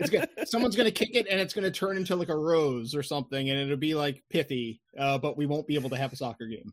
It's 0.00 0.10
gonna, 0.10 0.26
someone's 0.46 0.74
going 0.74 0.88
to 0.88 0.90
kick 0.90 1.14
it 1.14 1.28
and 1.30 1.40
it's 1.40 1.54
going 1.54 1.62
to 1.62 1.70
turn 1.70 1.96
into 1.96 2.16
like 2.16 2.28
a 2.28 2.36
rose 2.36 2.92
or 2.92 3.04
something, 3.04 3.48
and 3.48 3.60
it'll 3.60 3.76
be 3.76 3.94
like 3.94 4.20
pithy, 4.30 4.80
uh, 4.98 5.16
but 5.16 5.36
we 5.36 5.46
won't 5.46 5.68
be 5.68 5.76
able 5.76 5.90
to 5.90 5.96
have 5.96 6.12
a 6.12 6.16
soccer 6.16 6.48
game. 6.48 6.72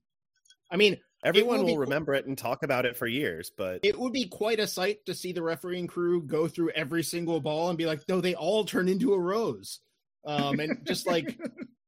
I 0.72 0.78
mean, 0.78 0.98
Everyone 1.24 1.60
will 1.60 1.66
will, 1.66 1.74
be- 1.74 1.80
remember 1.80 2.14
it 2.14 2.26
and 2.26 2.38
talk 2.38 2.64
about 2.64 2.86
it 2.86 2.96
for 2.96 3.06
years, 3.06 3.52
but 3.56 3.82
it 3.84 4.00
would 4.00 4.14
be 4.14 4.26
quite 4.26 4.60
a 4.60 4.68
sight 4.68 5.06
to 5.06 5.14
see 5.14 5.34
the 5.34 5.44
refereeing 5.44 5.86
crew 5.86 6.22
go 6.22 6.48
through 6.48 6.72
every 6.72 7.04
single 7.04 7.42
ball 7.42 7.70
and 7.70 7.78
be 7.78 7.86
like, 7.86 8.02
no, 8.08 8.22
they 8.22 8.36
all 8.36 8.64
turn 8.64 8.88
into 8.88 9.14
a 9.14 9.20
rose. 9.20 9.80
Um, 10.26 10.60
and 10.60 10.86
just 10.86 11.06
like, 11.06 11.38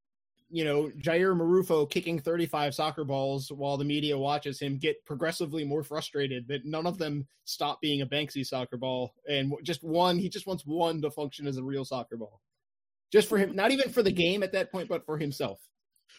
you 0.51 0.65
know, 0.65 0.91
Jair 0.99 1.35
Marufo 1.35 1.89
kicking 1.89 2.19
35 2.19 2.75
soccer 2.75 3.03
balls 3.05 3.51
while 3.51 3.77
the 3.77 3.85
media 3.85 4.17
watches 4.17 4.59
him 4.59 4.77
get 4.77 5.03
progressively 5.05 5.63
more 5.63 5.81
frustrated 5.81 6.47
that 6.49 6.65
none 6.65 6.85
of 6.85 6.97
them 6.97 7.25
stop 7.45 7.79
being 7.79 8.01
a 8.01 8.05
Banksy 8.05 8.45
soccer 8.45 8.77
ball. 8.77 9.13
And 9.29 9.53
just 9.63 9.83
one, 9.83 10.19
he 10.19 10.27
just 10.29 10.47
wants 10.47 10.65
one 10.65 11.01
to 11.01 11.11
function 11.11 11.47
as 11.47 11.57
a 11.57 11.63
real 11.63 11.85
soccer 11.85 12.17
ball. 12.17 12.41
Just 13.11 13.29
for 13.29 13.37
him, 13.37 13.55
not 13.55 13.71
even 13.71 13.89
for 13.89 14.03
the 14.03 14.11
game 14.11 14.43
at 14.43 14.51
that 14.51 14.71
point, 14.71 14.89
but 14.89 15.05
for 15.05 15.17
himself. 15.17 15.59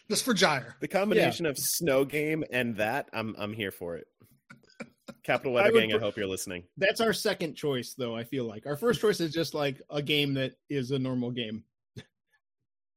Just 0.09 0.25
for 0.25 0.33
Jair. 0.33 0.73
the 0.81 0.87
combination 0.87 1.45
of 1.45 1.57
snow 1.57 2.03
game 2.03 2.43
and 2.51 2.75
that, 2.77 3.09
I'm 3.13 3.35
I'm 3.37 3.53
here 3.53 3.71
for 3.71 3.95
it. 3.95 4.07
Capital 5.23 5.53
Weather 5.53 5.69
I 5.69 5.71
would 5.71 5.79
Gang, 5.79 5.93
I 5.95 5.99
hope 5.99 6.17
you're 6.17 6.27
listening. 6.27 6.63
That's 6.77 6.99
our 6.99 7.13
second 7.13 7.55
choice, 7.55 7.93
though. 7.97 8.15
I 8.15 8.23
feel 8.23 8.45
like 8.45 8.65
our 8.65 8.75
first 8.75 8.99
choice 8.99 9.19
is 9.21 9.31
just 9.31 9.53
like 9.53 9.81
a 9.89 10.01
game 10.01 10.33
that 10.33 10.53
is 10.69 10.91
a 10.91 10.99
normal 10.99 11.31
game. 11.31 11.63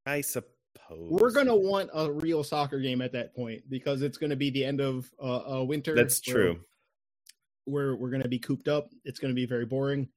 I 0.06 0.22
suppose 0.22 0.55
We're 0.90 1.32
gonna 1.32 1.56
want 1.56 1.90
a 1.94 2.10
real 2.10 2.44
soccer 2.44 2.78
game 2.80 3.00
at 3.00 3.12
that 3.12 3.34
point 3.34 3.62
because 3.68 4.02
it's 4.02 4.18
gonna 4.18 4.36
be 4.36 4.50
the 4.50 4.64
end 4.64 4.80
of 4.80 5.10
uh, 5.22 5.58
uh 5.58 5.64
winter. 5.64 5.94
That's 5.94 6.26
where 6.26 6.34
true. 6.34 6.60
We're 7.66 7.96
we're 7.96 8.10
gonna 8.10 8.28
be 8.28 8.38
cooped 8.38 8.68
up. 8.68 8.90
It's 9.04 9.18
gonna 9.18 9.34
be 9.34 9.46
very 9.46 9.66
boring. 9.66 10.08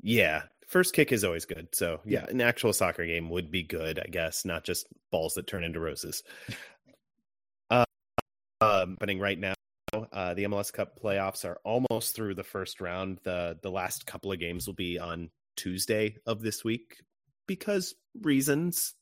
Yeah, 0.00 0.42
first 0.68 0.94
kick 0.94 1.12
is 1.12 1.24
always 1.24 1.44
good. 1.44 1.68
So 1.72 2.00
yeah, 2.04 2.26
an 2.26 2.40
actual 2.40 2.72
soccer 2.72 3.06
game 3.06 3.30
would 3.30 3.50
be 3.50 3.62
good, 3.62 3.98
I 3.98 4.08
guess, 4.08 4.44
not 4.44 4.64
just 4.64 4.86
balls 5.10 5.34
that 5.34 5.46
turn 5.46 5.64
into 5.64 5.80
roses. 5.80 6.22
uh, 7.70 7.84
um, 8.60 8.90
happening 8.92 9.20
right 9.20 9.38
now 9.38 9.54
uh, 10.12 10.34
the 10.34 10.44
MLS 10.44 10.72
Cup 10.72 11.00
playoffs 11.00 11.44
are 11.44 11.58
almost 11.64 12.14
through 12.14 12.34
the 12.34 12.44
first 12.44 12.80
round. 12.80 13.18
the 13.24 13.58
The 13.62 13.70
last 13.70 14.06
couple 14.06 14.32
of 14.32 14.38
games 14.38 14.66
will 14.66 14.74
be 14.74 14.98
on 14.98 15.30
Tuesday 15.56 16.16
of 16.26 16.42
this 16.42 16.64
week 16.64 16.98
because 17.46 17.94
reasons. 18.22 18.94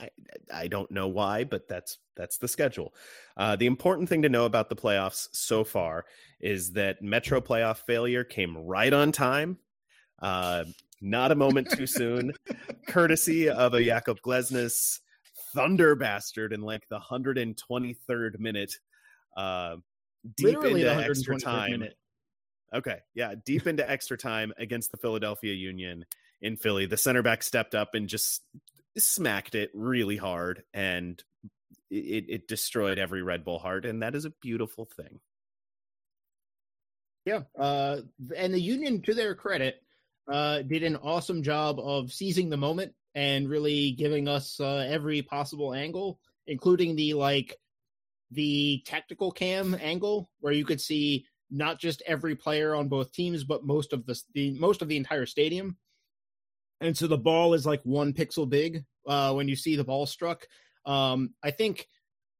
I, 0.00 0.08
I 0.52 0.66
don't 0.66 0.90
know 0.90 1.06
why, 1.06 1.44
but 1.44 1.68
that's 1.68 1.98
that's 2.16 2.38
the 2.38 2.48
schedule. 2.48 2.92
Uh, 3.36 3.54
the 3.56 3.66
important 3.66 4.08
thing 4.08 4.22
to 4.22 4.28
know 4.28 4.46
about 4.46 4.68
the 4.68 4.74
playoffs 4.76 5.28
so 5.32 5.62
far 5.62 6.04
is 6.40 6.72
that 6.72 7.02
Metro 7.02 7.40
playoff 7.40 7.78
failure 7.86 8.24
came 8.24 8.56
right 8.56 8.92
on 8.92 9.12
time. 9.12 9.58
Uh, 10.20 10.64
not 11.00 11.32
a 11.32 11.34
moment 11.34 11.70
too 11.70 11.86
soon, 11.86 12.32
courtesy 12.88 13.48
of 13.48 13.74
a 13.74 13.84
Jakob 13.84 14.20
Glesnes 14.20 15.00
thunder 15.54 15.94
bastard 15.94 16.52
in 16.52 16.62
like 16.62 16.88
the 16.88 16.98
123rd 16.98 18.38
minute, 18.38 18.74
uh, 19.36 19.76
deep 20.36 20.46
Literally 20.46 20.82
into 20.82 21.04
extra 21.04 21.38
time. 21.38 21.72
minute. 21.72 21.96
Okay, 22.74 23.00
yeah, 23.14 23.34
deep 23.44 23.66
into 23.66 23.88
extra 23.88 24.16
time 24.16 24.52
against 24.56 24.92
the 24.92 24.96
Philadelphia 24.96 25.52
Union 25.52 26.04
in 26.42 26.56
Philly. 26.56 26.86
The 26.86 26.96
center 26.96 27.22
back 27.22 27.42
stepped 27.42 27.74
up 27.74 27.94
and 27.94 28.08
just 28.08 28.42
smacked 28.98 29.54
it 29.54 29.70
really 29.72 30.16
hard, 30.18 30.64
and 30.74 31.22
it, 31.90 32.26
it 32.28 32.48
destroyed 32.48 32.98
every 32.98 33.22
Red 33.22 33.44
Bull 33.44 33.58
heart, 33.58 33.86
and 33.86 34.02
that 34.02 34.14
is 34.14 34.26
a 34.26 34.30
beautiful 34.42 34.84
thing. 34.84 35.20
Yeah, 37.24 37.42
uh, 37.58 37.98
and 38.36 38.52
the 38.52 38.60
Union, 38.60 39.00
to 39.02 39.14
their 39.14 39.34
credit, 39.34 39.82
uh, 40.30 40.62
did 40.62 40.82
an 40.82 40.96
awesome 40.96 41.42
job 41.42 41.78
of 41.78 42.12
seizing 42.12 42.50
the 42.50 42.56
moment 42.56 42.92
and 43.14 43.48
really 43.48 43.92
giving 43.92 44.26
us 44.26 44.58
uh, 44.60 44.86
every 44.88 45.22
possible 45.22 45.72
angle, 45.72 46.18
including 46.46 46.96
the 46.96 47.14
like 47.14 47.56
the 48.32 48.82
tactical 48.86 49.30
cam 49.30 49.76
angle 49.80 50.30
where 50.40 50.52
you 50.52 50.64
could 50.64 50.80
see 50.80 51.26
not 51.50 51.78
just 51.78 52.02
every 52.06 52.34
player 52.34 52.74
on 52.74 52.88
both 52.88 53.12
teams, 53.12 53.44
but 53.44 53.64
most 53.64 53.92
of 53.92 54.06
the, 54.06 54.20
the 54.34 54.58
most 54.58 54.82
of 54.82 54.88
the 54.88 54.96
entire 54.96 55.26
stadium. 55.26 55.76
And 56.82 56.96
so 56.96 57.06
the 57.06 57.18
ball 57.18 57.54
is 57.54 57.64
like 57.66 57.80
one 57.84 58.12
pixel 58.12 58.48
big 58.48 58.84
uh, 59.06 59.32
when 59.32 59.48
you 59.48 59.56
see 59.56 59.76
the 59.76 59.84
ball 59.84 60.06
struck. 60.06 60.46
Um, 60.84 61.34
I 61.42 61.50
think 61.50 61.86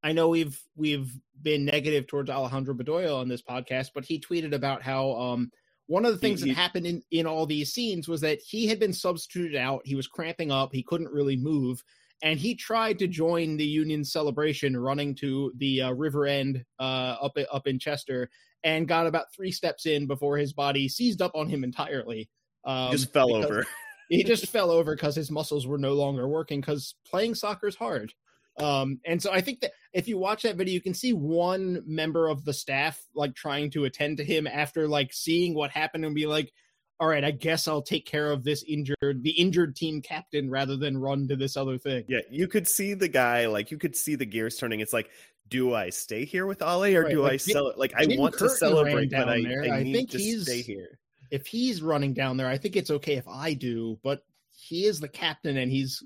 I 0.03 0.13
know 0.13 0.29
we've 0.29 0.61
we've 0.77 1.13
been 1.43 1.65
negative 1.65 2.07
towards 2.07 2.31
Alejandro 2.31 2.75
Bedoya 2.75 3.17
on 3.19 3.29
this 3.29 3.43
podcast, 3.43 3.91
but 3.95 4.05
he 4.05 4.21
tweeted 4.21 4.53
about 4.53 4.83
how 4.83 5.13
um, 5.13 5.51
one 5.87 6.05
of 6.05 6.13
the 6.13 6.19
things 6.19 6.43
He- 6.43 6.51
that 6.51 6.57
happened 6.57 6.87
in, 6.87 7.03
in 7.11 7.27
all 7.27 7.47
these 7.47 7.73
scenes 7.73 8.09
was 8.09 8.21
that 8.23 8.41
he 8.41 8.67
had 8.67 8.79
been 8.79 8.93
substituted 8.93 9.57
out. 9.57 9.83
He 9.85 9.95
was 9.95 10.07
cramping 10.07 10.51
up. 10.51 10.71
He 10.73 10.83
couldn't 10.83 11.13
really 11.13 11.37
move. 11.37 11.83
And 12.25 12.39
he 12.39 12.55
tried 12.55 13.01
to 13.01 13.09
join 13.09 13.57
the 13.57 13.67
Union 13.67 14.05
celebration 14.05 14.77
running 14.77 15.13
to 15.17 15.53
the 15.57 15.83
uh, 15.83 15.91
river 15.93 16.27
end 16.27 16.65
uh, 16.79 17.17
up, 17.21 17.37
up 17.53 17.67
in 17.67 17.81
Chester 17.81 18.31
and 18.63 18.87
got 18.87 19.09
about 19.09 19.33
three 19.35 19.51
steps 19.51 19.87
in 19.87 20.07
before 20.07 20.37
his 20.37 20.53
body 20.53 20.89
seized 20.89 21.21
up 21.21 21.33
on 21.35 21.49
him 21.49 21.65
entirely. 21.65 22.31
Um, 22.65 22.93
just 22.93 23.13
fell 23.13 23.29
because- 23.29 23.45
over. 23.45 23.67
he 24.17 24.25
just 24.25 24.47
fell 24.49 24.71
over 24.71 24.95
because 24.95 25.15
his 25.17 25.31
muscles 25.31 25.67
were 25.67 25.79
no 25.79 25.93
longer 25.95 26.29
working 26.29 26.61
because 26.61 26.95
playing 27.05 27.35
soccer 27.35 27.67
is 27.69 27.77
hard. 27.77 28.13
Um, 28.59 29.01
and 29.07 29.23
so 29.23 29.33
I 29.33 29.41
think 29.41 29.61
that 29.61 29.73
if 29.95 30.09
you 30.09 30.19
watch 30.19 30.43
that 30.43 30.57
video, 30.57 30.75
you 30.75 30.81
can 30.81 30.93
see 30.95 31.13
one 31.13 31.83
member 31.87 32.29
of 32.29 32.45
the 32.45 32.53
staff 32.53 33.03
like 33.15 33.35
trying 33.35 33.71
to 33.71 33.85
attend 33.85 34.19
to 34.19 34.25
him 34.25 34.47
after 34.47 34.87
like 34.87 35.13
seeing 35.13 35.55
what 35.55 35.71
happened 35.71 36.05
and 36.05 36.15
be 36.15 36.27
like, 36.27 36.53
all 37.01 37.09
right, 37.09 37.25
I 37.25 37.31
guess 37.31 37.67
I'll 37.67 37.83
take 37.83 38.07
care 38.07 38.31
of 38.31 38.45
this 38.45 38.63
injured, 38.63 39.23
the 39.23 39.31
injured 39.31 39.75
team 39.75 40.03
captain 40.03 40.51
rather 40.51 40.77
than 40.77 40.99
run 40.99 41.27
to 41.29 41.37
this 41.37 41.57
other 41.57 41.79
thing. 41.79 42.05
Yeah, 42.09 42.21
you 42.31 42.47
could 42.47 42.69
see 42.69 42.95
the 42.95 43.09
guy, 43.09 43.47
like 43.47 43.71
you 43.71 43.79
could 43.79 43.97
see 43.97 44.15
the 44.15 44.27
gears 44.27 44.57
turning. 44.59 44.81
It's 44.81 44.93
like, 44.93 45.09
do 45.49 45.75
I 45.75 45.91
stay 45.91 46.25
here 46.25 46.47
with 46.47 46.63
Ale 46.63 46.85
or 46.97 47.03
Right, 47.03 47.11
do 47.11 47.23
like, 47.23 47.33
I 47.33 47.37
sell 47.39 47.69
it? 47.69 47.79
Like 47.79 47.95
I 47.97 48.07
want 48.11 48.35
to 48.35 48.39
Curtin 48.39 48.47
ran 48.49 48.57
celebrate, 48.57 49.11
but 49.11 49.29
I. 49.29 49.33
I 49.33 49.77
I 49.79 49.83
need 49.83 49.95
think 49.95 50.11
to 50.11 50.19
he's- 50.19 50.43
stay 50.43 50.63
here. 50.63 50.99
If 51.33 51.47
he's 51.49 51.83
running 51.83 52.13
down 52.15 52.37
there, 52.37 52.47
I 52.47 52.59
think 52.59 52.77
it's 52.77 52.91
okay 52.91 53.15
if 53.17 53.27
I 53.27 53.55
do, 53.55 53.99
but 54.05 54.23
he 54.55 54.85
is 54.85 55.01
the 55.01 55.09
captain 55.09 55.57
and 55.57 55.73
he's 55.73 56.03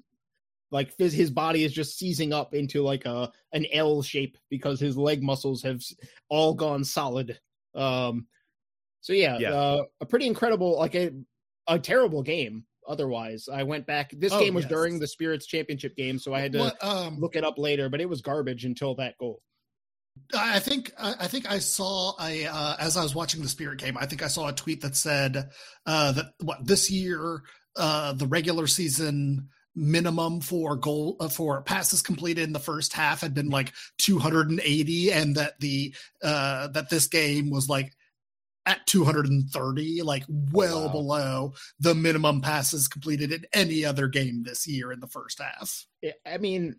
like 0.70 0.96
phys- 0.96 1.12
his 1.12 1.30
body 1.30 1.64
is 1.64 1.72
just 1.72 1.98
seizing 1.98 2.32
up 2.32 2.54
into 2.54 2.82
like 2.82 3.04
a 3.06 3.30
an 3.52 3.66
L 3.72 4.02
shape 4.02 4.38
because 4.48 4.80
his 4.80 4.96
leg 4.96 5.22
muscles 5.22 5.62
have 5.62 5.82
all 6.28 6.54
gone 6.54 6.84
solid. 6.84 7.38
Um 7.74 8.26
so 9.00 9.12
yeah, 9.12 9.38
Yeah. 9.38 9.50
Uh, 9.52 9.82
a 10.00 10.06
pretty 10.06 10.26
incredible 10.26 10.78
like 10.78 10.94
a 10.94 11.10
a 11.68 11.78
terrible 11.78 12.22
game 12.22 12.64
otherwise. 12.88 13.48
I 13.52 13.64
went 13.64 13.84
back 13.86 14.12
this 14.12 14.32
Oh, 14.32 14.38
game 14.40 14.54
was 14.54 14.64
yes. 14.64 14.70
during 14.70 14.98
the 15.00 15.08
Spirits 15.08 15.46
championship 15.46 15.96
game 15.96 16.18
so 16.20 16.32
I 16.34 16.40
had 16.40 16.52
to 16.52 16.58
What, 16.60 16.84
um, 16.84 17.18
look 17.18 17.34
it 17.36 17.44
up 17.44 17.58
later, 17.58 17.88
but 17.88 18.00
it 18.00 18.08
was 18.08 18.20
garbage 18.22 18.64
until 18.64 18.94
that 18.96 19.18
goal. 19.18 19.42
I 20.34 20.58
think 20.58 20.92
I 20.98 21.26
think 21.28 21.50
I 21.50 21.58
saw 21.58 22.14
a 22.20 22.46
uh, 22.46 22.76
as 22.78 22.96
I 22.96 23.02
was 23.02 23.14
watching 23.14 23.42
the 23.42 23.48
Spirit 23.48 23.78
game. 23.78 23.96
I 23.98 24.06
think 24.06 24.22
I 24.22 24.28
saw 24.28 24.48
a 24.48 24.52
tweet 24.52 24.80
that 24.82 24.96
said 24.96 25.50
uh, 25.86 26.12
that 26.12 26.26
what 26.40 26.66
this 26.66 26.90
year 26.90 27.42
uh, 27.76 28.12
the 28.12 28.26
regular 28.26 28.66
season 28.66 29.48
minimum 29.74 30.40
for 30.40 30.74
goal 30.74 31.16
uh, 31.20 31.28
for 31.28 31.62
passes 31.62 32.02
completed 32.02 32.42
in 32.42 32.52
the 32.52 32.58
first 32.58 32.92
half 32.92 33.20
had 33.20 33.34
been 33.34 33.50
like 33.50 33.72
280, 33.98 35.12
and 35.12 35.36
that 35.36 35.60
the 35.60 35.94
uh, 36.22 36.68
that 36.68 36.90
this 36.90 37.06
game 37.06 37.50
was 37.50 37.68
like 37.68 37.92
at 38.64 38.84
230, 38.86 40.02
like 40.02 40.24
well 40.28 40.86
wow. 40.86 40.92
below 40.92 41.54
the 41.78 41.94
minimum 41.94 42.40
passes 42.40 42.88
completed 42.88 43.30
in 43.30 43.46
any 43.52 43.84
other 43.84 44.08
game 44.08 44.42
this 44.42 44.66
year 44.66 44.90
in 44.90 45.00
the 45.00 45.06
first 45.06 45.40
half. 45.40 45.86
I 46.26 46.38
mean, 46.38 46.76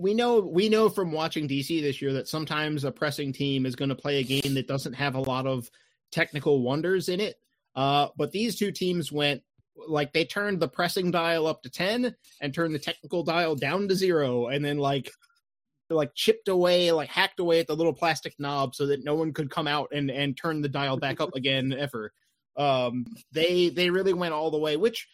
we 0.00 0.14
know 0.14 0.40
we 0.40 0.68
know 0.68 0.88
from 0.88 1.12
watching 1.12 1.46
DC 1.46 1.80
this 1.82 2.00
year 2.00 2.14
that 2.14 2.26
sometimes 2.26 2.84
a 2.84 2.90
pressing 2.90 3.32
team 3.32 3.66
is 3.66 3.76
going 3.76 3.90
to 3.90 3.94
play 3.94 4.18
a 4.18 4.24
game 4.24 4.54
that 4.54 4.66
doesn't 4.66 4.94
have 4.94 5.14
a 5.14 5.20
lot 5.20 5.46
of 5.46 5.70
technical 6.10 6.62
wonders 6.62 7.08
in 7.08 7.20
it. 7.20 7.36
Uh, 7.76 8.08
but 8.16 8.32
these 8.32 8.56
two 8.56 8.72
teams 8.72 9.12
went 9.12 9.42
like 9.86 10.12
they 10.12 10.24
turned 10.24 10.58
the 10.58 10.68
pressing 10.68 11.10
dial 11.10 11.46
up 11.46 11.62
to 11.62 11.70
10 11.70 12.14
and 12.40 12.54
turned 12.54 12.74
the 12.74 12.78
technical 12.78 13.22
dial 13.22 13.54
down 13.54 13.88
to 13.88 13.94
zero 13.94 14.48
and 14.48 14.64
then 14.64 14.78
like 14.78 15.10
like 15.88 16.14
chipped 16.14 16.48
away 16.48 16.92
like 16.92 17.08
hacked 17.08 17.40
away 17.40 17.60
at 17.60 17.66
the 17.66 17.74
little 17.74 17.92
plastic 17.92 18.34
knob 18.38 18.74
so 18.74 18.86
that 18.86 19.04
no 19.04 19.14
one 19.14 19.32
could 19.32 19.50
come 19.50 19.66
out 19.66 19.88
and 19.92 20.10
and 20.10 20.36
turn 20.36 20.60
the 20.60 20.68
dial 20.68 20.98
back 20.98 21.20
up 21.20 21.34
again 21.34 21.72
ever 21.72 22.12
um 22.56 23.06
they 23.32 23.70
they 23.70 23.90
really 23.90 24.12
went 24.12 24.34
all 24.34 24.50
the 24.50 24.58
way 24.58 24.76
which 24.76 25.08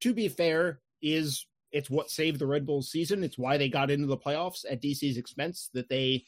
to 0.00 0.14
be 0.14 0.28
fair 0.28 0.80
is 1.02 1.46
it's 1.76 1.90
what 1.90 2.10
saved 2.10 2.38
the 2.38 2.46
red 2.46 2.64
bulls 2.64 2.90
season. 2.90 3.22
It's 3.22 3.36
why 3.36 3.58
they 3.58 3.68
got 3.68 3.90
into 3.90 4.06
the 4.06 4.16
playoffs 4.16 4.64
at 4.68 4.80
dc's 4.80 5.18
expense 5.18 5.68
that 5.74 5.90
they 5.90 6.24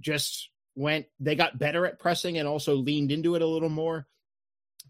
just 0.00 0.48
went 0.76 1.04
they 1.20 1.34
got 1.34 1.58
better 1.58 1.84
at 1.84 1.98
pressing 1.98 2.38
and 2.38 2.48
also 2.48 2.74
leaned 2.74 3.12
into 3.12 3.34
it 3.34 3.42
a 3.42 3.46
little 3.46 3.68
more. 3.68 4.06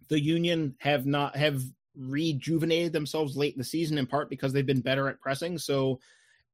The 0.08 0.20
union 0.20 0.76
have 0.78 1.04
not 1.04 1.34
have 1.34 1.60
rejuvenated 1.96 2.92
themselves 2.92 3.36
late 3.36 3.54
in 3.54 3.58
the 3.58 3.64
season 3.64 3.98
in 3.98 4.06
part 4.06 4.30
because 4.30 4.52
they've 4.52 4.64
been 4.64 4.82
better 4.82 5.08
at 5.08 5.20
pressing. 5.20 5.58
So 5.58 5.98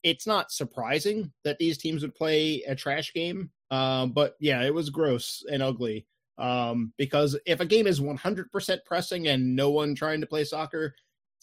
it's 0.02 0.26
not 0.26 0.50
surprising 0.50 1.30
that 1.44 1.58
these 1.58 1.76
teams 1.76 2.00
would 2.00 2.14
play 2.14 2.62
a 2.66 2.74
trash 2.74 3.12
game. 3.12 3.50
Um, 3.70 4.12
but 4.12 4.36
yeah 4.40 4.62
it 4.62 4.72
was 4.72 4.88
gross 4.88 5.44
and 5.52 5.62
ugly. 5.62 6.06
Um, 6.38 6.94
because 6.96 7.38
if 7.44 7.60
a 7.60 7.66
game 7.66 7.86
is 7.86 8.00
100% 8.00 8.78
pressing 8.86 9.28
and 9.28 9.54
no 9.54 9.68
one 9.68 9.94
trying 9.94 10.22
to 10.22 10.26
play 10.26 10.44
soccer 10.44 10.94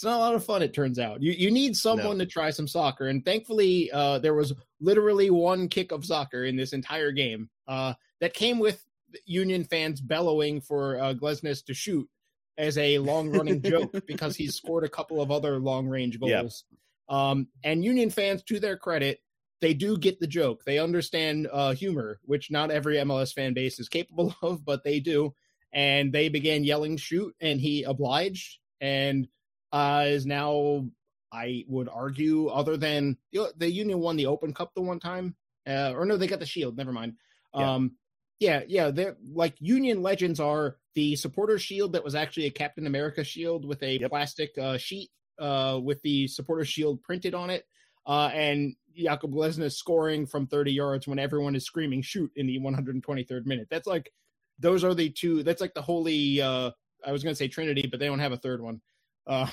it's 0.02 0.06
not 0.08 0.18
a 0.18 0.20
lot 0.20 0.34
of 0.34 0.44
fun 0.44 0.64
it 0.64 0.74
turns 0.74 0.98
out. 0.98 1.22
You, 1.22 1.32
you 1.32 1.52
need 1.52 1.78
someone 1.78 2.18
to 2.18 2.26
try 2.26 2.50
some 2.50 2.68
soccer 2.68 3.06
and 3.06 3.24
thankfully 3.24 3.92
uh, 3.92 4.18
there 4.18 4.34
was 4.34 4.52
literally 4.80 5.30
one 5.30 5.68
kick 5.68 5.92
of 5.92 6.04
soccer 6.04 6.44
in 6.44 6.56
this 6.56 6.74
entire 6.74 7.12
game 7.12 7.52
uh, 7.68 7.94
that 8.20 8.34
came 8.34 8.58
with 8.58 8.84
union 9.28 9.64
fans 9.64 10.02
bellowing 10.02 10.60
for 10.60 11.00
uh, 11.00 11.14
glesnes 11.14 11.64
to 11.66 11.76
shoot 11.76 12.10
as 12.58 12.80
a 12.80 12.98
long 12.98 13.30
running 13.30 13.62
joke 13.64 13.94
because 14.08 14.36
he's 14.36 14.56
scored 14.56 14.84
a 14.84 14.90
couple 14.90 15.22
of 15.22 15.30
other 15.30 15.60
long 15.60 15.88
range 15.88 16.20
goals. 16.20 16.64
Um, 17.08 17.50
and 17.64 17.86
union 17.86 18.10
fans 18.10 18.42
to 18.46 18.60
their 18.60 18.78
credit 18.78 19.20
they 19.60 19.76
do 19.76 19.96
get 19.96 20.20
the 20.20 20.26
joke. 20.26 20.64
They 20.66 20.80
understand 20.80 21.48
uh, 21.52 21.76
humor 21.76 22.20
which 22.24 22.50
not 22.50 22.72
every 22.72 22.96
mls 22.96 23.36
fan 23.36 23.54
base 23.54 23.80
is 23.80 23.88
capable 23.88 24.36
of 24.42 24.66
but 24.66 24.84
they 24.84 25.00
do. 25.00 25.36
And 25.72 26.12
they 26.12 26.28
began 26.28 26.64
yelling 26.64 26.98
shoot 26.98 27.36
and 27.40 27.62
he 27.62 27.84
obliged 27.84 28.58
and 28.82 29.28
uh, 29.72 30.06
is 30.08 30.26
now 30.26 30.86
I 31.32 31.64
would 31.68 31.90
argue 31.90 32.48
other 32.48 32.78
than 32.78 33.18
the, 33.32 33.54
the 33.58 33.72
Union 33.72 34.00
won 34.00 34.18
the 34.18 34.26
Open 34.28 34.54
Cup 34.54 34.74
the 34.76 34.82
one 34.82 35.00
time, 35.00 35.36
uh, 35.68 35.94
or 35.96 36.06
no, 36.06 36.18
they 36.18 36.28
got 36.28 36.40
the 36.40 36.46
Shield. 36.46 36.78
Never 36.78 36.92
mind. 36.92 37.14
Yeah. 37.56 37.74
Um, 37.74 37.92
yeah, 38.40 38.62
yeah, 38.68 38.90
they're 38.90 39.18
like 39.34 39.56
Union 39.60 40.02
legends 40.02 40.40
are 40.40 40.78
the 40.96 41.16
supporter 41.16 41.60
shield 41.60 41.94
that 41.94 42.04
was 42.04 42.16
actually 42.16 42.48
a 42.48 42.52
Captain 42.52 42.88
America 42.88 43.24
shield 43.24 43.66
with 43.66 43.82
a 43.84 44.00
Yep. 44.00 44.10
plastic 44.10 44.58
uh, 44.58 44.78
sheet 44.78 45.10
uh, 45.40 45.80
with 45.82 46.02
the 46.02 46.28
supporter 46.28 46.66
shield 46.66 47.04
printed 47.04 47.36
on 47.36 47.50
it, 47.52 47.66
uh, 48.08 48.32
and 48.34 48.76
Jakob 48.98 49.32
Glesnes 49.32 49.74
scoring 49.74 50.26
from 50.26 50.48
30 50.48 50.72
yards 50.74 51.08
when 51.08 51.20
everyone 51.20 51.56
is 51.56 51.66
screaming 51.66 52.02
shoot 52.02 52.32
in 52.36 52.48
the 52.48 52.60
123rd 52.60 53.46
minute. 53.46 53.68
That's 53.70 53.88
like 53.88 54.12
those 54.60 54.84
are 54.84 54.94
the 54.96 55.10
two. 55.10 55.44
That's 55.44 55.62
like 55.62 55.74
the 55.76 55.82
holy. 55.82 56.42
Uh, 56.42 56.72
I 57.06 57.12
was 57.12 57.24
going 57.24 57.32
to 57.34 57.38
say 57.38 57.48
Trinity, 57.48 57.88
but 57.90 58.00
they 58.00 58.08
don't 58.08 58.20
have 58.20 58.32
a 58.32 58.38
third 58.38 58.62
one. 58.62 58.82
Uh, 59.28 59.48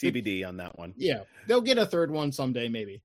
TBD 0.00 0.46
on 0.46 0.56
that 0.56 0.76
one. 0.78 0.92
yeah, 0.96 1.20
they'll 1.46 1.60
get 1.60 1.78
a 1.78 1.86
third 1.86 2.10
one 2.10 2.32
someday, 2.32 2.68
maybe. 2.68 3.00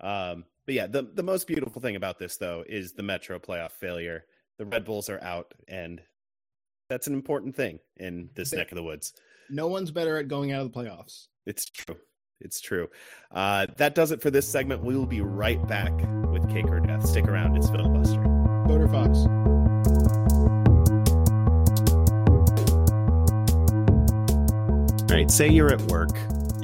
Um, 0.00 0.44
but 0.66 0.74
yeah, 0.74 0.86
the 0.86 1.02
the 1.14 1.22
most 1.22 1.46
beautiful 1.46 1.80
thing 1.82 1.94
about 1.96 2.18
this 2.18 2.36
though 2.38 2.64
is 2.66 2.92
the 2.94 3.02
Metro 3.02 3.38
playoff 3.38 3.72
failure. 3.72 4.24
the 4.58 4.64
Red 4.64 4.84
Bulls 4.86 5.10
are 5.10 5.22
out, 5.22 5.52
and 5.68 6.00
that's 6.88 7.06
an 7.06 7.12
important 7.12 7.54
thing 7.54 7.80
in 7.98 8.30
this 8.34 8.50
They- 8.50 8.56
neck 8.56 8.72
of 8.72 8.76
the 8.76 8.82
woods. 8.82 9.12
No 9.50 9.66
one's 9.68 9.90
better 9.90 10.16
at 10.16 10.26
going 10.28 10.52
out 10.52 10.62
of 10.64 10.72
the 10.72 10.78
playoffs. 10.78 11.26
It's 11.44 11.66
true. 11.66 11.96
It's 12.40 12.60
true. 12.62 12.88
Uh, 13.30 13.66
that 13.76 13.94
does 13.94 14.10
it 14.10 14.22
for 14.22 14.30
this 14.30 14.48
segment. 14.48 14.82
We 14.82 14.96
will 14.96 15.06
be 15.06 15.20
right 15.20 15.64
back 15.68 15.92
with 16.30 16.48
Cake 16.50 16.66
or 16.66 16.80
Death. 16.80 17.06
Stick 17.06 17.28
around. 17.28 17.56
It's 17.56 17.68
filibuster. 17.68 18.22
Voter 18.66 18.88
Fox. 18.88 20.23
Right, 25.14 25.30
say 25.30 25.48
you're 25.48 25.72
at 25.72 25.80
work 25.82 26.10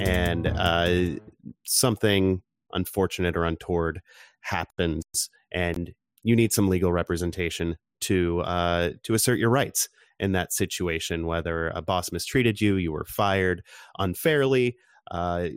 and 0.00 0.48
uh, 0.48 1.20
something 1.64 2.42
unfortunate 2.72 3.36
or 3.36 3.44
untoward 3.44 4.00
happens, 4.40 5.04
and 5.52 5.92
you 6.24 6.34
need 6.34 6.52
some 6.52 6.68
legal 6.68 6.90
representation 6.90 7.76
to 8.00 8.40
uh, 8.40 8.90
to 9.04 9.14
assert 9.14 9.38
your 9.38 9.50
rights 9.50 9.88
in 10.18 10.32
that 10.32 10.52
situation. 10.52 11.26
Whether 11.26 11.68
a 11.68 11.80
boss 11.80 12.10
mistreated 12.10 12.60
you, 12.60 12.74
you 12.74 12.90
were 12.90 13.04
fired 13.04 13.62
unfairly, 14.00 14.76
uh, 15.12 15.50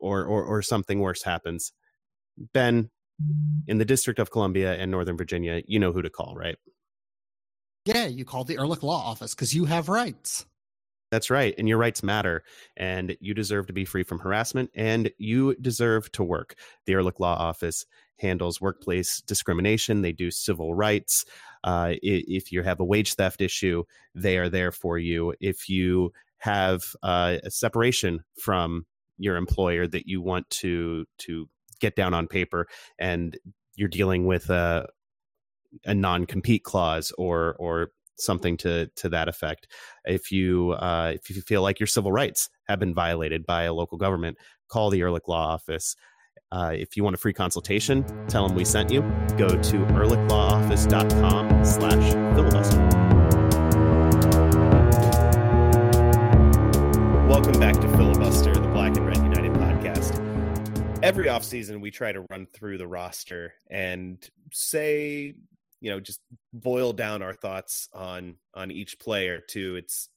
or, 0.00 0.24
or 0.24 0.44
or 0.44 0.62
something 0.62 0.98
worse 0.98 1.22
happens. 1.22 1.72
Ben, 2.52 2.90
in 3.68 3.78
the 3.78 3.84
District 3.84 4.18
of 4.18 4.32
Columbia 4.32 4.74
and 4.74 4.90
Northern 4.90 5.16
Virginia, 5.16 5.62
you 5.64 5.78
know 5.78 5.92
who 5.92 6.02
to 6.02 6.10
call, 6.10 6.34
right? 6.34 6.56
Yeah, 7.84 8.08
you 8.08 8.24
call 8.24 8.42
the 8.42 8.56
Ehrlich 8.56 8.82
Law 8.82 9.00
Office 9.00 9.32
because 9.32 9.54
you 9.54 9.66
have 9.66 9.88
rights. 9.88 10.44
That's 11.10 11.30
right. 11.30 11.54
And 11.58 11.68
your 11.68 11.78
rights 11.78 12.02
matter. 12.02 12.42
And 12.76 13.16
you 13.20 13.34
deserve 13.34 13.66
to 13.66 13.72
be 13.72 13.84
free 13.84 14.04
from 14.04 14.20
harassment 14.20 14.70
and 14.74 15.10
you 15.18 15.54
deserve 15.56 16.10
to 16.12 16.22
work. 16.22 16.54
The 16.86 16.92
Ehrlich 16.92 17.18
Law 17.20 17.34
Office 17.34 17.84
handles 18.18 18.60
workplace 18.60 19.22
discrimination, 19.22 20.02
they 20.02 20.12
do 20.12 20.30
civil 20.30 20.74
rights. 20.74 21.24
Uh, 21.64 21.94
if 22.02 22.52
you 22.52 22.62
have 22.62 22.78
a 22.78 22.84
wage 22.84 23.14
theft 23.14 23.40
issue, 23.40 23.82
they 24.14 24.36
are 24.36 24.48
there 24.48 24.70
for 24.70 24.98
you. 24.98 25.34
If 25.40 25.68
you 25.68 26.12
have 26.38 26.84
uh, 27.02 27.38
a 27.42 27.50
separation 27.50 28.22
from 28.38 28.86
your 29.18 29.36
employer 29.36 29.86
that 29.86 30.06
you 30.06 30.22
want 30.22 30.48
to 30.50 31.04
to 31.18 31.48
get 31.80 31.96
down 31.96 32.14
on 32.14 32.26
paper 32.26 32.66
and 32.98 33.38
you're 33.74 33.88
dealing 33.88 34.26
with 34.26 34.50
a 34.50 34.86
a 35.84 35.94
non-compete 35.94 36.64
clause 36.64 37.12
or 37.16 37.56
or 37.58 37.92
something 38.20 38.56
to 38.58 38.86
to 38.96 39.08
that 39.08 39.28
effect 39.28 39.66
if 40.04 40.30
you 40.32 40.72
uh, 40.72 41.12
if 41.14 41.30
you 41.30 41.40
feel 41.42 41.62
like 41.62 41.80
your 41.80 41.86
civil 41.86 42.12
rights 42.12 42.48
have 42.68 42.78
been 42.78 42.94
violated 42.94 43.46
by 43.46 43.64
a 43.64 43.72
local 43.72 43.98
government, 43.98 44.36
call 44.68 44.90
the 44.90 45.00
Ehrlich 45.00 45.28
Law 45.28 45.48
Office. 45.48 45.96
Uh, 46.52 46.72
if 46.74 46.96
you 46.96 47.04
want 47.04 47.14
a 47.14 47.18
free 47.18 47.32
consultation, 47.32 48.04
tell 48.26 48.46
them 48.46 48.56
we 48.56 48.64
sent 48.64 48.90
you. 48.90 49.02
Go 49.38 49.48
to 49.48 49.76
ehrlichlawoffice.com 49.76 51.64
slash 51.64 52.12
filibuster. 52.34 53.10
Welcome 57.28 57.60
back 57.60 57.80
to 57.80 57.88
Filibuster, 57.96 58.52
the 58.52 58.68
Black 58.68 58.96
and 58.96 59.06
Red 59.06 59.18
United 59.18 59.52
podcast. 59.52 60.18
Every 61.02 61.26
offseason, 61.26 61.80
we 61.80 61.92
try 61.92 62.10
to 62.10 62.26
run 62.28 62.46
through 62.52 62.78
the 62.78 62.88
roster 62.88 63.54
and 63.70 64.18
say, 64.50 65.36
you 65.80 65.90
know, 65.90 66.00
just 66.00 66.20
boil 66.52 66.92
down 66.92 67.22
our 67.22 67.34
thoughts 67.34 67.88
on 67.92 68.36
on 68.54 68.70
each 68.70 68.98
player 68.98 69.40
to 69.48 69.76
its 69.76 70.08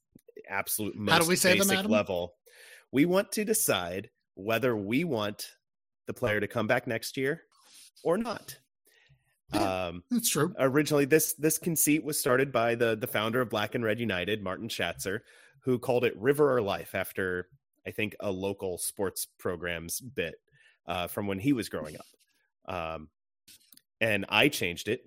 absolute 0.50 0.96
most 0.96 1.14
How 1.14 1.20
do 1.20 1.28
we 1.28 1.36
say 1.36 1.52
them, 1.58 1.68
basic 1.68 1.80
Adam? 1.80 1.92
level. 1.92 2.34
We 2.92 3.06
want 3.06 3.32
to 3.34 3.46
decide 3.46 4.10
whether 4.36 4.76
we 4.76 5.04
want 5.04 5.48
the 6.06 6.14
player 6.14 6.40
to 6.40 6.48
come 6.48 6.68
back 6.68 6.86
next 6.86 7.18
year 7.18 7.44
or 8.04 8.18
not. 8.18 8.58
Um, 9.54 10.04
That's 10.10 10.30
true. 10.30 10.54
originally 10.58 11.06
this 11.06 11.34
this 11.34 11.58
conceit 11.58 12.04
was 12.04 12.20
started 12.20 12.52
by 12.52 12.76
the 12.76 12.96
the 12.96 13.08
founder 13.08 13.40
of 13.40 13.50
Black 13.50 13.76
and 13.76 13.84
Red 13.84 14.00
United, 14.00 14.44
Martin 14.44 14.68
Schatzer, 14.68 15.20
who 15.60 15.80
called 15.80 16.04
it 16.06 16.18
River 16.18 16.56
or 16.56 16.62
Life 16.62 16.96
after 16.96 17.48
I 17.86 17.92
think 17.92 18.16
a 18.20 18.32
local 18.32 18.78
sports 18.78 19.28
programs 19.38 20.00
bit 20.00 20.36
uh, 20.88 21.08
from 21.08 21.28
when 21.28 21.40
he 21.40 21.54
was 21.54 21.70
growing 21.70 21.96
up. 21.96 22.74
Um, 22.74 23.10
and 24.02 24.26
I 24.30 24.48
changed 24.50 24.88
it 24.88 25.02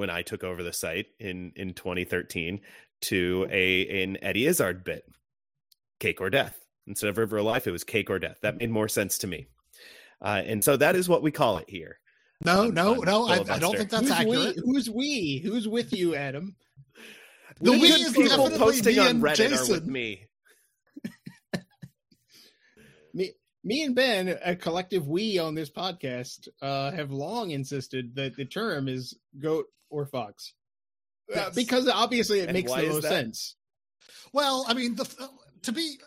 when 0.00 0.10
I 0.10 0.22
took 0.22 0.42
over 0.42 0.62
the 0.64 0.72
site 0.72 1.06
in 1.20 1.52
in 1.54 1.74
2013 1.74 2.60
to 3.02 3.46
a 3.50 4.02
an 4.02 4.18
Eddie 4.22 4.46
Izzard 4.46 4.82
bit, 4.82 5.04
Cake 6.00 6.20
or 6.20 6.30
Death. 6.30 6.58
Instead 6.86 7.10
of 7.10 7.18
River 7.18 7.36
or 7.36 7.42
Life, 7.42 7.66
it 7.68 7.70
was 7.70 7.84
Cake 7.84 8.10
or 8.10 8.18
Death. 8.18 8.38
That 8.42 8.58
made 8.58 8.70
more 8.70 8.88
sense 8.88 9.18
to 9.18 9.26
me. 9.28 9.46
Uh, 10.20 10.42
and 10.44 10.64
so 10.64 10.76
that 10.76 10.96
is 10.96 11.08
what 11.08 11.22
we 11.22 11.30
call 11.30 11.58
it 11.58 11.70
here. 11.70 12.00
No, 12.44 12.62
on- 12.64 12.74
no, 12.74 12.94
on 13.00 13.04
no. 13.04 13.26
I, 13.28 13.44
I 13.54 13.58
don't 13.58 13.76
think 13.76 13.90
that's 13.90 14.02
who's 14.02 14.10
accurate. 14.10 14.56
We? 14.56 14.62
Who's 14.64 14.90
we? 14.90 15.40
Who's 15.44 15.68
with 15.68 15.92
you, 15.92 16.14
Adam? 16.16 16.56
The 17.60 17.70
The 17.72 17.78
we 17.78 17.88
is 17.88 18.12
people 18.12 18.22
definitely 18.46 18.58
posting 18.58 18.94
me 18.96 18.98
on 19.00 19.06
and 19.08 19.22
Reddit 19.22 19.46
are 19.48 19.50
with 19.50 19.68
Jason. 19.68 19.92
me. 19.92 20.26
Me, 23.12 23.32
me 23.64 23.82
and 23.82 23.94
Ben, 23.94 24.38
a 24.44 24.54
collective 24.54 25.06
we 25.08 25.38
on 25.38 25.54
this 25.54 25.68
podcast, 25.68 26.46
uh, 26.62 26.92
have 26.92 27.10
long 27.10 27.50
insisted 27.50 28.14
that 28.14 28.36
the 28.36 28.44
term 28.44 28.88
is 28.88 29.16
goat 29.40 29.66
or 29.90 30.06
fox. 30.06 30.54
Uh, 31.34 31.50
because 31.54 31.88
obviously 31.88 32.40
it 32.40 32.48
And 32.48 32.54
makes 32.54 32.70
most 32.70 33.02
sense. 33.02 33.56
Well, 34.32 34.64
I 34.66 34.74
mean, 34.74 34.96
the 34.96 35.08
to 35.62 35.72
be 35.72 35.98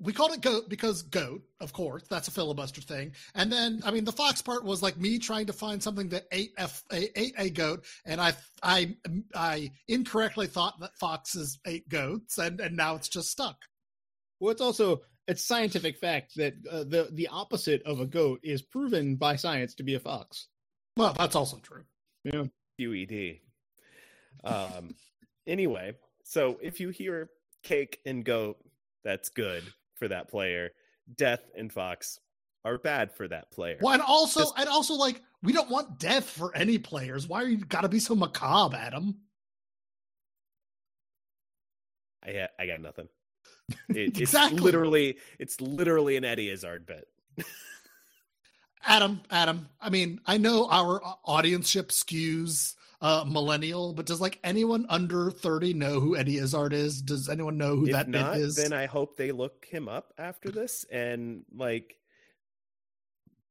we 0.00 0.14
called 0.14 0.32
it 0.32 0.40
goat 0.40 0.68
because 0.68 1.02
goat, 1.02 1.42
of 1.60 1.72
course, 1.72 2.04
that's 2.08 2.28
a 2.28 2.30
filibuster 2.30 2.80
thing. 2.80 3.12
And 3.34 3.52
then, 3.52 3.82
I 3.84 3.90
mean, 3.90 4.04
the 4.04 4.12
fox 4.12 4.40
part 4.40 4.64
was 4.64 4.82
like 4.82 4.96
me 4.96 5.18
trying 5.18 5.46
to 5.46 5.52
find 5.52 5.82
something 5.82 6.08
that 6.08 6.24
ate 6.32 6.52
a, 6.58 6.70
ate 6.90 7.34
a 7.36 7.50
goat, 7.50 7.84
and 8.06 8.20
I 8.20 8.32
I 8.62 8.96
I 9.34 9.70
incorrectly 9.88 10.46
thought 10.46 10.80
that 10.80 10.96
foxes 10.98 11.58
ate 11.66 11.88
goats, 11.88 12.38
and 12.38 12.60
and 12.60 12.76
now 12.76 12.96
it's 12.96 13.08
just 13.08 13.30
stuck. 13.30 13.56
Well, 14.40 14.50
it's 14.50 14.62
also 14.62 15.02
it's 15.28 15.44
scientific 15.44 15.98
fact 15.98 16.32
that 16.36 16.54
uh, 16.70 16.84
the 16.84 17.08
the 17.12 17.28
opposite 17.28 17.82
of 17.82 18.00
a 18.00 18.06
goat 18.06 18.40
is 18.42 18.62
proven 18.62 19.16
by 19.16 19.36
science 19.36 19.74
to 19.74 19.82
be 19.82 19.94
a 19.94 20.00
fox. 20.00 20.48
Well, 20.96 21.14
that's 21.16 21.36
also 21.36 21.58
true. 21.58 21.84
Yeah. 22.24 22.44
QED. 22.80 23.40
Um, 24.44 24.94
anyway, 25.46 25.94
so 26.24 26.58
if 26.62 26.80
you 26.80 26.88
hear 26.90 27.28
cake 27.62 27.98
and 28.06 28.24
goat, 28.24 28.56
that's 29.04 29.28
good 29.28 29.62
for 29.96 30.08
that 30.08 30.30
player. 30.30 30.70
Death 31.16 31.42
and 31.56 31.72
fox 31.72 32.18
are 32.64 32.78
bad 32.78 33.12
for 33.12 33.26
that 33.28 33.50
player. 33.50 33.76
Well, 33.80 33.94
and 33.94 34.02
also, 34.02 34.40
Just- 34.40 34.54
and 34.58 34.68
also, 34.68 34.94
like 34.94 35.20
we 35.42 35.52
don't 35.52 35.70
want 35.70 35.98
death 35.98 36.28
for 36.28 36.54
any 36.56 36.78
players. 36.78 37.26
Why 37.26 37.42
are 37.42 37.48
you 37.48 37.58
got 37.58 37.82
to 37.82 37.88
be 37.88 37.98
so 37.98 38.14
macabre, 38.14 38.76
Adam? 38.76 39.16
I 42.22 42.32
ha- 42.32 42.48
I 42.58 42.66
got 42.66 42.80
nothing. 42.80 43.08
It, 43.88 44.18
Exactly. 44.18 44.56
It's 44.56 44.62
literally 44.64 45.18
it's 45.38 45.60
literally 45.60 46.16
an 46.16 46.24
Eddie 46.24 46.50
Izzard 46.50 46.86
bit. 46.86 47.06
Adam, 48.84 49.20
Adam. 49.30 49.68
I 49.80 49.90
mean, 49.90 50.20
I 50.26 50.38
know 50.38 50.68
our 50.68 51.00
audienceship 51.26 51.88
skews 51.88 52.74
uh 53.02 53.24
millennial, 53.26 53.94
but 53.94 54.06
does 54.06 54.20
like 54.20 54.38
anyone 54.44 54.84
under 54.88 55.30
30 55.30 55.72
know 55.74 56.00
who 56.00 56.16
Eddie 56.16 56.36
Izzard 56.36 56.72
is? 56.72 57.00
Does 57.00 57.28
anyone 57.28 57.56
know 57.56 57.76
who 57.76 57.86
if 57.86 57.92
that 57.92 58.08
not, 58.08 58.36
is? 58.36 58.56
then 58.56 58.72
I 58.72 58.86
hope 58.86 59.16
they 59.16 59.32
look 59.32 59.64
him 59.64 59.88
up 59.88 60.12
after 60.18 60.50
this 60.50 60.84
and 60.90 61.44
like 61.54 61.96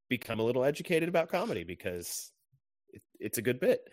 become 0.08 0.40
a 0.40 0.42
little 0.42 0.64
educated 0.64 1.08
about 1.08 1.30
comedy 1.30 1.64
because 1.64 2.30
it, 2.90 3.02
it's 3.18 3.38
a 3.38 3.42
good 3.42 3.60
bit. 3.60 3.88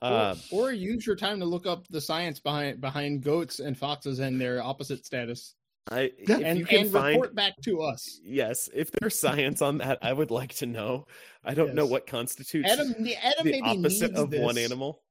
Um, 0.00 0.36
or, 0.50 0.68
or 0.68 0.72
use 0.72 1.06
your 1.06 1.16
time 1.16 1.38
to 1.38 1.46
look 1.46 1.66
up 1.66 1.86
the 1.88 2.00
science 2.00 2.40
behind 2.40 2.80
behind 2.80 3.22
goats 3.22 3.60
and 3.60 3.78
foxes 3.78 4.18
and 4.18 4.40
their 4.40 4.62
opposite 4.62 5.06
status, 5.06 5.54
I, 5.90 6.12
Yeah. 6.28 6.38
and, 6.38 6.58
you 6.58 6.64
can 6.64 6.82
and 6.82 6.92
find 6.92 7.14
report 7.16 7.34
back 7.34 7.54
to 7.64 7.82
us. 7.82 8.20
yes, 8.24 8.68
if 8.72 8.90
there's 8.92 9.18
science 9.18 9.60
on 9.60 9.78
that, 9.78 9.98
I 10.02 10.12
would 10.12 10.30
like 10.30 10.54
to 10.56 10.66
know. 10.66 11.06
I 11.44 11.54
don't 11.54 11.74
know 11.74 11.86
what 11.86 12.06
constitutes 12.06 12.70
Adam, 12.70 12.90
Adam 12.90 13.04
the 13.04 13.16
maybe 13.44 13.60
opposite 13.62 14.10
needs 14.12 14.20
of 14.20 14.30
this. 14.30 14.40
one 14.40 14.58
animal. 14.58 15.02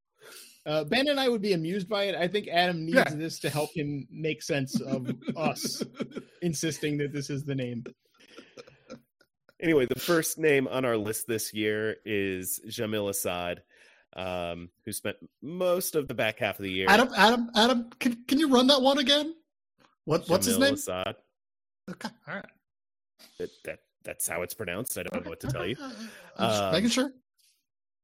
Uh, 0.66 0.84
ben 0.84 1.08
and 1.08 1.20
I 1.20 1.28
would 1.28 1.42
be 1.42 1.54
amused 1.54 1.90
by 1.90 2.04
it. 2.06 2.16
I 2.16 2.28
think 2.28 2.48
Adam 2.48 2.86
needs 2.86 2.96
Yeah. 2.96 3.16
this 3.16 3.40
to 3.40 3.50
help 3.50 3.72
him 3.76 4.08
make 4.12 4.42
sense 4.44 4.80
of 4.80 5.10
us 5.36 5.84
insisting 6.42 6.98
that 7.00 7.12
this 7.12 7.30
is 7.30 7.44
the 7.44 7.56
name. 7.56 7.84
Anyway, 9.60 9.86
the 9.86 10.00
first 10.00 10.38
name 10.38 10.68
on 10.68 10.86
our 10.86 10.98
list 10.98 11.28
this 11.28 11.54
year 11.54 11.98
is 12.06 12.60
Jamil 12.68 13.10
Asad, 13.10 13.62
um, 14.16 14.70
who 14.86 14.92
spent 14.92 15.18
most 15.42 15.96
of 15.96 16.08
the 16.08 16.14
back 16.16 16.40
half 16.40 16.58
of 16.58 16.64
the 16.64 16.72
year. 16.72 16.88
Adam, 16.90 17.10
Adam, 17.16 17.50
Adam, 17.56 17.90
can 18.00 18.24
can 18.28 18.40
you 18.40 18.50
run 18.50 18.68
that 18.68 18.82
one 18.82 18.98
again? 18.98 19.36
What 20.06 20.28
what's 20.28 20.46
his 20.46 20.58
name? 20.58 20.74
Asad. 20.74 21.16
Okay, 21.90 22.10
all 22.28 22.36
right. 22.36 22.46
That, 23.40 23.50
that 23.66 23.80
that's 24.04 24.28
how 24.28 24.42
it's 24.42 24.54
pronounced. 24.54 24.98
I 24.98 25.04
don't 25.04 25.24
know 25.24 25.30
what 25.30 25.40
to 25.42 25.48
tell 25.48 25.66
you. 25.66 25.76
I'm 26.38 26.66
Um, 26.68 26.72
making 26.72 26.90
sure. 26.90 27.12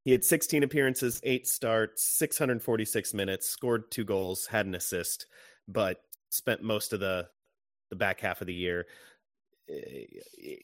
He 0.03 0.11
had 0.11 0.23
16 0.23 0.63
appearances, 0.63 1.19
eight 1.23 1.47
starts, 1.47 2.01
646 2.17 3.13
minutes, 3.13 3.47
scored 3.49 3.91
two 3.91 4.05
goals, 4.05 4.45
had 4.45 4.65
an 4.65 4.73
assist, 4.75 5.25
but 5.67 6.01
spent 6.29 6.61
most 6.63 6.93
of 6.93 6.99
the 6.99 7.27
the 7.89 7.95
back 7.95 8.19
half 8.19 8.41
of 8.41 8.47
the 8.47 8.53
year 8.53 8.85
eh, 9.69 10.05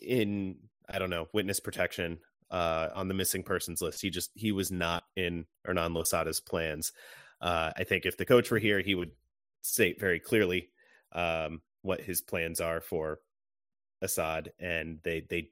in 0.01 0.57
I 0.89 0.99
don't 0.99 1.09
know 1.09 1.27
witness 1.33 1.59
protection 1.59 2.19
uh, 2.51 2.89
on 2.93 3.07
the 3.07 3.13
missing 3.13 3.43
persons 3.43 3.81
list. 3.81 4.01
He 4.01 4.09
just 4.09 4.31
he 4.35 4.51
was 4.51 4.71
not 4.71 5.05
in 5.15 5.45
Hernan 5.65 5.93
Losada's 5.93 6.39
plans. 6.39 6.91
Uh, 7.41 7.71
I 7.75 7.83
think 7.83 8.05
if 8.05 8.17
the 8.17 8.25
coach 8.25 8.51
were 8.51 8.59
here, 8.59 8.79
he 8.81 8.95
would 8.95 9.11
state 9.61 9.99
very 9.99 10.19
clearly 10.19 10.69
um, 11.13 11.61
what 11.81 12.01
his 12.01 12.21
plans 12.21 12.59
are 12.61 12.81
for 12.81 13.19
Asad, 14.01 14.51
and 14.59 14.99
they 15.03 15.21
they 15.29 15.49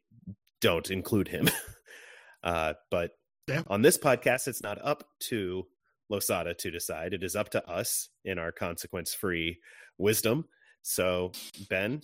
don't 0.60 0.90
include 0.92 1.28
him. 1.28 1.50
uh, 2.44 2.74
but 2.90 3.12
Yeah. 3.48 3.64
on 3.68 3.82
this 3.82 3.98
podcast, 3.98 4.48
it's 4.48 4.62
not 4.64 4.80
up 4.84 5.04
to 5.30 5.68
Losada 6.10 6.54
to 6.56 6.72
decide. 6.72 7.14
It 7.14 7.24
is 7.24 7.36
up 7.36 7.50
to 7.52 7.68
us 7.70 8.10
in 8.26 8.38
our 8.38 8.52
consequence 8.52 9.14
free 9.14 9.60
wisdom. 9.98 10.46
So, 10.84 11.32
Ben, 11.70 12.02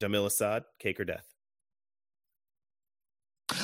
Damil 0.00 0.26
Asad, 0.26 0.64
cake 0.78 0.98
or 0.98 1.04
death? 1.04 1.26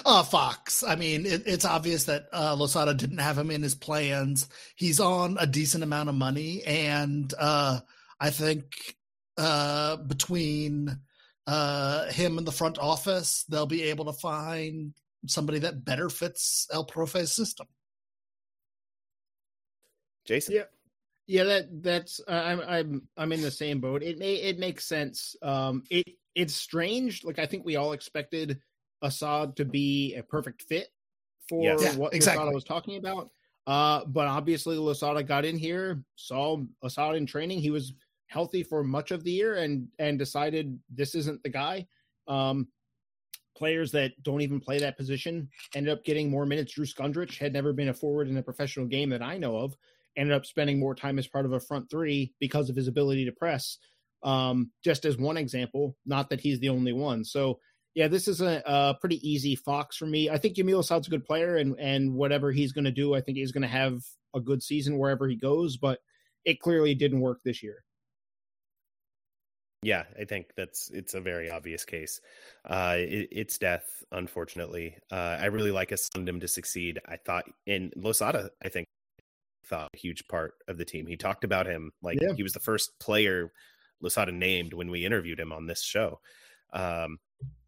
Uh, 0.05 0.23
Fox. 0.23 0.83
I 0.83 0.97
mean, 0.97 1.25
it, 1.25 1.43
it's 1.47 1.65
obvious 1.65 2.05
that 2.05 2.27
uh, 2.33 2.55
Losada 2.55 2.95
didn't 2.95 3.19
have 3.19 3.39
him 3.39 3.51
in 3.51 3.63
his 3.63 3.75
plans. 3.75 4.49
He's 4.77 5.01
on 5.01 5.37
a 5.41 5.47
decent 5.47 5.83
amount 5.83 6.09
of 6.11 6.15
money, 6.15 6.63
and 6.65 7.33
uh, 7.39 7.81
I 8.21 8.31
think 8.31 8.97
uh, 9.39 9.97
between 9.97 10.99
uh, 11.47 12.07
him 12.11 12.37
and 12.37 12.47
the 12.47 12.53
front 12.53 12.79
office, 12.79 13.45
they'll 13.49 13.67
be 13.67 13.85
able 13.85 14.05
to 14.07 14.13
find 14.13 14.93
somebody 15.27 15.61
that 15.61 15.85
better 15.85 16.11
fits 16.11 16.67
El 16.73 16.85
Profe's 16.85 17.33
system. 17.33 17.67
Jason? 20.27 20.57
Yeah. 20.57 20.65
Yeah, 21.27 21.45
that 21.45 21.83
that's 21.83 22.23
uh, 22.27 22.33
I'm 22.33 22.61
I'm 22.61 23.03
I'm 23.19 23.33
in 23.33 23.43
the 23.43 23.51
same 23.51 23.81
boat. 23.81 24.03
It 24.03 24.19
may 24.19 24.37
it 24.37 24.59
makes 24.59 24.87
sense. 24.87 25.37
Um, 25.43 25.83
it 25.91 26.09
it's 26.35 26.55
strange. 26.55 27.23
Like 27.23 27.39
I 27.39 27.45
think 27.45 27.67
we 27.67 27.77
all 27.77 27.93
expected 27.93 28.59
Asad 29.03 29.55
to 29.57 29.67
be 29.67 30.15
a 30.15 30.23
perfect 30.23 30.63
fit 30.63 30.89
for 31.47 31.63
Yes. 31.63 31.83
Yeah, 31.83 31.97
what 31.97 32.15
exactly. 32.15 32.45
Losada 32.45 32.55
was 32.55 32.65
talking 32.65 32.97
about. 32.97 33.31
Uh, 33.67 34.07
but 34.07 34.27
obviously 34.27 34.79
Losada 34.79 35.23
got 35.23 35.45
in 35.45 35.59
here, 35.59 36.03
saw 36.17 36.63
Asad 36.83 37.17
in 37.17 37.27
training. 37.27 37.61
He 37.61 37.71
was 37.71 37.93
healthy 38.29 38.63
for 38.63 38.85
much 38.85 39.11
of 39.11 39.25
the 39.25 39.33
year, 39.33 39.57
and 39.57 39.89
and 39.99 40.19
decided 40.19 40.79
this 40.89 41.15
isn't 41.15 41.43
the 41.43 41.49
guy. 41.49 41.87
Um, 42.27 42.69
players 43.57 43.91
that 43.91 44.13
don't 44.23 44.41
even 44.41 44.61
play 44.61 44.79
that 44.79 44.97
position 44.97 45.49
ended 45.75 45.93
up 45.93 46.05
getting 46.05 46.31
more 46.31 46.47
minutes. 46.47 46.73
Drew 46.73 46.85
Skundrich 46.85 47.39
had 47.39 47.53
never 47.53 47.73
been 47.73 47.89
a 47.89 47.95
forward 47.95 48.29
in 48.29 48.37
a 48.37 48.43
professional 48.43 48.87
game 48.87 49.11
that 49.11 49.23
I 49.23 49.37
know 49.37 49.57
of 49.57 49.77
ended 50.17 50.35
up 50.35 50.47
spending 50.47 50.79
more 50.79 50.95
time 50.95 51.19
as 51.19 51.27
part 51.27 51.45
of 51.45 51.53
a 51.53 51.61
front 51.61 51.91
three 51.91 52.35
because 52.41 52.71
of 52.71 52.77
his 52.77 52.89
ability 52.89 53.25
to 53.25 53.33
press. 53.33 53.79
Um, 54.23 54.71
just 54.83 55.05
as 55.05 55.17
one 55.17 55.37
example, 55.37 55.97
not 56.05 56.31
that 56.31 56.41
he's 56.41 56.59
the 56.59 56.69
only 56.69 56.93
one. 56.93 57.25
So 57.25 57.61
yeah, 57.95 58.09
this 58.09 58.29
is 58.29 58.41
a, 58.41 58.63
a 58.67 58.97
pretty 59.01 59.27
easy 59.29 59.57
fox 59.57 59.97
for 59.97 60.07
me. 60.07 60.29
I 60.29 60.39
think 60.39 60.57
Yamil 60.57 60.81
Asad's 60.81 61.07
a 61.07 61.11
good 61.11 61.25
player, 61.25 61.57
and 61.57 61.79
and 61.79 62.15
whatever 62.15 62.53
he's 62.53 62.73
going 62.73 62.85
to 62.85 62.91
do, 62.91 63.15
I 63.15 63.21
think 63.21 63.39
he's 63.39 63.53
going 63.53 63.63
to 63.63 63.69
have 63.69 64.03
a 64.35 64.41
good 64.41 64.63
season 64.63 64.99
wherever 64.99 65.29
he 65.29 65.37
goes. 65.37 65.77
But 65.77 66.01
it 66.45 66.61
clearly 66.61 66.95
didn't 66.95 67.21
work 67.21 67.41
this 67.45 67.63
year. 67.63 67.85
Yeah, 69.83 70.05
I 70.21 70.25
think 70.25 70.47
that's 70.57 70.91
it's 70.91 71.15
a 71.15 71.21
very 71.21 71.51
obvious 71.51 71.85
case. 71.85 72.21
Uh, 72.65 72.97
it, 72.99 73.29
it's 73.31 73.59
death, 73.59 74.03
unfortunately. 74.11 74.97
Uh, 75.11 75.37
I 75.41 75.47
really 75.47 75.71
like 75.71 75.93
us 75.93 76.09
him 76.17 76.41
to 76.41 76.49
succeed. 76.49 76.99
I 77.07 77.17
thought 77.17 77.45
in 77.67 77.93
Losada, 77.95 78.51
I 78.63 78.69
think 78.71 78.87
thought 79.67 79.91
a 79.95 79.99
huge 79.99 80.27
part 80.29 80.55
of 80.67 80.79
the 80.79 80.85
team. 80.85 81.07
He 81.07 81.17
talked 81.17 81.45
about 81.45 81.67
him 81.67 81.93
like 82.03 82.19
Yeah. 82.21 82.35
he 82.35 82.43
was 82.43 82.55
the 82.55 82.61
first 82.61 82.99
player 82.99 83.53
Losada 84.01 84.33
named 84.33 84.73
when 84.73 84.91
we 84.91 85.05
interviewed 85.05 85.39
him 85.39 85.53
on 85.53 85.67
this 85.67 85.83
show. 85.83 86.21
Um, 86.73 87.19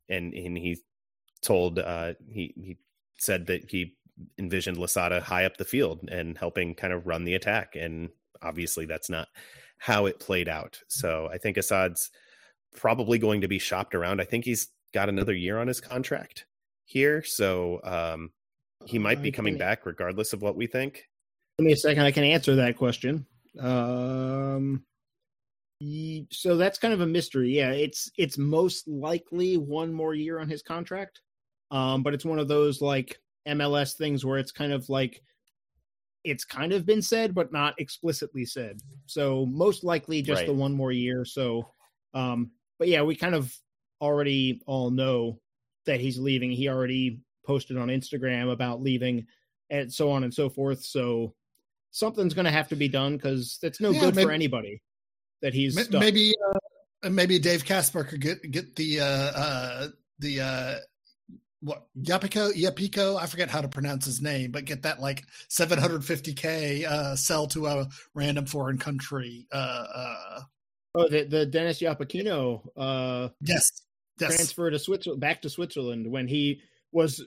and 0.09 0.35
and 0.35 0.57
he 0.59 0.79
told 1.43 1.79
uh, 1.79 2.15
he 2.29 2.53
he 2.57 2.79
said 3.19 3.47
that 3.47 3.71
he 3.71 3.97
envisioned 4.39 4.79
Losada 4.79 5.21
high 5.21 5.45
up 5.45 5.57
the 5.59 5.65
field 5.65 6.09
and 6.11 6.37
helping 6.37 6.75
kind 6.75 6.93
of 6.93 7.07
run 7.07 7.25
the 7.25 7.35
attack. 7.35 7.77
And 7.77 8.11
obviously, 8.43 8.87
that's 8.87 9.09
not 9.11 9.29
how 9.81 10.05
it 10.05 10.21
played 10.21 10.49
out. 10.49 10.79
So 10.89 11.29
I 11.33 11.39
think 11.39 11.57
Asad's 11.57 12.11
probably 12.77 13.19
going 13.19 13.41
to 13.41 13.49
be 13.49 13.59
shopped 13.59 13.95
around. 13.95 14.21
I 14.21 14.25
think 14.25 14.45
he's 14.45 14.69
got 14.93 15.09
another 15.09 15.35
year 15.35 15.59
on 15.59 15.67
his 15.67 15.81
contract 15.81 16.45
here, 16.85 17.25
so 17.25 17.81
um, 17.83 18.31
he 18.85 18.99
might 18.99 19.23
be 19.23 19.33
coming 19.33 19.57
back 19.57 19.87
regardless 19.87 20.35
of 20.35 20.43
what 20.43 20.55
we 20.55 20.67
think. 20.67 21.09
Give 21.59 21.67
me 21.67 21.73
a 21.73 21.77
second. 21.77 22.05
I 22.05 22.11
can 22.11 22.25
answer 22.25 22.55
that 22.57 22.77
question. 22.77 23.27
Um, 23.59 24.85
so 26.31 26.57
that's 26.57 26.79
kind 26.79 26.93
of 26.93 27.01
a 27.01 27.07
mystery. 27.07 27.51
Yeah, 27.51 27.71
it's 27.71 28.11
it's 28.19 28.37
most 28.37 28.87
likely 28.87 29.57
one 29.57 29.93
more 29.93 30.15
year 30.15 30.39
on 30.39 30.49
his 30.49 30.63
contract. 30.63 31.23
Um, 31.71 32.03
but 32.03 32.13
it's 32.13 32.25
one 32.25 32.39
of 32.39 32.49
those 32.49 32.83
like 32.83 33.19
MLS 33.49 33.95
things 33.95 34.25
where 34.27 34.39
it's 34.39 34.53
kind 34.53 34.73
of 34.73 34.89
like 34.91 35.23
it's 36.25 36.45
kind 36.45 36.73
of 36.73 36.85
been 36.87 37.03
said, 37.03 37.35
but 37.35 37.53
not 37.53 37.75
explicitly 37.81 38.45
said. 38.45 38.81
So 39.07 39.47
most 39.47 39.85
likely 39.85 40.21
just 40.23 40.41
Right. 40.41 40.47
the 40.47 40.53
one 40.55 40.73
more 40.75 40.93
year. 40.93 41.25
So, 41.25 41.67
um, 42.15 42.51
but 42.79 42.89
yeah, 42.89 43.03
we 43.03 43.17
kind 43.17 43.35
of 43.35 43.55
already 44.01 44.63
all 44.67 44.91
know 44.91 45.41
that 45.87 46.01
he's 46.01 46.19
leaving. 46.19 46.51
He 46.51 46.69
already 46.69 47.21
posted 47.47 47.77
on 47.79 47.89
Instagram 47.89 48.53
about 48.53 48.83
leaving 48.83 49.27
and 49.71 49.93
so 49.93 50.11
on 50.11 50.25
and 50.25 50.33
so 50.33 50.49
forth. 50.51 50.85
So 50.85 51.35
something's 51.91 52.35
going 52.35 52.45
to 52.45 52.51
have 52.51 52.69
to 52.69 52.77
be 52.77 52.89
done 52.89 53.17
because 53.17 53.59
it's 53.63 53.81
no 53.81 53.91
Yeah, 53.91 54.01
good 54.01 54.15
maybe- 54.17 54.27
for 54.27 54.33
anybody 54.33 54.83
that 55.43 55.55
he's 55.55 55.75
Ma- 55.75 55.83
stuck. 55.83 56.01
Maybe 56.01 56.35
uh, 57.03 57.09
maybe 57.11 57.39
Dave 57.39 57.65
Kasper 57.65 58.05
could 58.05 58.21
get 58.21 58.43
get 58.51 58.77
the 58.77 59.01
uh, 59.01 59.05
uh, 59.05 59.89
the 60.19 60.41
uh, 60.41 60.75
what 61.63 61.85
Yapiko 62.01 62.53
Yapiko 62.55 63.21
I 63.21 63.27
forget 63.27 63.51
how 63.51 63.61
to 63.61 63.69
pronounce 63.69 64.05
his 64.07 64.21
name, 64.23 64.51
but 64.51 64.65
get 64.65 64.83
that 64.83 65.01
like 65.01 65.25
750k 65.49 66.85
uh, 66.87 67.17
sell 67.17 67.47
to 67.49 67.67
a 67.67 67.89
random 68.15 68.47
foreign 68.47 68.79
country. 68.79 69.47
Uh, 69.53 69.87
uh, 69.95 70.41
Oh, 70.93 71.09
the, 71.09 71.23
the 71.23 71.47
Dennis 71.47 71.79
Iapichino 71.81 72.67
uh, 72.77 73.29
yes, 73.43 73.71
yes. 74.19 74.35
transfer 74.35 74.71
to 74.73 74.77
Switzerland, 74.79 75.21
back 75.21 75.41
to 75.43 75.49
Switzerland 75.49 76.05
when 76.11 76.27
he 76.27 76.63
was 76.91 77.25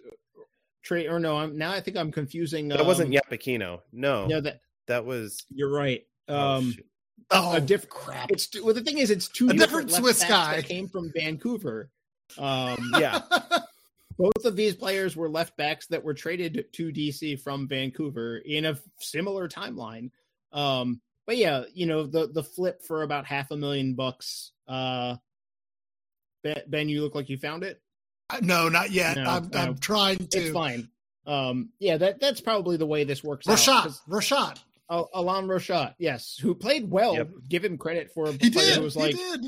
trade. 0.83 1.07
Or 1.07 1.17
no, 1.17 1.37
I'm 1.37 1.57
now 1.57 1.71
I 1.71 1.79
think 1.79 1.95
I'm 1.95 2.11
confusing. 2.11 2.67
That 2.67 2.85
wasn't 2.85 3.15
um, 3.15 3.21
Iapichino. 3.31 3.79
No, 3.93 4.27
No, 4.27 4.41
that 4.41 4.59
that 4.87 5.05
was. 5.05 5.45
you're 5.49 5.71
right. 5.71 6.05
oh, 6.27 6.35
Um, 6.57 6.71
shoot. 6.73 6.85
Oh, 7.31 7.55
a 7.55 7.61
diff- 7.61 7.87
crap! 7.87 8.31
it's 8.31 8.49
well, 8.61 8.73
the 8.73 8.81
thing 8.81 8.97
is, 8.97 9.09
it's 9.11 9.29
two 9.29 9.47
A 9.47 9.53
different, 9.53 9.87
different 9.87 9.91
Swiss 9.91 10.19
backs 10.19 10.29
guy. 10.29 10.55
that 10.57 10.65
came 10.67 10.89
from 10.89 11.11
Vancouver. 11.15 11.89
Um, 12.37 12.91
yeah. 12.99 13.21
both 14.17 14.45
of 14.45 14.55
these 14.55 14.75
players 14.75 15.15
were 15.15 15.29
left 15.29 15.57
backs 15.57 15.87
that 15.87 16.03
were 16.03 16.13
traded 16.13 16.65
to 16.73 16.91
DC 16.91 17.39
from 17.41 17.67
Vancouver 17.67 18.37
in 18.37 18.65
a 18.65 18.77
similar 18.99 19.47
timeline. 19.47 20.11
Um, 20.51 21.01
but 21.25 21.37
yeah, 21.37 21.63
you 21.73 21.85
know 21.85 22.05
the 22.05 22.27
the 22.27 22.43
flip 22.43 22.83
for 22.83 23.03
about 23.03 23.25
half 23.25 23.51
a 23.51 23.57
million 23.57 23.95
bucks. 23.95 24.51
Uh, 24.67 25.15
Ben, 26.43 26.61
ben 26.67 26.89
you 26.89 27.01
look 27.01 27.15
like 27.15 27.29
you 27.29 27.37
found 27.37 27.63
it. 27.63 27.81
no, 28.41 28.69
not 28.69 28.91
yet. 28.91 29.17
No, 29.17 29.23
I'm, 29.23 29.49
no. 29.49 29.59
I'm 29.59 29.77
trying 29.77 30.17
to. 30.17 30.37
It's 30.37 30.51
fine. 30.51 30.89
Um, 31.25 31.69
yeah, 31.79 31.97
that 31.97 32.19
that's 32.19 32.41
probably 32.41 32.77
the 32.77 32.85
way 32.85 33.05
this 33.05 33.23
works. 33.23 33.47
out, 33.47 33.57
Rochat. 34.09 34.59
Al- 34.89 35.09
Alain 35.13 35.45
Rochat, 35.45 35.95
yes, 35.97 36.37
who 36.39 36.53
played 36.53 36.89
well. 36.89 37.15
Yep. 37.15 37.29
Give 37.47 37.63
him 37.63 37.77
credit 37.77 38.11
for 38.13 38.25
a 38.25 38.33
He 38.33 38.49
player 38.49 38.67
did. 38.67 38.77
who 38.77 38.83
was 38.83 38.95
he 38.95 39.01
like, 39.01 39.15
did. 39.15 39.45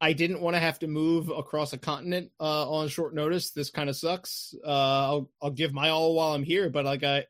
I 0.00 0.12
didn't 0.12 0.40
want 0.42 0.54
to 0.56 0.60
have 0.60 0.78
to 0.80 0.86
move 0.86 1.30
across 1.30 1.72
a 1.72 1.78
continent 1.78 2.30
uh, 2.38 2.70
on 2.70 2.88
short 2.88 3.14
notice. 3.14 3.50
This 3.50 3.70
kind 3.70 3.88
of 3.88 3.96
sucks. 3.96 4.54
Uh, 4.64 4.68
I'll 4.68 5.30
I'll 5.40 5.50
give 5.50 5.72
my 5.72 5.88
all 5.88 6.14
while 6.14 6.34
I'm 6.34 6.42
here, 6.44 6.68
but 6.68 6.84
like 6.84 7.02
I, 7.02 7.24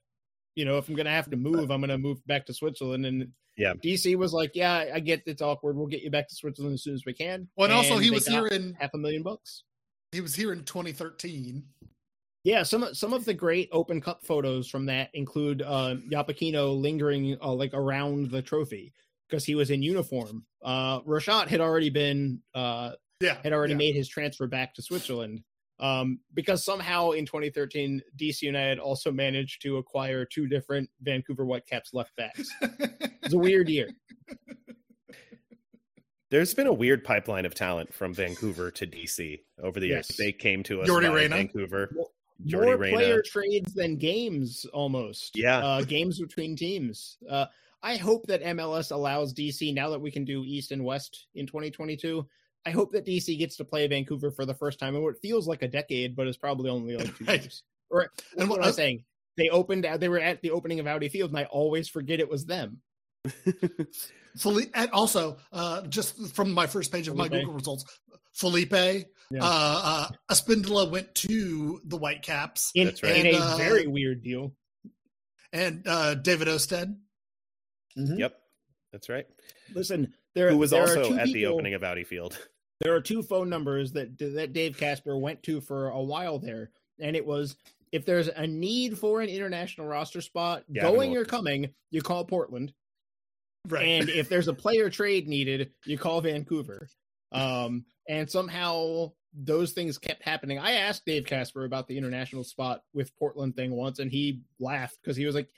you 0.57 0.65
know, 0.65 0.79
if 0.79 0.89
I'm 0.89 0.97
gonna 0.97 1.11
have 1.11 1.31
to 1.31 1.37
move, 1.37 1.71
I'm 1.71 1.81
gonna 1.81 1.99
move 1.99 2.25
back 2.27 2.47
to 2.47 2.55
Switzerland. 2.55 3.07
And 3.07 3.29
Yeah. 3.57 3.75
DC 3.75 4.17
was 4.17 4.33
like, 4.33 4.53
yeah, 4.55 4.87
I 4.93 5.01
get 5.01 5.23
it's 5.27 5.43
awkward. 5.43 5.77
We'll 5.77 5.87
get 5.87 6.03
you 6.03 6.11
back 6.11 6.29
to 6.29 6.35
Switzerland 6.35 6.75
as 6.75 6.83
soon 6.83 6.95
as 6.95 7.05
we 7.07 7.13
can. 7.13 7.49
Well, 7.57 7.67
and 7.67 7.73
also 7.75 7.99
he 7.99 8.11
was 8.11 8.27
here 8.27 8.47
in 8.49 8.75
half 8.81 8.91
a 8.95 8.99
million 8.99 9.23
bucks. 9.23 9.63
he 10.11 10.21
was 10.21 10.35
here 10.35 10.53
in 10.53 10.65
2013. 10.65 11.63
Yeah, 12.43 12.63
some 12.63 12.95
some 12.95 13.13
of 13.13 13.25
the 13.25 13.35
great 13.35 13.69
Open 13.73 14.01
Cup 14.01 14.25
photos 14.25 14.69
from 14.69 14.87
that 14.87 15.11
include 15.15 15.63
uh, 15.63 15.97
Iapichino 16.11 16.81
lingering 16.81 17.37
uh, 17.43 17.53
like 17.53 17.75
around 17.75 18.31
the 18.31 18.41
trophy 18.43 18.93
because 19.29 19.45
he 19.45 19.55
was 19.55 19.71
in 19.71 19.83
uniform. 19.83 20.45
Uh, 20.63 21.01
Rochat 21.03 21.49
had 21.49 21.61
already 21.61 21.91
been 21.91 22.41
uh, 22.55 22.93
Yeah, 23.21 23.37
had 23.43 23.53
already 23.53 23.73
yeah. 23.75 23.79
made 23.79 23.95
his 23.95 24.09
transfer 24.09 24.47
back 24.47 24.75
to 24.75 24.83
Switzerland. 24.83 25.43
Um, 25.79 26.21
because 26.33 26.65
somehow 26.65 27.11
in 27.11 27.27
2013, 27.27 28.01
DC 28.19 28.41
United 28.43 28.79
also 28.79 29.13
managed 29.13 29.61
to 29.63 29.77
acquire 29.77 30.25
two 30.25 30.47
different 30.47 30.89
Vancouver 31.03 31.45
Whitecaps 31.45 31.93
left 31.93 32.13
backs. 32.17 32.49
It's 33.27 33.35
a 33.35 33.39
weird 33.39 33.69
year. 33.69 33.89
There's 36.31 36.55
been 36.55 36.67
a 36.67 36.73
weird 36.73 37.05
pipeline 37.05 37.45
of 37.47 37.55
talent 37.55 37.93
from 37.95 38.13
Vancouver 38.15 38.71
to 38.73 38.87
DC 38.87 39.41
over 39.63 39.79
the 39.79 39.89
years. 39.89 40.09
They 40.19 40.33
came 40.33 40.63
to 40.65 40.83
us 40.83 40.87
Jordy 40.89 41.07
via 41.07 41.15
Reyna. 41.17 41.37
Vancouver. 41.37 41.89
More 41.95 42.07
Jordy 42.47 42.73
Reyna. 42.75 42.97
player 42.97 43.23
trades 43.25 43.73
than 43.75 43.97
games, 43.97 44.65
almost. 44.73 45.33
Yeah. 45.37 45.59
uh, 45.59 45.83
games 45.83 46.21
between 46.21 46.57
teams. 46.57 47.17
Uh, 47.29 47.47
I 47.87 47.99
hope 47.99 48.27
that 48.27 48.43
MLS 48.43 48.91
allows 48.91 49.33
DC 49.33 49.73
now 49.73 49.91
that 49.91 50.01
we 50.01 50.11
can 50.11 50.25
do 50.25 50.43
East 50.43 50.73
and 50.73 50.85
West 50.85 51.29
in 51.37 51.47
2022. 51.47 52.27
I 52.67 52.71
hope 52.71 52.91
that 52.91 53.07
DC 53.07 53.39
gets 53.39 53.57
to 53.59 53.65
play 53.65 53.87
Vancouver 53.87 54.33
for 54.33 54.45
the 54.45 54.55
first 54.55 54.81
time 54.81 54.97
in 54.97 55.05
what 55.05 55.21
feels 55.23 55.47
like 55.47 55.63
a 55.63 55.69
decade, 55.69 56.17
but 56.17 56.27
it's 56.27 56.37
probably 56.37 56.69
only 56.69 56.97
like 56.97 57.17
two 57.19 57.25
Right. 57.25 57.41
years. 57.41 57.63
Or 57.89 58.11
and 58.37 58.49
what, 58.49 58.59
what 58.59 58.65
I 58.65 58.67
was 58.71 58.75
saying, 58.75 59.05
they 59.37 59.51
opened. 59.51 59.87
They 60.01 60.09
were 60.09 60.19
at 60.19 60.43
the 60.43 60.51
opening 60.51 60.81
of 60.81 60.89
Audi 60.89 61.09
Field, 61.09 61.31
and 61.31 61.39
I 61.39 61.45
always 61.45 61.89
forget 61.89 62.19
it 62.19 62.29
was 62.29 62.45
them. 62.45 62.81
Felipe, 64.37 64.73
and 64.75 64.91
also, 64.91 65.37
uh, 65.53 65.83
just 65.83 66.35
from 66.35 66.51
my 66.51 66.67
first 66.67 66.91
page 66.91 67.07
of 67.07 67.15
Felipe. 67.15 67.31
my 67.31 67.39
Google 67.39 67.55
results, 67.55 67.85
Felipe 68.33 68.73
yeah. 68.73 69.05
uh, 69.41 69.41
uh, 69.41 70.09
Espindola 70.29 70.91
went 70.91 71.15
to 71.15 71.81
the 71.85 71.97
Whitecaps 71.97 72.73
in, 72.75 72.89
right. 73.05 73.25
in 73.25 73.27
a 73.33 73.39
uh, 73.39 73.57
very 73.57 73.87
weird 73.87 74.25
deal, 74.25 74.57
and 75.53 75.87
uh, 75.87 76.17
David 76.17 76.49
Ousted. 76.49 76.97
Mm-hmm. 77.99 78.19
Yep, 78.19 78.37
that's 78.93 79.09
right. 79.09 79.27
Listen, 79.75 80.13
there 80.35 80.51
who 80.51 80.59
was 80.59 80.71
there 80.71 80.83
also 80.83 81.17
at 81.17 81.27
people, 81.27 81.33
the 81.33 81.47
opening 81.47 81.75
of 81.75 81.85
Audi 81.85 82.05
Field. 82.05 82.39
There 82.83 82.95
are 82.95 83.01
two 83.01 83.23
phone 83.23 83.49
numbers 83.49 83.93
that 83.93 84.19
that 84.19 84.53
Dave 84.53 84.77
Kasper 84.77 85.17
went 85.17 85.43
to 85.45 85.63
for 85.63 85.89
a 85.89 86.03
while 86.03 86.39
there, 86.39 86.73
and 87.01 87.17
it 87.17 87.25
was 87.25 87.57
if 87.91 88.05
there's 88.05 88.29
a 88.29 88.47
need 88.47 88.99
for 88.99 89.23
an 89.23 89.31
international 89.31 89.87
roster 89.87 90.21
spot, 90.21 90.63
yeah, 90.69 90.83
going 90.83 91.17
or 91.17 91.25
coming, 91.25 91.71
you 91.91 92.03
call 92.03 92.27
Portland. 92.27 92.75
Right. 93.67 93.83
And 93.87 94.11
if 94.11 94.29
there's 94.29 94.49
a 94.49 94.53
player 94.55 94.91
trade 94.91 95.27
needed, 95.27 95.71
you 95.87 95.97
call 95.97 96.21
Vancouver. 96.21 96.89
Um, 97.33 97.87
and 98.09 98.31
somehow 98.31 99.13
those 99.33 99.73
things 99.73 99.99
kept 99.99 100.23
happening. 100.23 100.59
I 100.59 100.73
asked 100.73 101.05
Dave 101.05 101.27
Kasper 101.27 101.65
about 101.65 101.89
the 101.89 101.99
international 101.99 102.45
spot 102.45 102.83
with 102.95 103.17
Portland 103.17 103.57
thing 103.57 103.73
once, 103.73 103.99
and 103.99 104.11
he 104.11 104.43
laughed 104.61 104.99
because 105.03 105.17
he 105.17 105.27
was 105.27 105.35
like, 105.35 105.49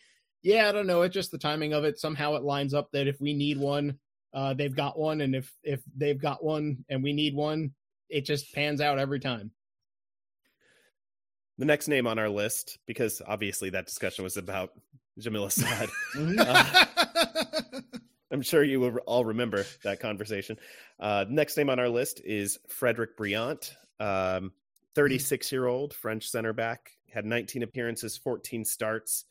"Yeah, 0.43 0.68
I 0.68 0.72
don't 0.72 0.86
know. 0.86 1.03
It's 1.03 1.14
just 1.14 1.30
the 1.30 1.39
timing 1.39 1.72
of 1.72 1.84
it. 1.84 1.99
Somehow 1.99 2.34
it 2.34 2.43
lines 2.43 2.74
up 2.74 2.91
that 2.93 3.07
if 3.07 3.20
we 3.20 3.34
need 3.34 3.59
one, 3.59 3.99
uh, 4.32 4.55
they've 4.55 4.74
got 4.74 4.99
one, 4.99 5.20
and 5.20 5.34
if 5.34 5.53
if 5.62 5.80
they've 5.97 6.20
got 6.20 6.45
one 6.45 6.84
and 6.89 7.03
we 7.03 7.12
need 7.12 7.34
one, 7.34 7.72
it 8.09 8.24
just 8.24 8.55
pans 8.55 8.80
out 8.80 8.99
every 8.99 9.20
time." 9.20 9.51
The 11.59 11.64
next 11.64 11.89
name 11.89 12.07
on 12.07 12.18
our 12.20 12.28
list, 12.28 12.78
because 12.86 13.20
obviously 13.26 13.70
that 13.70 13.86
discussion 13.86 14.22
was 14.22 14.36
about 14.36 14.70
Jamil 15.20 15.47
Asad. 15.47 15.89
Mm-hmm. 16.16 16.39
uh, 16.41 17.80
I'm 18.30 18.43
sure 18.43 18.62
you 18.62 18.78
will 18.80 18.99
all 19.07 19.24
remember 19.24 19.64
that 19.82 20.01
conversation. 20.01 20.59
Uh, 21.01 21.24
next 21.28 21.57
name 21.57 21.70
on 21.70 21.78
our 21.78 21.89
list 21.89 22.20
is 22.24 22.59
Frederick 22.68 23.16
Brillant, 23.16 23.72
um, 24.01 24.53
36 24.95 25.51
year 25.51 25.66
old 25.66 25.95
French 25.95 26.28
center 26.28 26.53
back, 26.53 26.93
had 27.11 27.24
19 27.24 27.62
appearances, 27.62 28.16
14 28.18 28.64
starts, 28.64 29.24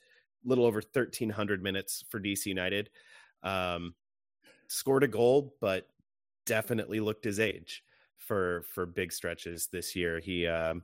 little 0.44 0.66
over 0.66 0.82
1,300 0.82 1.62
minutes 1.62 2.04
for 2.10 2.20
DC 2.20 2.46
United. 2.46 2.90
Um, 3.44 3.94
scored 4.68 5.04
a 5.04 5.08
goal, 5.08 5.56
but 5.62 5.88
definitely 6.46 7.00
looked 7.00 7.24
his 7.24 7.40
age 7.40 7.84
for 8.18 8.64
for 8.74 8.86
big 8.86 9.14
stretches 9.14 9.68
this 9.72 9.96
year. 9.96 10.20
He 10.20 10.48
um, 10.48 10.84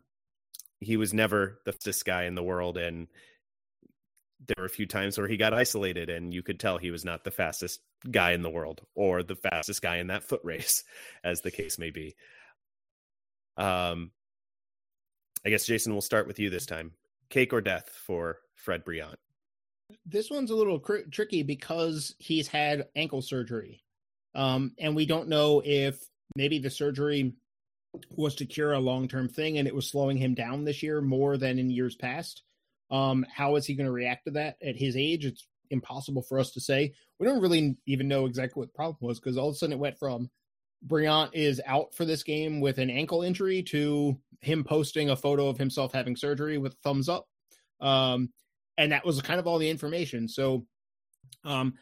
he 0.79 0.97
was 0.97 1.13
never 1.13 1.59
the 1.65 1.71
fastest 1.71 2.05
guy 2.05 2.23
in 2.23 2.35
the 2.35 2.43
world, 2.43 2.77
and 2.77 3.07
there 4.47 4.55
were 4.57 4.65
a 4.65 4.69
few 4.69 4.85
times 4.85 5.17
where 5.17 5.27
he 5.27 5.37
got 5.37 5.53
isolated, 5.53 6.09
and 6.09 6.33
you 6.33 6.43
could 6.43 6.59
tell 6.59 6.77
he 6.77 6.91
was 6.91 7.05
not 7.05 7.23
the 7.23 7.31
fastest 7.31 7.79
guy 8.09 8.31
in 8.31 8.41
the 8.41 8.49
world 8.49 8.81
or 8.95 9.23
the 9.23 9.35
fastest 9.35 9.81
guy 9.81 9.97
in 9.97 10.07
that 10.07 10.23
foot 10.23 10.41
race, 10.43 10.83
as 11.23 11.41
the 11.41 11.51
case 11.51 11.79
may 11.79 11.89
be. 11.89 12.15
Um, 13.57 14.11
I 15.45 15.49
guess 15.49 15.65
Jason, 15.65 15.93
we'll 15.93 16.01
start 16.01 16.27
with 16.27 16.39
you 16.39 16.49
this 16.49 16.65
time. 16.65 16.91
Cake 17.29 17.53
or 17.53 17.61
death 17.61 17.89
for 17.89 18.39
Fred 18.55 18.85
Brillant? 18.85 19.17
This 20.05 20.29
one's 20.29 20.51
a 20.51 20.55
little 20.55 20.79
cr- 20.79 21.09
tricky 21.11 21.43
because 21.43 22.15
he's 22.19 22.47
had 22.47 22.87
ankle 22.95 23.21
surgery, 23.21 23.83
um, 24.35 24.73
and 24.79 24.95
we 24.95 25.05
don't 25.05 25.29
know 25.29 25.61
if 25.63 25.99
maybe 26.35 26.59
the 26.59 26.69
surgery 26.69 27.33
was 28.15 28.35
to 28.35 28.45
cure 28.45 28.73
a 28.73 28.79
long 28.79 29.07
term 29.07 29.29
thing 29.29 29.57
and 29.57 29.67
it 29.67 29.75
was 29.75 29.89
slowing 29.89 30.17
him 30.17 30.33
down 30.33 30.63
this 30.63 30.81
year 30.81 31.01
more 31.01 31.37
than 31.37 31.59
in 31.59 31.69
years 31.69 31.95
past. 31.95 32.43
Um, 32.89 33.25
how 33.33 33.55
is 33.55 33.65
he 33.65 33.75
going 33.75 33.85
to 33.85 33.91
react 33.91 34.25
to 34.25 34.31
that 34.31 34.57
at 34.61 34.75
his 34.75 34.95
age? 34.95 35.25
It's 35.25 35.47
impossible 35.69 36.21
for 36.21 36.39
us 36.39 36.51
to 36.51 36.61
say. 36.61 36.93
We 37.19 37.27
don't 37.27 37.41
really 37.41 37.77
even 37.85 38.07
know 38.07 38.25
exactly 38.25 38.59
what 38.59 38.69
the 38.69 38.77
problem 38.77 38.97
was 39.01 39.19
because 39.19 39.37
all 39.37 39.49
of 39.49 39.55
a 39.55 39.57
sudden 39.57 39.73
it 39.73 39.79
went 39.79 39.97
from 39.97 40.29
Brillant 40.85 41.29
is 41.33 41.61
out 41.65 41.93
for 41.95 42.05
this 42.05 42.23
game 42.23 42.59
with 42.59 42.77
an 42.77 42.89
ankle 42.89 43.21
injury 43.21 43.63
to 43.63 44.17
him 44.41 44.63
posting 44.63 45.09
a 45.09 45.15
photo 45.15 45.47
of 45.47 45.57
himself 45.57 45.93
having 45.93 46.15
surgery 46.15 46.57
with 46.57 46.75
thumbs 46.83 47.07
up. 47.07 47.27
Um, 47.79 48.29
and 48.77 48.91
that 48.91 49.05
was 49.05 49.21
kind 49.21 49.39
of 49.39 49.47
all 49.47 49.57
the 49.57 49.69
information. 49.69 50.27
So 50.27 50.65
um, 51.43 51.75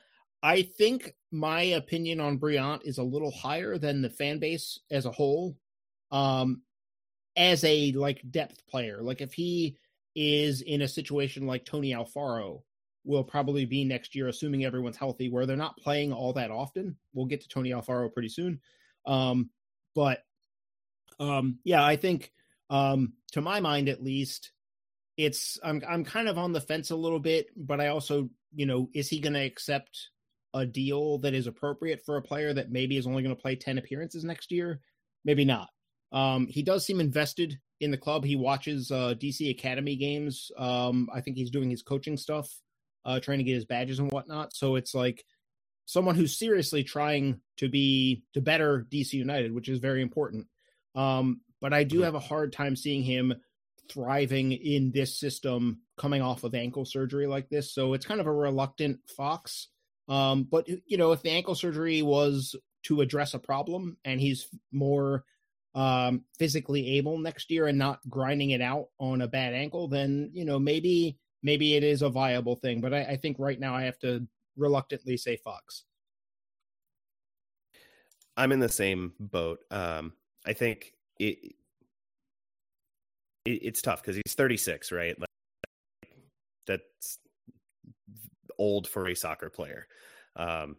I 0.44 0.64
think 0.64 1.14
my 1.32 1.62
opinion 1.62 2.20
on 2.20 2.40
Brillant 2.40 2.86
is 2.86 2.98
a 2.98 3.04
little 3.04 3.32
higher 3.32 3.78
than 3.78 4.02
the 4.02 4.10
fan 4.10 4.40
base 4.40 4.80
as 4.90 5.06
a 5.06 5.12
whole. 5.12 5.58
Um, 6.12 6.62
as 7.38 7.64
a 7.64 7.94
like 7.94 8.22
depth 8.30 8.68
player, 8.68 9.02
like 9.02 9.22
if 9.22 9.34
he 9.34 9.78
is 10.16 10.62
in 10.62 10.82
a 10.82 10.88
situation 10.88 11.48
like 11.48 11.64
Tony 11.64 11.94
Alfaro 11.94 12.62
will 13.04 13.24
probably 13.24 13.66
be 13.66 13.84
next 13.86 14.14
year, 14.16 14.28
assuming 14.28 14.66
everyone's 14.66 14.98
healthy, 14.98 15.30
where 15.30 15.46
they're 15.46 15.56
not 15.56 15.78
playing 15.78 16.12
all 16.12 16.34
that 16.34 16.52
often. 16.52 16.98
We'll 17.14 17.26
get 17.26 17.42
to 17.42 17.48
Tony 17.48 17.72
Alfaro 17.72 18.14
pretty 18.14 18.30
soon. 18.30 18.60
Um, 19.06 19.50
but 19.96 20.24
um, 21.20 21.60
yeah, 21.64 21.84
I 21.84 21.96
think 21.96 22.32
um, 22.70 23.14
to 23.32 23.42
my 23.42 23.60
mind 23.60 23.90
at 23.90 24.04
least, 24.04 24.52
it's 25.26 25.60
I'm 25.64 25.82
I'm 25.88 26.04
kind 26.04 26.28
of 26.28 26.38
on 26.38 26.52
the 26.52 26.62
fence 26.62 26.92
a 26.92 26.96
little 26.96 27.20
bit, 27.20 27.48
but 27.56 27.80
I 27.80 27.88
also, 27.88 28.30
you 28.54 28.66
know, 28.66 28.90
is 28.94 29.08
he 29.08 29.20
going 29.20 29.34
to 29.34 29.46
accept 29.46 30.10
a 30.54 30.66
deal 30.66 31.20
that 31.20 31.34
is 31.34 31.48
appropriate 31.48 32.02
for 32.06 32.18
a 32.18 32.22
player 32.22 32.54
that 32.54 32.72
maybe 32.72 32.98
is 32.98 33.08
only 33.08 33.24
going 33.24 33.36
to 33.36 33.42
play 33.42 33.56
10 33.56 33.78
appearances 33.78 34.24
next 34.24 34.52
year? 34.52 34.80
Maybe 35.24 35.46
not. 35.46 35.70
Um, 36.12 36.48
he 36.48 36.64
does 36.64 36.86
seem 36.86 37.00
invested 37.00 37.60
in 37.80 37.92
the 37.92 37.98
club. 37.98 38.26
He 38.26 38.36
watches 38.36 38.92
uh, 38.92 39.14
DC 39.18 39.50
Academy 39.50 39.96
games. 39.96 40.52
Um, 40.58 41.10
I 41.14 41.22
think 41.22 41.38
he's 41.38 41.52
doing 41.52 41.70
his 41.70 41.84
coaching 41.84 42.18
stuff, 42.18 42.50
uh, 43.06 43.20
trying 43.20 43.38
to 43.38 43.44
get 43.44 43.56
his 43.56 43.66
badges 43.66 44.00
and 44.00 44.12
whatnot. 44.12 44.54
So 44.54 44.76
it's 44.76 44.94
like 44.94 45.24
someone 45.86 46.16
who's 46.16 46.38
seriously 46.38 46.84
trying 46.84 47.40
to 47.58 47.70
be 47.70 48.24
to 48.34 48.42
better 48.42 48.86
DC 48.92 49.14
United, 49.14 49.54
which 49.54 49.70
is 49.70 49.80
very 49.80 50.02
important. 50.02 50.48
Um, 50.96 51.42
but 51.62 51.74
I 51.74 51.84
do 51.84 51.98
mm-hmm. 51.98 52.06
have 52.06 52.16
a 52.16 52.20
hard 52.20 52.52
time 52.52 52.76
seeing 52.76 53.04
him 53.04 53.34
thriving 53.92 54.52
in 54.52 54.92
this 54.92 55.20
system 55.20 55.80
coming 55.98 56.22
off 56.22 56.44
of 56.44 56.56
ankle 56.56 56.86
surgery 56.86 57.28
like 57.28 57.50
this. 57.50 57.74
So 57.74 57.94
it's 57.94 58.06
kind 58.06 58.22
of 58.22 58.28
a 58.28 58.34
reluctant 58.34 59.00
Fox. 59.16 59.68
Um, 60.08 60.44
but 60.44 60.68
you 60.68 60.98
know, 60.98 61.12
if 61.12 61.22
the 61.22 61.30
ankle 61.30 61.56
surgery 61.56 62.02
was 62.02 62.56
to 62.84 63.02
address 63.02 63.34
a 63.34 63.40
problem 63.40 63.98
and 64.04 64.20
he's 64.20 64.48
more 64.72 65.24
um, 65.76 66.26
physically 66.38 66.98
able 66.98 67.18
next 67.18 67.50
year 67.50 67.68
and 67.68 67.78
not 67.78 68.00
grinding 68.10 68.52
it 68.52 68.62
out 68.62 68.88
on 69.00 69.22
a 69.22 69.28
bad 69.28 69.54
ankle, 69.54 69.88
then 69.88 70.32
you 70.34 70.46
know 70.46 70.60
maybe 70.60 71.18
maybe 71.44 71.76
it 71.76 71.84
is 71.84 72.02
a 72.02 72.10
viable 72.10 72.56
thing. 72.56 72.82
But 72.82 72.94
I, 72.94 73.02
I 73.04 73.18
think 73.18 73.38
right 73.40 73.60
now 73.60 73.76
I 73.76 73.84
have 73.84 74.00
to 74.00 74.28
reluctantly 74.58 75.18
say 75.18 75.38
Fox. 75.38 75.84
I'm 78.36 78.52
in 78.52 78.60
the 78.60 78.70
same 78.70 79.14
boat. 79.20 79.60
Um, 79.70 80.14
I 80.46 80.54
think 80.54 80.94
it, 81.20 81.54
it 83.46 83.60
it's 83.64 83.82
tough 83.82 84.02
because 84.02 84.16
he's 84.16 84.34
36, 84.34 84.92
right? 84.92 85.20
Like, 85.20 85.28
that's 86.68 87.20
old 88.58 88.88
for 88.88 89.08
a 89.08 89.16
soccer 89.16 89.50
player. 89.50 89.88
Um, 90.36 90.78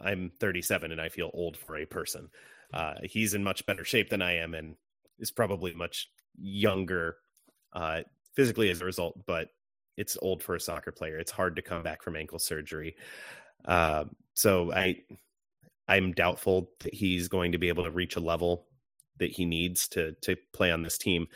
I'm 0.00 0.32
37 0.40 0.92
and 0.92 1.00
I 1.00 1.08
feel 1.08 1.30
old 1.32 1.56
for 1.56 1.76
a 1.76 1.86
person. 1.86 2.28
Uh, 2.74 2.94
he's 3.04 3.34
in 3.34 3.44
much 3.44 3.64
better 3.66 3.84
shape 3.84 4.10
than 4.10 4.22
I 4.22 4.36
am 4.38 4.54
and 4.54 4.74
is 5.18 5.30
probably 5.30 5.72
much 5.74 6.08
younger 6.38 7.16
uh, 7.72 8.00
physically 8.34 8.70
as 8.70 8.80
a 8.80 8.84
result, 8.84 9.20
but 9.26 9.48
it's 9.96 10.16
old 10.20 10.42
for 10.42 10.54
a 10.54 10.60
soccer 10.60 10.90
player. 10.90 11.18
It's 11.18 11.30
hard 11.30 11.56
to 11.56 11.62
come 11.62 11.82
back 11.82 12.02
from 12.02 12.16
ankle 12.16 12.38
surgery. 12.38 12.96
Uh, 13.64 14.04
so 14.34 14.72
I, 14.72 14.96
I'm 15.86 16.12
doubtful 16.12 16.70
that 16.80 16.94
he's 16.94 17.28
going 17.28 17.52
to 17.52 17.58
be 17.58 17.68
able 17.68 17.84
to 17.84 17.90
reach 17.90 18.16
a 18.16 18.20
level 18.20 18.66
that 19.18 19.30
he 19.30 19.44
needs 19.44 19.88
to 19.88 20.12
to 20.22 20.36
play 20.52 20.70
on 20.70 20.82
this 20.82 20.98
team. 20.98 21.26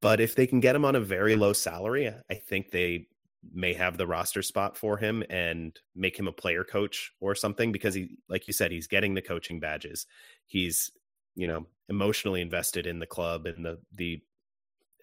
But 0.00 0.20
if 0.20 0.34
they 0.34 0.46
can 0.46 0.60
get 0.60 0.74
him 0.74 0.84
on 0.84 0.96
a 0.96 1.00
very 1.00 1.36
low 1.36 1.52
salary, 1.52 2.12
I 2.30 2.34
think 2.34 2.70
they 2.70 3.06
may 3.52 3.72
have 3.74 3.96
the 3.96 4.06
roster 4.06 4.42
spot 4.42 4.76
for 4.76 4.96
him 4.96 5.24
and 5.30 5.78
make 5.94 6.18
him 6.18 6.28
a 6.28 6.32
player 6.32 6.64
coach 6.64 7.12
or 7.20 7.34
something 7.34 7.72
because 7.72 7.94
he 7.94 8.18
like 8.28 8.46
you 8.46 8.52
said 8.52 8.70
he's 8.70 8.86
getting 8.86 9.14
the 9.14 9.22
coaching 9.22 9.60
badges. 9.60 10.06
He's 10.46 10.90
you 11.34 11.46
know 11.46 11.66
emotionally 11.88 12.40
invested 12.40 12.86
in 12.86 12.98
the 12.98 13.06
club 13.06 13.46
and 13.46 13.64
the 13.64 13.78
the 13.94 14.20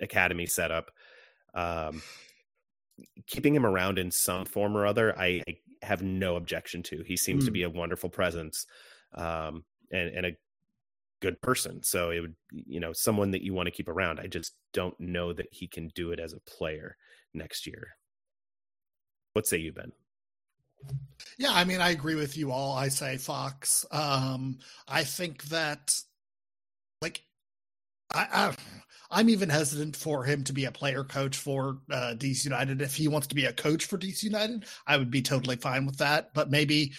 academy 0.02 0.45
setup. 0.45 0.91
Um 1.54 2.02
keeping 3.28 3.56
him 3.56 3.66
around 3.66 4.00
in 4.00 4.10
some 4.10 4.43
form 4.43 4.76
or 4.76 4.88
other 4.88 5.16
i, 5.20 5.43
I 5.48 5.58
have 5.84 6.02
no 6.02 6.36
objection 6.36 6.82
to. 6.82 7.04
He 7.06 7.16
seems 7.16 7.43
mm. 7.43 7.45
to 7.48 7.52
be 7.52 7.64
a 7.64 7.70
wonderful 7.70 8.10
presence 8.10 8.66
um 9.14 9.64
and 9.91 10.10
and 10.10 10.26
a 10.28 10.38
good 11.22 11.41
person 11.41 11.82
so 11.82 12.11
it 12.11 12.20
would 12.20 12.36
you 12.51 12.80
know 12.80 12.93
someone 12.93 13.32
that 13.32 13.41
you 13.41 13.53
want 13.53 13.65
to 13.65 13.72
keep 13.72 13.88
around 13.88 14.20
i 14.20 14.28
just 14.28 14.53
don't 14.74 14.99
know 14.99 15.34
that 15.34 15.47
he 15.51 15.68
can 15.68 15.89
do 15.95 16.11
it 16.11 16.20
as 16.20 16.34
a 16.34 16.39
player 16.41 16.95
next 17.34 17.65
year 17.65 17.97
what 19.38 19.45
say 19.45 19.57
you, 19.57 19.72
Ben? 19.72 19.91
Yeah, 21.38 21.51
I 21.53 21.63
mean, 21.63 21.80
I 21.80 21.91
agree 21.91 22.15
with 22.15 22.36
you 22.36 22.51
all. 22.51 22.76
I 22.76 22.88
say 22.88 23.18
Fox. 23.18 23.86
Um, 23.91 24.57
I 24.88 25.03
think 25.03 25.43
that, 25.49 25.95
like, 27.03 27.22
I, 28.11 28.26
I, 28.34 28.55
I'm 29.11 29.30
even 29.30 29.47
hesitant 29.47 29.95
for 29.95 30.24
him 30.24 30.43
to 30.45 30.53
be 30.53 30.65
a 30.65 30.72
player 30.72 31.03
coach 31.03 31.38
for 31.38 31.78
uh, 31.91 32.15
DC 32.18 32.45
United. 32.45 32.82
If 32.82 32.95
he 32.95 33.07
wants 33.07 33.28
to 33.28 33.36
be 33.36 33.45
a 33.45 33.53
coach 33.53 33.86
for 33.86 33.99
DC 33.99 34.24
United, 34.24 34.65
I 34.88 34.97
would 34.97 35.11
be 35.11 35.22
totally 35.22 35.57
fine 35.57 35.86
with 35.86 35.99
that. 35.99 36.34
But 36.34 36.49
maybe 36.49 36.93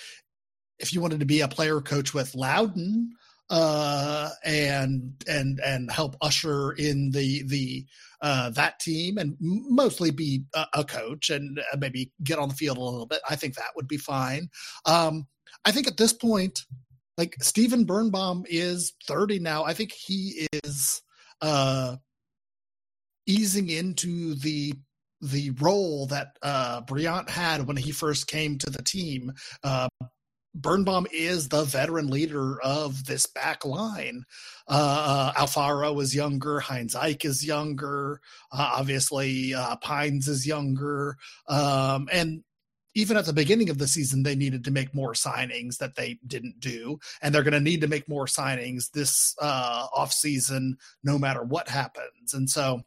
if 0.79 0.93
you 0.93 1.01
wanted 1.01 1.19
to 1.19 1.27
be 1.27 1.41
a 1.41 1.49
player 1.49 1.81
coach 1.81 2.15
with 2.15 2.37
Loudoun 2.37 3.15
uh, 3.51 4.31
and 4.45 5.13
and 5.27 5.61
and 5.61 5.91
help 5.91 6.17
usher 6.21 6.73
in 6.73 7.11
the 7.11 7.43
the 7.45 7.87
uh, 8.21 8.51
that 8.51 8.81
team 8.81 9.17
and 9.19 9.37
mostly 9.41 10.11
be 10.11 10.45
a, 10.55 10.67
a 10.75 10.85
coach 10.85 11.31
and 11.31 11.59
uh, 11.59 11.77
maybe 11.79 12.13
get 12.23 12.39
on 12.39 12.49
the 12.49 12.55
field 12.55 12.77
a 12.77 12.81
little 12.81 13.07
bit, 13.07 13.21
I 13.29 13.37
think 13.37 13.55
that 13.55 13.73
would 13.77 13.89
be 13.89 13.97
fine. 13.97 14.49
Um, 14.87 15.27
I 15.65 15.71
think 15.71 15.87
at 15.87 15.97
this 15.97 16.13
point, 16.13 16.65
like 17.17 17.37
Steven 17.41 17.85
Birnbaum 17.85 18.45
is 18.49 18.93
30 19.07 19.39
now. 19.39 19.65
I 19.65 19.73
think 19.73 19.93
he 19.93 20.47
is 20.53 21.03
uh, 21.41 21.97
easing 23.27 23.69
into 23.69 24.35
the 24.35 24.75
the 25.21 25.51
role 25.61 26.07
that 26.07 26.37
uh, 26.43 26.81
Brillant 26.83 27.29
had 27.29 27.67
when 27.67 27.77
he 27.77 27.91
first 27.91 28.29
came 28.29 28.57
to 28.59 28.71
the 28.71 28.83
team. 28.83 29.33
Uh, 29.65 29.89
Birnbaum 30.61 31.07
is 31.13 31.49
the 31.49 31.65
veteran 31.65 32.09
leader 32.09 32.61
of 32.63 33.05
this 33.05 33.27
back 33.27 33.65
line. 33.65 34.25
Uh, 34.67 35.33
uh, 35.37 35.41
Alfaro 35.41 36.01
is 36.03 36.15
younger. 36.15 36.61
Hines-Ike 36.61 37.25
is 37.25 37.47
younger. 37.47 38.21
Uh, 38.53 38.73
obviously, 38.75 39.55
uh, 39.55 39.77
Pines 39.77 40.27
is 40.27 40.47
younger. 40.47 41.17
Um, 41.49 42.09
and 42.13 42.43
even 42.95 43.17
at 43.17 43.27
the 43.27 43.33
beginning 43.33 43.71
of 43.71 43.79
the 43.79 43.87
season, 43.87 44.25
they 44.25 44.35
needed 44.35 44.65
to 44.65 44.73
make 44.73 44.95
more 44.95 45.13
signings 45.13 45.77
that 45.79 45.95
they 45.95 46.19
didn't 46.27 46.59
do, 46.59 46.99
and 47.23 47.33
they're 47.33 47.45
going 47.45 47.53
to 47.53 47.61
need 47.61 47.81
to 47.83 47.89
make 47.89 48.09
more 48.09 48.27
signings 48.27 48.91
this 48.91 49.35
uh, 49.41 49.87
off 49.95 50.13
season, 50.13 50.77
no 51.05 51.19
matter 51.19 51.45
what 51.45 51.69
happens. 51.69 52.35
And 52.35 52.51
so, 52.51 52.83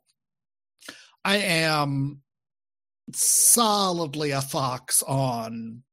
I 1.24 1.38
am 1.38 2.24
solidly 3.13 4.32
a 4.32 4.41
fox 4.41 5.01
on 5.03 5.84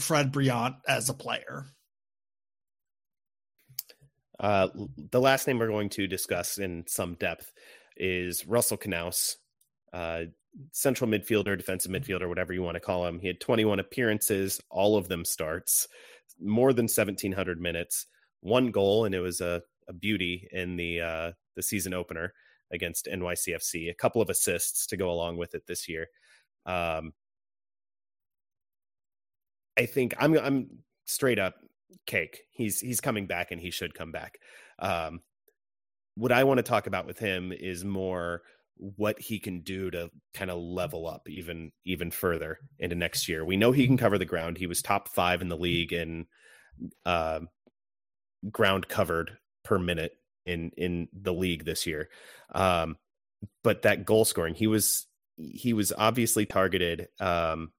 Fred 0.00 0.32
Brillant 0.32 0.76
as 0.86 1.08
a 1.08 1.14
player. 1.14 1.66
Uh, 4.38 4.68
the 5.10 5.20
last 5.20 5.46
name 5.46 5.58
we're 5.58 5.68
going 5.68 5.90
to 5.90 6.06
discuss 6.06 6.58
in 6.58 6.84
some 6.86 7.14
depth 7.14 7.52
is 7.96 8.46
Russell 8.46 8.78
Canouse. 8.78 9.36
Uh, 9.92 10.24
central 10.72 11.08
midfielder, 11.08 11.56
defensive 11.56 11.92
midfielder, 11.92 12.28
whatever 12.28 12.52
you 12.52 12.62
want 12.62 12.74
to 12.74 12.80
call 12.80 13.06
him. 13.06 13.20
He 13.20 13.26
had 13.26 13.40
21 13.40 13.78
appearances, 13.78 14.60
all 14.70 14.96
of 14.96 15.08
them 15.08 15.24
starts, 15.24 15.86
more 16.40 16.72
than 16.72 16.84
1700 16.84 17.60
minutes, 17.60 18.06
one 18.40 18.70
goal, 18.70 19.04
and 19.04 19.14
it 19.14 19.20
was 19.20 19.40
a, 19.40 19.62
a 19.88 19.92
beauty 19.92 20.48
in 20.52 20.76
the 20.76 21.00
uh, 21.00 21.32
the 21.56 21.62
season 21.62 21.92
opener 21.92 22.32
against 22.72 23.06
NYCFC. 23.06 23.90
A 23.90 23.94
couple 23.94 24.22
of 24.22 24.30
assists 24.30 24.86
to 24.86 24.96
go 24.96 25.10
along 25.10 25.36
with 25.36 25.54
it 25.54 25.66
this 25.66 25.88
year. 25.88 26.06
Um, 26.66 27.12
I 29.78 29.86
think 29.86 30.14
I'm 30.18 30.38
I'm 30.38 30.68
straight 31.04 31.38
up 31.38 31.54
cake. 32.06 32.42
He's 32.50 32.80
he's 32.80 33.00
coming 33.00 33.26
back 33.26 33.50
and 33.50 33.60
he 33.60 33.70
should 33.70 33.94
come 33.94 34.12
back. 34.12 34.38
Um, 34.78 35.20
what 36.14 36.32
I 36.32 36.44
want 36.44 36.58
to 36.58 36.62
talk 36.62 36.86
about 36.86 37.06
with 37.06 37.18
him 37.18 37.52
is 37.52 37.84
more 37.84 38.42
what 38.76 39.20
he 39.20 39.38
can 39.38 39.60
do 39.60 39.90
to 39.90 40.10
kind 40.32 40.50
of 40.50 40.58
level 40.58 41.06
up 41.06 41.28
even 41.28 41.70
even 41.84 42.10
further 42.10 42.58
into 42.78 42.96
next 42.96 43.28
year. 43.28 43.44
We 43.44 43.56
know 43.56 43.72
he 43.72 43.86
can 43.86 43.96
cover 43.96 44.18
the 44.18 44.24
ground. 44.24 44.56
He 44.56 44.66
was 44.66 44.82
top 44.82 45.08
five 45.08 45.42
in 45.42 45.48
the 45.48 45.56
league 45.56 45.92
in 45.92 46.26
uh, 47.04 47.40
ground 48.50 48.88
covered 48.88 49.36
per 49.64 49.78
minute 49.78 50.12
in 50.46 50.70
in 50.76 51.08
the 51.12 51.32
league 51.32 51.64
this 51.64 51.86
year. 51.86 52.08
Um, 52.54 52.96
but 53.62 53.82
that 53.82 54.04
goal 54.04 54.24
scoring, 54.24 54.54
he 54.54 54.66
was 54.66 55.06
he 55.36 55.72
was 55.72 55.92
obviously 55.96 56.46
targeted 56.46 57.08
um, 57.18 57.72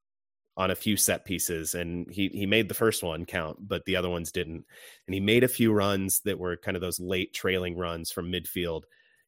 on 0.57 0.71
a 0.71 0.75
few 0.75 0.97
set 0.97 1.25
pieces, 1.25 1.75
and 1.75 2.11
he 2.11 2.29
he 2.29 2.45
made 2.45 2.67
the 2.67 2.73
first 2.73 3.03
one 3.03 3.25
count, 3.25 3.57
but 3.67 3.85
the 3.85 3.95
other 3.95 4.09
ones 4.09 4.31
didn't. 4.31 4.65
And 5.07 5.13
he 5.13 5.19
made 5.19 5.43
a 5.43 5.47
few 5.47 5.71
runs 5.71 6.21
that 6.21 6.39
were 6.39 6.57
kind 6.57 6.75
of 6.75 6.81
those 6.81 6.99
late 6.99 7.33
trailing 7.33 7.77
runs 7.77 8.11
from 8.11 8.31
midfield. 8.31 8.83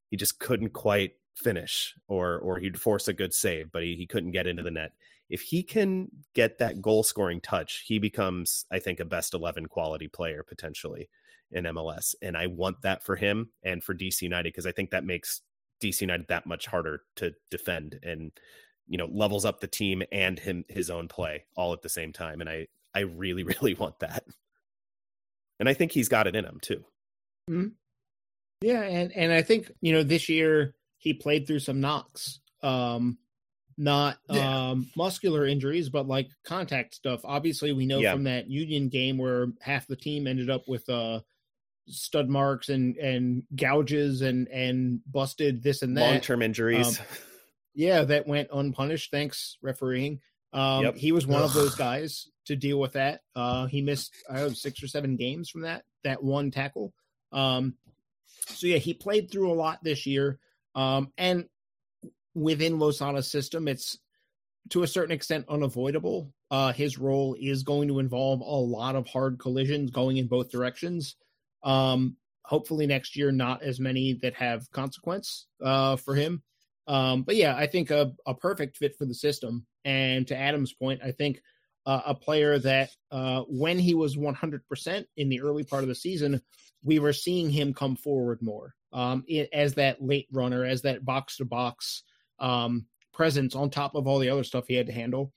He 0.10 0.18
just 0.18 0.40
couldn't 0.40 0.74
quite 0.74 1.14
finish 1.36 1.96
or 2.08 2.38
or 2.40 2.60
he'd 2.60 2.80
force 2.80 3.08
a 3.08 3.14
good 3.14 3.34
save 3.34 3.72
but 3.72 3.84
he, 3.84 3.96
he 3.96 4.06
couldn't 4.06 4.32
get 4.32 4.46
into 4.46 4.62
the 4.62 4.70
net 4.72 4.92
if 5.30 5.42
he 5.42 5.64
can 5.64 6.08
get 6.36 6.60
that 6.60 6.82
goal 6.82 7.02
scoring 7.02 7.42
touch 7.42 7.84
he 7.88 7.98
becomes 7.98 8.66
i 8.72 8.78
think 8.78 9.00
a 9.00 9.06
best 9.06 9.34
11 9.34 9.66
quality 9.66 10.08
player 10.08 10.44
potentially 10.48 11.10
in 11.52 11.64
mls 11.66 12.14
and 12.22 12.38
i 12.38 12.46
want 12.46 12.80
that 12.84 13.04
for 13.04 13.16
him 13.16 13.50
and 13.64 13.84
for 13.84 13.96
dc 13.96 14.22
united 14.22 14.50
because 14.50 14.68
i 14.68 14.72
think 14.72 14.92
that 14.92 15.06
makes 15.06 15.42
dc 15.82 16.00
united 16.00 16.28
that 16.28 16.46
much 16.46 16.68
harder 16.68 17.02
to 17.16 17.34
defend 17.50 18.00
and 18.04 18.32
you 18.88 18.98
know 18.98 19.08
levels 19.12 19.46
up 19.46 19.60
the 19.60 19.68
team 19.68 20.04
and 20.12 20.40
him 20.40 20.66
his 20.68 20.90
own 20.90 21.08
play 21.08 21.46
all 21.56 21.74
at 21.74 21.82
the 21.82 21.90
same 21.90 22.14
time 22.14 22.42
and 22.42 22.50
i 22.50 22.68
i 22.94 23.00
really 23.00 23.44
really 23.62 23.74
want 23.74 24.00
that 24.00 24.26
and 25.60 25.70
i 25.70 25.74
think 25.74 25.92
he's 25.92 26.10
got 26.10 26.28
it 26.28 26.36
in 26.36 26.46
him 26.46 26.60
too 26.62 26.84
mm-hmm. 27.50 27.68
yeah 28.62 28.82
and 28.82 29.12
and 29.14 29.32
i 29.32 29.42
think 29.42 29.72
you 29.82 29.94
know 29.94 30.04
this 30.04 30.30
year 30.30 30.76
he 31.04 31.14
played 31.14 31.46
through 31.46 31.60
some 31.60 31.82
knocks. 31.82 32.40
Um, 32.64 33.18
not 33.78 34.18
yeah. 34.30 34.70
um, 34.70 34.90
muscular 34.96 35.46
injuries, 35.46 35.90
but 35.90 36.08
like 36.08 36.30
contact 36.46 36.96
stuff. 36.96 37.22
Obviously, 37.26 37.74
we 37.74 37.86
know 37.86 38.00
yeah. 38.00 38.14
from 38.14 38.24
that 38.24 38.50
Union 38.50 38.88
game 38.88 39.18
where 39.18 39.48
half 39.62 39.86
the 39.88 39.96
team 39.96 40.28
ended 40.28 40.50
up 40.50 40.68
with 40.68 40.88
uh, 40.90 41.20
stud 41.88 42.30
marks 42.30 42.70
and 42.70 42.96
and 42.98 43.44
gouges 43.56 44.22
and 44.22 44.48
and 44.48 45.02
busted 45.12 45.62
this 45.62 45.82
and 45.82 45.98
that 45.98 46.12
long 46.12 46.20
term 46.22 46.42
injuries. 46.42 47.00
Um, 47.00 47.06
yeah, 47.74 48.04
that 48.04 48.28
went 48.28 48.50
unpunished. 48.54 49.12
Thanks 49.12 49.58
refereeing. 49.62 50.20
Um, 50.52 50.84
yep. 50.84 50.96
He 50.96 51.12
was 51.12 51.26
one 51.26 51.42
Ugh. 51.42 51.46
of 51.46 51.54
those 51.54 51.76
guys 51.76 52.30
to 52.46 52.56
deal 52.56 52.80
with 52.80 52.94
that. 52.94 53.22
Uh, 53.36 53.66
he 53.66 53.82
missed 53.82 54.14
I 54.30 54.36
don't 54.36 54.50
know, 54.50 54.54
six 54.54 54.84
or 54.84 54.88
seven 54.88 55.16
games 55.16 55.50
from 55.50 55.62
that 55.62 55.84
that 56.04 56.24
one 56.24 56.52
tackle. 56.52 56.94
Um, 57.32 57.76
so 58.48 58.68
yeah, 58.68 58.78
he 58.78 58.94
played 58.94 59.32
through 59.32 59.52
a 59.52 59.56
lot 59.56 59.80
this 59.84 60.06
year. 60.06 60.40
Um, 60.76 61.12
and 61.18 61.46
within 62.36 62.80
Losada's 62.80 63.30
system, 63.30 63.68
it's 63.68 63.98
to 64.70 64.84
a 64.84 64.88
certain 64.88 65.14
extent 65.14 65.46
unavoidable. 65.50 66.34
Uh, 66.52 66.72
his 66.72 67.00
role 67.00 67.36
is 67.40 67.64
going 67.64 67.88
to 67.88 68.00
involve 68.00 68.42
a 68.42 68.44
lot 68.44 68.96
of 68.96 69.08
hard 69.08 69.40
collisions 69.40 69.92
going 69.92 70.18
in 70.18 70.28
both 70.28 70.52
directions. 70.52 71.16
Um, 71.64 72.18
hopefully 72.44 72.86
next 72.86 73.16
year, 73.16 73.32
not 73.32 73.64
as 73.64 73.80
many 73.80 74.20
that 74.22 74.36
have 74.36 74.70
consequence 74.72 75.48
uh, 75.64 75.96
for 75.96 76.16
him. 76.16 76.44
Um, 76.88 77.24
but 77.24 77.36
yeah, 77.36 77.56
I 77.56 77.68
think 77.68 77.92
a, 77.92 78.14
a, 78.26 78.34
perfect 78.34 78.78
fit 78.78 78.98
for 78.98 79.06
the 79.06 79.14
system. 79.14 79.66
And 79.86 80.28
to 80.28 80.38
Adam's 80.38 80.74
point, 80.74 81.02
I 81.04 81.12
think 81.12 81.42
uh, 81.86 82.02
a 82.08 82.16
player 82.16 82.60
that 82.60 82.90
uh, 83.12 83.44
when 83.48 83.80
he 83.80 83.94
was 83.94 84.18
100% 84.18 85.06
in 85.16 85.30
the 85.30 85.42
early 85.42 85.64
part 85.64 85.84
of 85.84 85.90
the 85.90 85.96
season, 85.96 86.42
we 86.84 87.00
were 87.00 87.14
seeing 87.14 87.50
him 87.50 87.74
come 87.74 87.96
forward 87.96 88.42
more 88.42 88.76
um, 88.92 89.24
it, 89.28 89.50
as 89.54 89.76
that 89.76 90.02
late 90.02 90.28
runner, 90.32 90.66
as 90.66 90.82
that 90.82 91.06
box 91.06 91.38
to 91.38 91.46
box 91.46 92.04
presence 93.14 93.56
on 93.56 93.70
top 93.70 93.96
of 93.96 94.08
all 94.08 94.20
the 94.20 94.30
other 94.30 94.44
stuff 94.44 94.68
he 94.68 94.76
had 94.76 94.88
to 94.88 94.94
handle. 94.94 95.32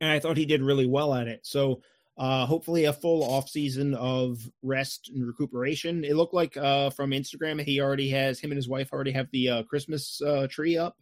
And 0.00 0.10
I 0.10 0.18
thought 0.20 0.36
he 0.36 0.46
did 0.46 0.62
really 0.62 0.86
well 0.86 1.14
at 1.14 1.28
it. 1.28 1.40
So 1.44 1.82
uh, 2.18 2.46
hopefully 2.46 2.84
a 2.86 2.92
full 2.92 3.22
off 3.22 3.48
season 3.48 3.94
of 3.94 4.40
rest 4.62 5.10
and 5.14 5.26
recuperation. 5.26 6.04
It 6.04 6.16
looked 6.16 6.34
like 6.34 6.56
uh, 6.56 6.90
from 6.90 7.12
Instagram 7.12 7.62
he 7.62 7.80
already 7.80 8.10
has 8.10 8.40
him 8.40 8.50
and 8.50 8.56
his 8.56 8.68
wife 8.68 8.92
already 8.92 9.12
have 9.12 9.28
the 9.30 9.48
uh, 9.48 9.62
Christmas 9.62 10.20
uh, 10.20 10.48
tree 10.50 10.76
up. 10.76 10.96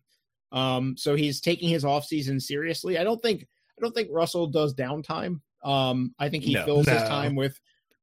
Um, 0.53 0.97
so 0.97 1.15
he's 1.15 1.41
taking 1.41 1.69
his 1.69 1.85
off 1.85 2.05
season 2.05 2.39
seriously. 2.39 2.99
I 2.99 3.05
don't 3.05 3.21
think 3.21 3.43
I 3.43 3.81
don't 3.81 3.95
think 3.95 4.09
Russell 4.13 4.47
does 4.47 4.75
downtime. 4.75 5.41
Um, 5.65 6.15
I 6.19 6.29
think 6.29 6.45
he 6.45 6.55
no, 6.55 6.65
fills 6.65 6.87
no. 6.87 6.93
his 6.93 7.03
time 7.09 7.35
with 7.35 7.59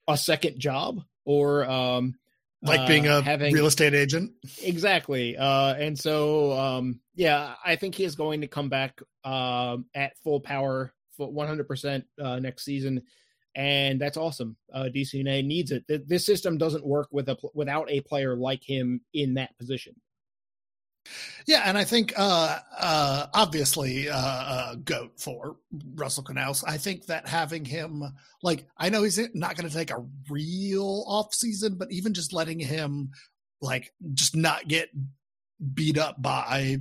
a 0.08 0.18
second 0.18 0.60
job 0.60 1.02
or 1.24 1.66
um, 1.70 2.16
like 2.64 2.88
being 2.88 3.08
uh, 3.08 3.20
a 3.20 3.22
having, 3.22 3.54
real 3.54 3.66
estate 3.66 3.94
agent 3.94 4.32
exactly 4.62 5.38
uh, 5.38 5.74
and 5.76 5.98
so 5.98 6.52
um, 6.54 7.00
yeah 7.16 7.56
i 7.66 7.76
think 7.76 7.96
he 7.96 8.04
is 8.04 8.16
going 8.16 8.42
to 8.42 8.48
come 8.48 8.70
back 8.70 9.02
um, 9.24 9.86
at 9.94 10.18
full 10.24 10.40
power 10.40 10.94
for 11.03 11.03
100% 11.32 12.04
uh, 12.22 12.40
next 12.40 12.66
season 12.66 13.02
and 13.56 14.02
that's 14.02 14.18
awesome. 14.18 14.56
Uh, 14.74 14.90
dc 14.94 15.14
united 15.14 15.46
needs 15.46 15.72
it. 15.72 15.84
This 15.88 16.26
system 16.26 16.58
doesn't 16.58 16.86
work 16.86 17.08
with 17.12 17.30
a 17.30 17.38
without 17.54 17.90
a 17.90 18.02
player 18.02 18.36
like 18.36 18.64
him 18.64 19.02
in 19.14 19.36
that 19.36 19.58
position. 19.58 19.96
Yeah, 21.46 21.64
and 21.66 21.78
I 21.78 21.84
think 21.84 22.14
uh, 22.16 22.60
uh, 22.78 23.28
obviously 23.34 24.10
uh, 24.10 24.16
uh, 24.18 24.76
goat 24.76 25.12
for 25.18 25.58
Russell 25.96 26.24
Canouse. 26.24 26.64
I 26.66 26.78
think 26.78 27.08
that 27.08 27.28
having 27.28 27.66
him, 27.66 28.04
like, 28.42 28.66
I 28.78 28.88
know 28.90 29.04
he's 29.04 29.20
not 29.34 29.58
going 29.58 29.70
to 29.70 29.76
take 29.76 29.92
a 29.92 30.06
real 30.30 31.04
off 31.06 31.34
season, 31.34 31.76
but 31.76 31.92
even 31.92 32.14
just 32.14 32.32
letting 32.32 32.60
him, 32.60 33.12
like, 33.62 33.92
just 34.14 34.34
not 34.34 34.70
get 34.70 34.90
beat 35.74 35.98
up 35.98 36.22
by 36.22 36.78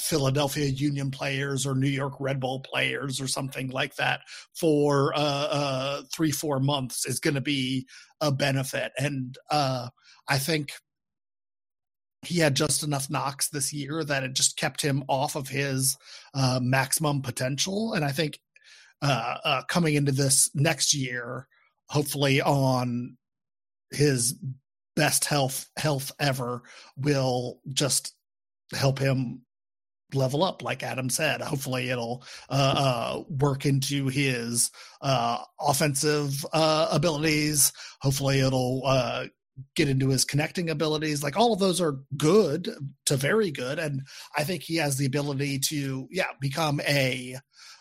Philadelphia 0.00 0.66
Union 0.66 1.10
players 1.10 1.66
or 1.66 1.74
New 1.74 1.88
York 1.88 2.14
Red 2.18 2.40
Bull 2.40 2.60
players 2.60 3.20
or 3.20 3.28
something 3.28 3.68
like 3.68 3.94
that 3.96 4.20
for 4.54 5.12
uh, 5.14 5.18
uh, 5.50 6.02
three, 6.12 6.30
four 6.30 6.58
months 6.58 7.06
is 7.06 7.20
going 7.20 7.34
to 7.34 7.40
be 7.40 7.86
a 8.20 8.32
benefit. 8.32 8.92
And 8.98 9.36
uh, 9.50 9.88
I 10.28 10.38
think 10.38 10.72
he 12.22 12.38
had 12.38 12.54
just 12.54 12.82
enough 12.82 13.10
knocks 13.10 13.48
this 13.48 13.72
year 13.72 14.04
that 14.04 14.22
it 14.22 14.34
just 14.34 14.56
kept 14.56 14.82
him 14.82 15.04
off 15.08 15.36
of 15.36 15.48
his 15.48 15.96
uh, 16.34 16.60
maximum 16.62 17.22
potential. 17.22 17.94
And 17.94 18.04
I 18.04 18.12
think 18.12 18.38
uh, 19.02 19.36
uh, 19.44 19.62
coming 19.68 19.94
into 19.94 20.12
this 20.12 20.50
next 20.54 20.94
year, 20.94 21.46
hopefully 21.88 22.42
on 22.42 23.16
his 23.90 24.34
best 24.96 25.24
health 25.24 25.68
health 25.76 26.12
ever, 26.18 26.62
will 26.96 27.60
just 27.72 28.14
help 28.74 28.98
him 28.98 29.42
level 30.12 30.42
up 30.42 30.60
like 30.60 30.82
adam 30.82 31.08
said 31.08 31.40
hopefully 31.40 31.88
it'll 31.88 32.24
uh, 32.48 32.74
uh, 32.76 33.22
work 33.28 33.64
into 33.64 34.08
his 34.08 34.68
uh, 35.02 35.38
offensive 35.60 36.44
uh, 36.52 36.88
abilities 36.90 37.72
hopefully 38.02 38.40
it'll 38.40 38.82
uh, 38.84 39.24
get 39.74 39.88
into 39.88 40.08
his 40.08 40.24
connecting 40.24 40.70
abilities. 40.70 41.22
Like 41.22 41.36
all 41.36 41.52
of 41.52 41.58
those 41.58 41.80
are 41.80 42.00
good 42.16 42.68
to 43.06 43.16
very 43.16 43.50
good. 43.50 43.78
And 43.78 44.02
I 44.36 44.44
think 44.44 44.62
he 44.62 44.76
has 44.76 44.96
the 44.96 45.06
ability 45.06 45.58
to, 45.68 46.06
yeah, 46.10 46.28
become 46.40 46.80
a 46.80 47.36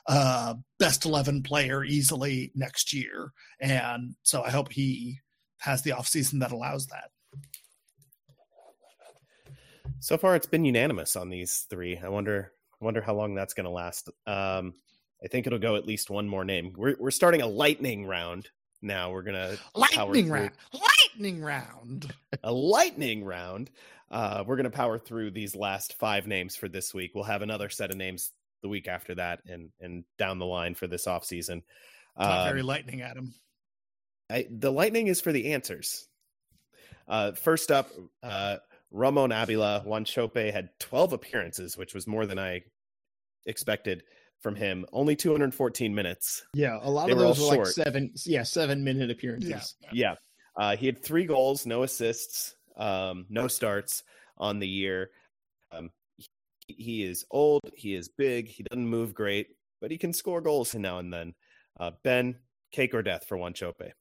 uh, 0.08 0.56
best 0.80 1.06
11 1.06 1.44
player 1.44 1.84
easily 1.84 2.52
next 2.56 2.94
year. 2.94 3.32
And 3.60 4.16
so 4.24 4.44
I 4.44 4.50
hope 4.50 4.72
he 4.72 5.20
has 5.60 5.82
the 5.82 5.92
offseason 5.92 6.40
that 6.40 6.52
allows 6.52 6.88
that. 6.88 7.12
So 10.02 10.18
far, 10.18 10.36
it's 10.36 10.48
been 10.48 10.66
unanimous 10.66 11.16
on 11.16 11.30
these 11.30 11.66
three. 11.70 11.98
I 11.98 12.08
wonder, 12.08 12.54
wonder 12.80 13.02
how 13.02 13.16
long 13.16 13.36
that's 13.36 13.54
going 13.54 13.66
to 13.66 13.70
last. 13.70 14.10
Um, 14.26 14.74
I 15.24 15.28
think 15.28 15.46
it'll 15.46 15.60
go 15.60 15.76
at 15.76 15.86
least 15.86 16.10
one 16.10 16.28
more 16.28 16.46
name. 16.46 16.74
We're 16.78 16.96
we're 16.98 17.12
starting 17.12 17.42
a 17.42 17.48
lightning 17.48 18.06
round 18.06 18.50
now. 18.82 19.12
We're 19.12 19.24
gonna 19.24 19.58
lightning 19.76 20.30
round 20.30 20.52
lightning 21.20 21.42
round. 21.42 22.14
a 22.44 22.52
lightning 22.52 23.24
round. 23.24 23.70
Uh, 24.10 24.44
we're 24.46 24.56
going 24.56 24.64
to 24.64 24.72
power 24.72 24.98
through 24.98 25.32
these 25.32 25.56
last 25.56 25.94
five 26.00 26.26
names 26.26 26.56
for 26.56 26.68
this 26.68 26.94
week. 26.94 27.12
We'll 27.14 27.26
have 27.26 27.44
another 27.44 27.70
set 27.70 27.92
of 27.92 27.98
names 27.98 28.32
the 28.64 28.70
week 28.70 28.88
after 28.88 29.16
that 29.16 29.42
and 29.46 29.70
and 29.80 30.04
down 30.18 30.40
the 30.40 30.46
line 30.46 30.76
for 30.76 30.88
this 30.88 31.08
off 31.08 31.26
season. 31.26 31.64
Not 32.18 32.46
very 32.46 32.62
um, 32.62 32.68
lightning, 32.68 33.02
Adam. 33.02 33.34
I, 34.30 34.48
the 34.50 34.72
lightning 34.72 35.08
is 35.08 35.22
for 35.22 35.32
the 35.32 35.54
answers. 35.54 36.08
Uh, 37.08 37.32
first 37.32 37.72
up, 37.72 37.90
uh, 38.22 38.58
Ramon 38.92 39.32
Abila 39.32 39.86
Wanchope 39.86 40.52
had 40.52 40.70
12 40.80 41.14
appearances, 41.14 41.78
which 41.78 41.94
was 41.94 42.08
more 42.08 42.26
than 42.26 42.38
I 42.38 42.62
expected 43.46 44.04
from 44.42 44.56
him. 44.56 44.86
Only 44.94 45.16
214 45.16 45.94
minutes. 45.94 46.44
Yeah, 46.54 46.80
a 46.82 46.90
lot 46.90 47.08
they 47.08 47.14
of 47.14 47.20
those 47.20 47.40
were, 47.40 47.58
were 47.58 47.66
like 47.66 47.74
seven, 47.74 48.12
yeah, 48.26 48.44
seven 48.44 48.84
minute 48.84 49.10
appearances. 49.10 49.76
Yeah, 49.82 49.90
yeah. 49.92 50.16
Uh, 50.56 50.76
he 50.76 50.86
had 50.86 51.04
three 51.04 51.26
goals, 51.26 51.66
no 51.66 51.84
assists, 51.84 52.56
um, 52.78 53.26
no 53.30 53.48
starts 53.48 54.04
on 54.38 54.60
the 54.60 54.68
year. 54.68 55.10
Um, 55.72 55.90
he, 56.68 56.74
he, 56.74 57.04
is 57.04 57.26
old, 57.32 57.62
he 57.76 57.96
is 57.96 58.10
big, 58.10 58.48
he 58.48 58.64
doesn't 58.64 58.88
move 58.88 59.14
great, 59.14 59.48
but 59.82 59.92
he 59.92 59.98
can 59.98 60.14
score 60.14 60.42
goals 60.42 60.76
now 60.76 61.00
and 61.00 61.14
then. 61.14 61.34
Uh, 61.80 61.92
ben, 62.04 62.36
cake 62.72 62.94
or 62.94 63.02
death 63.02 63.26
for 63.28 63.38
Wanchope? 63.38 63.92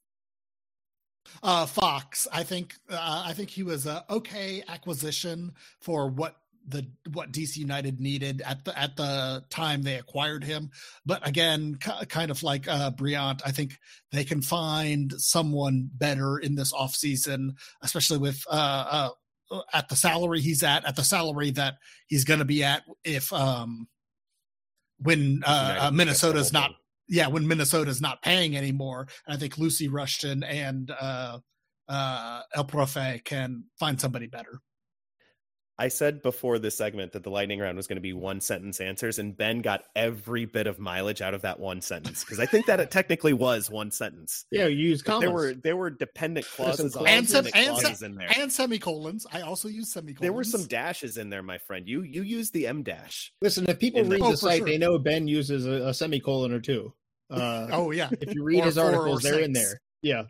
Uh, 1.43 1.65
Fox, 1.65 2.27
I 2.31 2.43
think 2.43 2.75
uh, 2.89 3.23
I 3.25 3.33
think 3.33 3.49
he 3.49 3.63
was 3.63 3.85
a 3.85 4.03
okay 4.09 4.63
acquisition 4.67 5.51
for 5.79 6.07
what 6.07 6.35
the 6.67 6.85
what 7.13 7.31
DC 7.31 7.57
United 7.57 7.99
needed 7.99 8.41
at 8.45 8.63
the 8.63 8.77
at 8.77 8.95
the 8.95 9.43
time 9.49 9.81
they 9.81 9.95
acquired 9.95 10.43
him. 10.43 10.69
But 11.05 11.27
again, 11.27 11.75
kind 11.75 12.31
of 12.31 12.43
like 12.43 12.67
uh, 12.67 12.91
Brillant, 12.91 13.41
I 13.45 13.51
think 13.51 13.77
they 14.11 14.23
can 14.23 14.41
find 14.41 15.13
someone 15.17 15.89
better 15.93 16.37
in 16.37 16.55
this 16.55 16.73
offseason, 16.73 17.55
especially 17.81 18.19
with 18.19 18.43
uh, 18.49 19.09
uh, 19.51 19.61
at 19.73 19.89
the 19.89 19.95
salary 19.95 20.41
he's 20.41 20.63
at, 20.63 20.85
at 20.85 20.95
the 20.95 21.03
salary 21.03 21.51
that 21.51 21.75
he's 22.07 22.23
going 22.23 22.39
to 22.39 22.45
be 22.45 22.63
at 22.63 22.83
if 23.03 23.31
um, 23.33 23.87
when 24.99 25.41
uh, 25.45 25.77
uh 25.81 25.91
Minnesota's 25.91 26.53
not. 26.53 26.71
Yeah, 27.09 27.27
when 27.27 27.47
Minnesota's 27.47 28.01
not 28.01 28.21
paying 28.21 28.55
anymore, 28.55 29.07
and 29.25 29.35
I 29.35 29.39
think 29.39 29.57
Lucy 29.57 29.87
Rushton 29.87 30.43
and 30.43 30.91
uh, 30.99 31.39
uh, 31.87 32.41
El 32.53 32.65
Profe 32.65 33.23
can 33.25 33.63
find 33.79 33.99
somebody 33.99 34.27
better. 34.27 34.61
I 35.79 35.87
said 35.87 36.21
before 36.21 36.59
this 36.59 36.75
segment 36.75 37.13
that 37.13 37.23
the 37.23 37.29
lightning 37.29 37.59
round 37.59 37.77
was 37.77 37.87
going 37.87 37.95
to 37.95 38.01
be 38.01 38.11
one 38.11 38.41
sentence 38.41 38.81
answers, 38.81 39.17
and 39.17 39.35
Ben 39.35 39.61
got 39.61 39.85
every 39.95 40.43
bit 40.43 40.67
of 40.67 40.77
mileage 40.77 41.21
out 41.21 41.33
of 41.33 41.41
that 41.43 41.57
one 41.57 41.79
sentence 41.79 42.25
because 42.25 42.37
I 42.37 42.45
think 42.45 42.65
that 42.65 42.81
it 42.81 42.91
technically 42.91 43.31
was 43.31 43.69
one 43.69 43.89
sentence. 43.89 44.45
Yeah, 44.51 44.67
you 44.67 44.89
use 44.89 45.01
commas. 45.01 45.21
There 45.21 45.31
were 45.31 45.53
there 45.53 45.77
were 45.77 45.89
dependent 45.89 46.45
clauses 46.47 46.97
and, 46.97 47.27
sem- 47.27 47.47
and, 47.53 47.79
clauses 47.79 48.03
in 48.03 48.15
there 48.15 48.29
and 48.37 48.51
semicolons. 48.51 49.25
I 49.31 49.41
also 49.41 49.69
use 49.69 49.93
semicolons. 49.93 50.19
There 50.19 50.33
were 50.33 50.43
some 50.43 50.65
dashes 50.65 51.17
in 51.17 51.29
there, 51.29 51.41
my 51.41 51.57
friend. 51.57 51.87
You 51.87 52.01
you 52.01 52.23
used 52.23 52.51
the 52.53 52.67
M 52.67 52.83
dash. 52.83 53.31
Listen, 53.41 53.65
if 53.69 53.79
people 53.79 54.03
read 54.03 54.21
the, 54.21 54.25
oh, 54.25 54.35
site, 54.35 54.57
sure. 54.57 54.67
they 54.67 54.77
know 54.77 54.99
Ben 54.99 55.29
uses 55.29 55.65
a, 55.65 55.87
a 55.87 55.93
semicolon 55.93 56.51
or 56.51 56.59
two. 56.59 56.93
Uh, 57.29 57.67
oh 57.71 57.91
yeah. 57.91 58.09
If 58.11 58.35
you 58.35 58.43
read 58.43 58.65
his 58.65 58.77
articles, 58.77 59.21
they're 59.21 59.35
six. 59.35 59.45
in 59.45 59.53
there. 59.53 59.79
Yeah. 60.01 60.23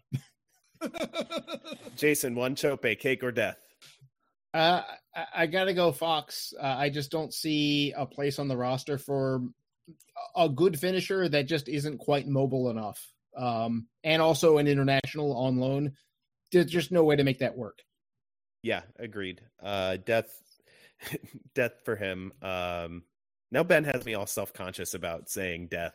Jason, 1.97 2.35
Wanchope, 2.35 2.99
cake 2.99 3.23
or 3.23 3.31
death? 3.31 3.57
Uh, 4.53 4.81
I, 5.15 5.25
I 5.35 5.45
got 5.47 5.65
to 5.65 5.73
go 5.73 5.91
Fox. 5.91 6.53
Uh, 6.59 6.65
I 6.65 6.89
just 6.89 7.11
don't 7.11 7.33
see 7.33 7.93
a 7.95 8.05
place 8.05 8.39
on 8.39 8.47
the 8.47 8.57
roster 8.57 8.97
for 8.97 9.43
a 10.35 10.49
good 10.49 10.79
finisher 10.79 11.27
that 11.29 11.47
just 11.47 11.67
isn't 11.67 11.99
quite 11.99 12.27
mobile 12.27 12.69
enough. 12.69 13.05
Um, 13.37 13.87
and 14.03 14.21
also 14.21 14.57
an 14.57 14.67
international 14.67 15.37
on 15.37 15.57
loan. 15.57 15.93
There's 16.51 16.65
just 16.65 16.91
no 16.91 17.03
way 17.03 17.15
to 17.15 17.23
make 17.23 17.39
that 17.39 17.57
work. 17.57 17.79
Yeah, 18.63 18.81
agreed. 18.97 19.41
Uh, 19.61 19.97
death, 19.97 20.29
death 21.55 21.73
for 21.85 21.95
him. 21.95 22.33
Um, 22.41 23.03
now 23.51 23.63
Ben 23.63 23.83
has 23.83 24.05
me 24.05 24.15
all 24.15 24.27
self 24.27 24.51
conscious 24.53 24.93
about 24.93 25.29
saying 25.29 25.67
death 25.69 25.93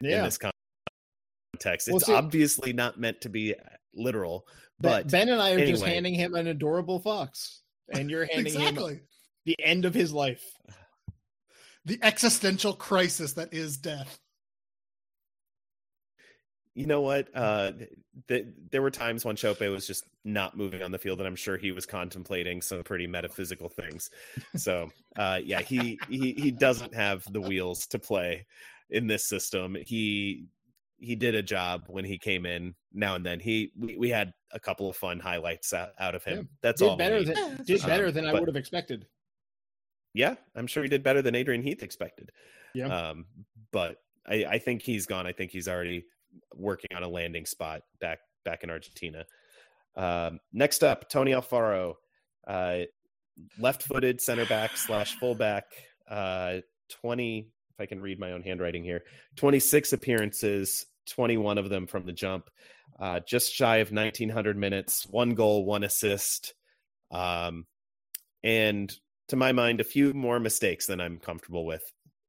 yeah. 0.00 0.18
in 0.18 0.24
this 0.24 0.38
context. 0.38 1.88
Well, 1.88 1.96
it's 1.96 2.06
see, 2.06 2.14
obviously 2.14 2.72
not 2.72 3.00
meant 3.00 3.22
to 3.22 3.28
be 3.28 3.54
literal, 3.94 4.46
but 4.78 5.10
Ben 5.10 5.28
and 5.28 5.40
I 5.40 5.50
are 5.50 5.54
anyway. 5.54 5.70
just 5.70 5.84
handing 5.84 6.14
him 6.14 6.34
an 6.34 6.46
adorable 6.46 7.00
fox 7.00 7.62
and 7.92 8.10
you're 8.10 8.26
handing 8.32 8.46
exactly. 8.46 8.94
him 8.94 9.00
the 9.44 9.56
end 9.62 9.84
of 9.84 9.94
his 9.94 10.12
life. 10.12 10.42
The 11.84 11.98
existential 12.02 12.72
crisis 12.72 13.34
that 13.34 13.52
is 13.52 13.76
death. 13.76 14.18
You 16.74 16.86
know 16.86 17.02
what? 17.02 17.28
Uh, 17.34 17.72
th- 18.26 18.46
there 18.70 18.82
were 18.82 18.90
times 18.90 19.24
when 19.24 19.36
Chope 19.36 19.60
was 19.60 19.86
just 19.86 20.04
not 20.24 20.56
moving 20.56 20.82
on 20.82 20.90
the 20.90 20.98
field, 20.98 21.20
and 21.20 21.28
I'm 21.28 21.36
sure 21.36 21.56
he 21.56 21.70
was 21.70 21.86
contemplating 21.86 22.62
some 22.62 22.82
pretty 22.82 23.06
metaphysical 23.06 23.68
things. 23.68 24.10
So, 24.56 24.90
uh, 25.16 25.38
yeah, 25.44 25.60
he, 25.60 26.00
he 26.08 26.32
he 26.32 26.50
doesn't 26.50 26.94
have 26.94 27.30
the 27.32 27.40
wheels 27.40 27.86
to 27.88 28.00
play 28.00 28.46
in 28.90 29.06
this 29.06 29.24
system. 29.24 29.76
He 29.86 30.46
he 31.04 31.14
did 31.14 31.34
a 31.34 31.42
job 31.42 31.84
when 31.88 32.04
he 32.04 32.18
came 32.18 32.46
in 32.46 32.74
now 32.92 33.14
and 33.14 33.24
then. 33.24 33.40
He 33.40 33.72
we, 33.78 33.96
we 33.96 34.10
had 34.10 34.32
a 34.52 34.60
couple 34.60 34.88
of 34.88 34.96
fun 34.96 35.20
highlights 35.20 35.72
out, 35.72 35.90
out 35.98 36.14
of 36.14 36.24
him. 36.24 36.36
Yeah. 36.36 36.42
That's 36.62 36.80
did 36.80 36.88
all. 36.88 36.96
Better 36.96 37.22
than, 37.22 37.64
did 37.64 37.82
better 37.82 38.06
um, 38.06 38.12
than 38.12 38.26
I 38.26 38.32
would 38.32 38.48
have 38.48 38.56
expected. 38.56 39.06
Yeah, 40.14 40.34
I'm 40.54 40.66
sure 40.66 40.82
he 40.82 40.88
did 40.88 41.02
better 41.02 41.22
than 41.22 41.34
Adrian 41.34 41.62
Heath 41.62 41.82
expected. 41.82 42.30
Yeah. 42.74 42.86
Um, 42.86 43.26
but 43.72 43.96
I, 44.26 44.44
I 44.44 44.58
think 44.58 44.82
he's 44.82 45.06
gone. 45.06 45.26
I 45.26 45.32
think 45.32 45.50
he's 45.50 45.68
already 45.68 46.04
working 46.54 46.90
on 46.96 47.02
a 47.02 47.08
landing 47.08 47.46
spot 47.46 47.82
back 48.00 48.20
back 48.44 48.62
in 48.62 48.70
Argentina. 48.70 49.24
Um, 49.96 50.40
next 50.52 50.82
up, 50.82 51.08
Tony 51.08 51.32
Alfaro, 51.32 51.94
uh, 52.46 52.80
left-footed 53.58 54.20
center 54.20 54.46
back 54.46 54.76
slash 54.76 55.16
fullback. 55.18 55.64
Uh, 56.08 56.58
Twenty 56.90 57.48
if 57.74 57.80
I 57.80 57.86
can 57.86 58.00
read 58.00 58.20
my 58.20 58.32
own 58.32 58.42
handwriting 58.42 58.84
here, 58.84 59.02
26 59.36 59.92
appearances, 59.92 60.86
21 61.06 61.58
of 61.58 61.68
them 61.68 61.86
from 61.86 62.06
the 62.06 62.12
jump, 62.12 62.50
uh, 62.98 63.20
just 63.20 63.52
shy 63.52 63.78
of 63.78 63.92
1900 63.92 64.56
minutes, 64.56 65.06
one 65.06 65.34
goal, 65.34 65.64
one 65.64 65.84
assist. 65.84 66.54
Um, 67.10 67.66
and 68.42 68.92
to 69.28 69.36
my 69.36 69.52
mind, 69.52 69.80
a 69.80 69.84
few 69.84 70.12
more 70.12 70.38
mistakes 70.38 70.86
than 70.86 71.00
I'm 71.00 71.18
comfortable 71.18 71.64
with 71.64 71.84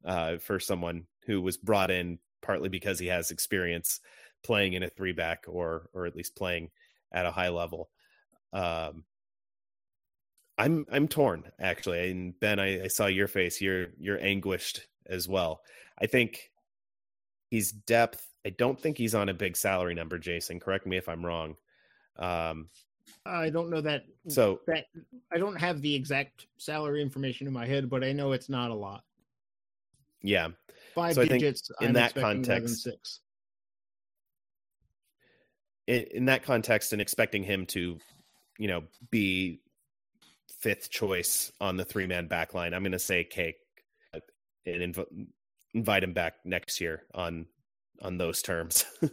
uh, 0.06 0.38
for 0.38 0.60
someone 0.60 1.06
who 1.26 1.42
was 1.42 1.58
brought 1.58 1.92
in 1.92 2.20
partly 2.42 2.70
because 2.70 3.00
he 3.00 3.08
has 3.08 3.32
experience 3.32 4.00
playing 4.44 4.74
in 4.74 4.84
a 4.84 4.90
three 4.90 5.12
back 5.12 5.46
or 5.48 5.90
or 5.94 6.06
at 6.06 6.16
least 6.16 6.36
playing 6.36 6.70
at 7.12 7.26
a 7.26 7.32
high 7.32 7.50
level. 7.50 7.90
Um, 8.54 9.04
I'm 10.58 10.86
I'm 10.92 11.08
torn 11.08 11.44
actually, 11.60 12.12
and 12.12 12.40
Ben, 12.40 12.60
I, 12.60 12.84
I 12.84 12.88
saw 12.88 13.08
your 13.08 13.28
face. 13.28 13.60
You're 13.60 13.88
you're 13.98 14.22
anguished 14.22 14.88
as 15.08 15.28
well. 15.28 15.62
I 16.00 16.06
think 16.06 16.52
he's 17.50 17.72
depth. 17.72 18.26
I 18.46 18.50
don't 18.50 18.80
think 18.80 18.98
he's 18.98 19.16
on 19.16 19.30
a 19.30 19.34
big 19.34 19.58
salary 19.58 19.96
number, 19.96 20.20
Jason. 20.20 20.60
Correct 20.60 20.86
me 20.86 20.98
if 20.98 21.10
I'm 21.10 21.26
wrong. 21.26 21.56
Um, 22.18 22.70
I 23.26 23.50
don't 23.50 23.72
know 23.72 23.82
that. 23.82 24.06
So 24.28 24.62
that 24.68 24.86
I 25.34 25.38
don't 25.38 25.56
have 25.56 25.82
the 25.82 25.96
exact 25.96 26.46
salary 26.58 27.02
information 27.02 27.48
in 27.48 27.54
my 27.54 27.66
head, 27.66 27.90
but 27.90 28.04
I 28.04 28.12
know 28.12 28.34
it's 28.34 28.50
not 28.50 28.70
a 28.70 28.76
lot. 28.76 29.04
Yeah, 30.22 30.50
five 30.94 31.16
so 31.16 31.26
digits. 31.26 31.72
in 31.82 31.88
I'm 31.88 31.94
that 31.94 32.14
context, 32.14 32.84
six. 32.84 33.20
In, 35.88 36.04
in 36.12 36.26
that 36.26 36.44
context, 36.44 36.94
and 36.94 37.02
expecting 37.02 37.44
him 37.44 37.66
to, 37.68 37.98
you 38.58 38.68
know, 38.68 38.84
be 39.10 39.62
fifth 40.60 40.90
choice 40.90 41.52
on 41.60 41.78
the 41.78 41.86
three 41.86 42.08
man 42.08 42.28
back 42.28 42.54
line. 42.54 42.74
I'm 42.74 42.84
going 42.84 42.92
to 42.92 43.00
say 43.00 43.24
Cake 43.24 43.58
and 44.66 44.96
inv- 44.96 45.28
invite 45.74 46.04
him 46.04 46.14
back 46.14 46.36
next 46.44 46.80
year 46.80 47.04
on 47.14 47.48
on 48.02 48.18
those 48.18 48.42
terms. 48.42 48.86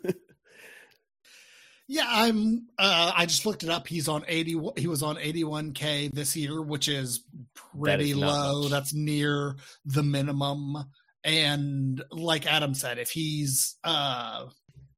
yeah, 1.88 2.06
I'm. 2.08 2.66
Uh, 2.78 3.12
I 3.14 3.26
just 3.26 3.46
looked 3.46 3.62
it 3.62 3.70
up. 3.70 3.86
He's 3.86 4.08
on 4.08 4.24
eighty. 4.28 4.58
He 4.76 4.86
was 4.86 5.02
on 5.02 5.18
eighty 5.18 5.44
one 5.44 5.72
k 5.72 6.10
this 6.12 6.36
year, 6.36 6.62
which 6.62 6.88
is 6.88 7.24
pretty 7.54 8.10
is 8.10 8.16
low. 8.16 8.62
Much. 8.62 8.70
That's 8.70 8.94
near 8.94 9.56
the 9.84 10.02
minimum. 10.02 10.76
And 11.24 12.02
like 12.10 12.46
Adam 12.46 12.74
said, 12.74 12.98
if 12.98 13.10
he's 13.10 13.76
uh 13.84 14.46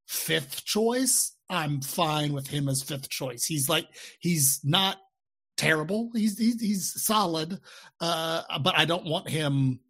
fifth 0.06 0.64
choice, 0.64 1.36
I'm 1.50 1.80
fine 1.80 2.32
with 2.32 2.46
him 2.46 2.68
as 2.68 2.82
fifth 2.82 3.08
choice. 3.08 3.44
He's 3.44 3.68
like 3.68 3.86
he's 4.20 4.60
not 4.64 4.98
terrible. 5.56 6.10
He's 6.14 6.38
he's, 6.38 6.60
he's 6.60 7.04
solid, 7.04 7.60
uh, 8.00 8.42
but 8.60 8.76
I 8.76 8.84
don't 8.84 9.04
want 9.04 9.28
him 9.28 9.80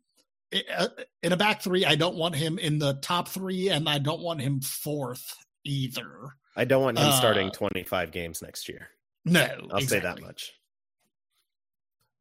in 1.23 1.33
a 1.33 1.37
back 1.37 1.63
three. 1.63 1.85
I 1.85 1.95
don't 1.95 2.17
want 2.17 2.35
him 2.35 2.59
in 2.59 2.79
the 2.79 2.95
top 2.95 3.29
three, 3.29 3.69
and 3.71 3.89
I 3.89 3.99
don't 3.99 4.21
want 4.21 4.41
him 4.41 4.61
fourth 4.61 5.37
either. 5.65 6.35
I 6.57 6.65
don't 6.65 6.83
want 6.83 6.99
him 6.99 7.09
uh, 7.09 7.13
starting 7.13 7.51
25 7.51 8.13
games 8.13 8.43
next 8.43 8.69
year. 8.69 8.89
No, 9.25 9.41
I'll 9.41 9.79
exactly. 9.79 9.87
say 9.87 10.01
that 10.01 10.21
much. 10.21 10.53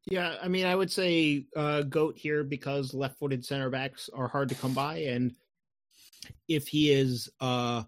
Yeah, 0.06 0.36
I 0.42 0.48
mean, 0.48 0.66
I 0.66 0.74
would 0.74 0.92
say 0.92 1.46
uh, 1.56 1.82
goat 1.82 2.16
here 2.18 2.44
because 2.44 2.92
left-footed 2.92 3.44
center 3.44 3.70
backs 3.70 4.10
are 4.12 4.28
hard 4.28 4.50
to 4.50 4.54
come 4.54 4.74
by, 4.74 4.98
and 4.98 5.34
if 6.46 6.68
he 6.68 6.92
is 6.92 7.30
uh, 7.40 7.84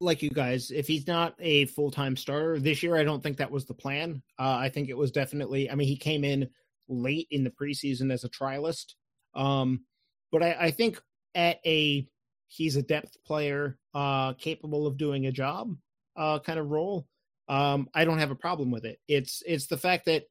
like 0.00 0.22
you 0.22 0.30
guys, 0.30 0.70
if 0.70 0.86
he's 0.86 1.06
not 1.06 1.34
a 1.38 1.66
full-time 1.66 2.16
starter 2.16 2.58
this 2.58 2.82
year, 2.82 2.96
I 2.96 3.04
don't 3.04 3.22
think 3.22 3.38
that 3.38 3.50
was 3.50 3.64
the 3.64 3.74
plan. 3.74 4.22
Uh, 4.38 4.56
I 4.56 4.68
think 4.68 4.90
it 4.90 4.96
was 4.96 5.10
definitely. 5.10 5.70
I 5.70 5.74
mean, 5.74 5.88
he 5.88 5.96
came 5.96 6.22
in 6.22 6.50
late 6.88 7.28
in 7.30 7.44
the 7.44 7.50
preseason 7.50 8.12
as 8.12 8.24
a 8.24 8.28
trialist, 8.28 8.94
um, 9.36 9.84
but 10.32 10.42
I, 10.42 10.56
I 10.58 10.70
think 10.70 11.00
at 11.34 11.60
a 11.64 12.08
he's 12.48 12.76
a 12.76 12.82
depth 12.82 13.16
player, 13.24 13.78
uh, 13.94 14.32
capable 14.34 14.86
of 14.86 14.96
doing 14.96 15.26
a 15.26 15.32
job, 15.32 15.76
uh, 16.16 16.38
kind 16.40 16.58
of 16.58 16.70
role. 16.70 17.06
Um, 17.48 17.88
I 17.94 18.04
don't 18.04 18.18
have 18.18 18.30
a 18.30 18.36
problem 18.36 18.70
with 18.70 18.84
it. 18.84 18.98
It's 19.06 19.42
it's 19.46 19.66
the 19.66 19.76
fact 19.76 20.06
that 20.06 20.24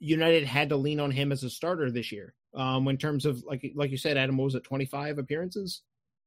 United 0.00 0.44
had 0.44 0.70
to 0.70 0.76
lean 0.76 0.98
on 0.98 1.10
him 1.10 1.30
as 1.30 1.44
a 1.44 1.50
starter 1.50 1.90
this 1.90 2.10
year. 2.10 2.34
Um, 2.54 2.88
in 2.88 2.96
terms 2.96 3.26
of 3.26 3.44
like 3.44 3.70
like 3.76 3.90
you 3.90 3.98
said, 3.98 4.16
Adam, 4.16 4.36
what 4.36 4.46
was 4.46 4.54
it, 4.56 4.64
twenty 4.64 4.86
five 4.86 5.18
appearances? 5.18 5.82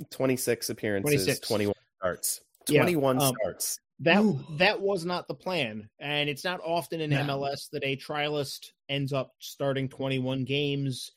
Twenty 0.09 0.37
six 0.37 0.69
appearances, 0.69 1.25
26. 1.25 1.47
twenty 1.47 1.65
one 1.65 1.75
starts. 1.99 2.41
Twenty 2.65 2.95
one 2.95 3.19
yeah, 3.19 3.27
um, 3.27 3.35
starts. 3.41 3.79
That 3.99 4.21
Ooh. 4.21 4.39
that 4.57 4.79
was 4.79 5.05
not 5.05 5.27
the 5.27 5.33
plan, 5.33 5.89
and 5.99 6.29
it's 6.29 6.45
not 6.45 6.61
often 6.63 7.01
in 7.01 7.09
no. 7.09 7.17
MLS 7.17 7.69
that 7.71 7.83
a 7.83 7.97
trialist 7.97 8.71
ends 8.87 9.11
up 9.11 9.33
starting 9.39 9.89
twenty 9.89 10.19
one 10.19 10.45
games 10.45 11.11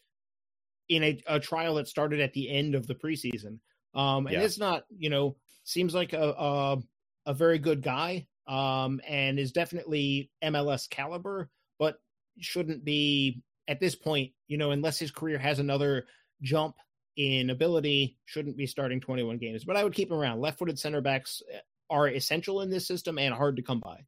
in 0.88 1.02
a, 1.02 1.22
a, 1.26 1.40
trial 1.40 1.74
that 1.74 1.88
started 1.88 2.20
at 2.20 2.32
the 2.32 2.50
end 2.50 2.74
of 2.74 2.86
the 2.86 2.94
preseason. 2.94 3.58
Um, 3.94 4.26
and 4.26 4.36
yeah. 4.36 4.42
it's 4.42 4.58
not, 4.58 4.84
you 4.96 5.10
know, 5.10 5.36
seems 5.64 5.94
like 5.94 6.12
a, 6.12 6.30
a, 6.30 6.78
a 7.26 7.34
very 7.34 7.58
good 7.58 7.82
guy, 7.82 8.26
um, 8.46 9.00
and 9.06 9.38
is 9.38 9.52
definitely 9.52 10.30
MLS 10.44 10.88
caliber, 10.88 11.50
but 11.78 11.96
shouldn't 12.38 12.84
be 12.84 13.42
at 13.68 13.80
this 13.80 13.94
point, 13.94 14.32
you 14.48 14.58
know, 14.58 14.70
unless 14.70 14.98
his 14.98 15.10
career 15.10 15.38
has 15.38 15.58
another 15.58 16.06
jump 16.42 16.76
in 17.16 17.50
ability, 17.50 18.16
shouldn't 18.26 18.56
be 18.56 18.66
starting 18.66 19.00
21 19.00 19.38
games. 19.38 19.64
But 19.64 19.76
I 19.76 19.84
would 19.84 19.94
keep 19.94 20.10
him 20.10 20.18
around. 20.18 20.40
Left 20.40 20.58
footed 20.58 20.78
center 20.78 21.00
backs 21.00 21.42
eh, 21.52 21.58
are 21.90 22.08
essential 22.08 22.60
in 22.60 22.70
this 22.70 22.86
system 22.86 23.18
and 23.18 23.34
hard 23.34 23.56
to 23.56 23.62
come 23.62 23.80
by. 23.80 24.04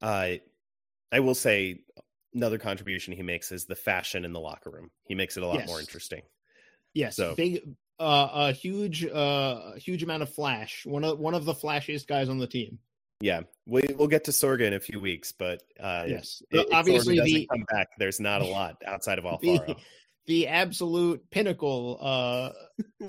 Uh, 0.00 0.38
I 1.10 1.20
will 1.20 1.34
say 1.34 1.80
another 2.38 2.58
contribution 2.58 3.12
he 3.12 3.22
makes 3.22 3.52
is 3.52 3.66
the 3.66 3.76
fashion 3.76 4.24
in 4.24 4.32
the 4.32 4.40
locker 4.40 4.70
room. 4.70 4.90
He 5.04 5.14
makes 5.14 5.36
it 5.36 5.42
a 5.42 5.46
lot 5.46 5.58
yes. 5.58 5.68
more 5.68 5.80
interesting. 5.80 6.22
Yes, 6.94 7.16
so. 7.16 7.34
big, 7.34 7.60
uh, 7.98 8.28
a 8.32 8.52
huge, 8.52 9.04
uh, 9.04 9.72
huge 9.74 10.02
amount 10.02 10.22
of 10.22 10.32
flash. 10.32 10.86
One 10.86 11.04
of 11.04 11.18
one 11.18 11.34
of 11.34 11.44
the 11.44 11.54
flashiest 11.54 12.06
guys 12.06 12.28
on 12.28 12.38
the 12.38 12.46
team. 12.46 12.78
Yeah, 13.20 13.42
we 13.66 13.82
we'll 13.96 14.08
get 14.08 14.24
to 14.24 14.30
Sorga 14.30 14.62
in 14.62 14.74
a 14.74 14.80
few 14.80 15.00
weeks, 15.00 15.32
but 15.32 15.62
uh, 15.80 16.04
yes, 16.06 16.42
it, 16.50 16.68
obviously 16.72 17.20
the, 17.20 17.46
come 17.50 17.64
back. 17.70 17.88
There's 17.98 18.20
not 18.20 18.42
a 18.42 18.46
lot 18.46 18.76
outside 18.86 19.18
of 19.18 19.24
Alfaro. 19.24 19.66
The, 19.66 19.76
the 20.26 20.46
absolute 20.46 21.28
pinnacle. 21.30 21.98
Uh, 22.00 22.50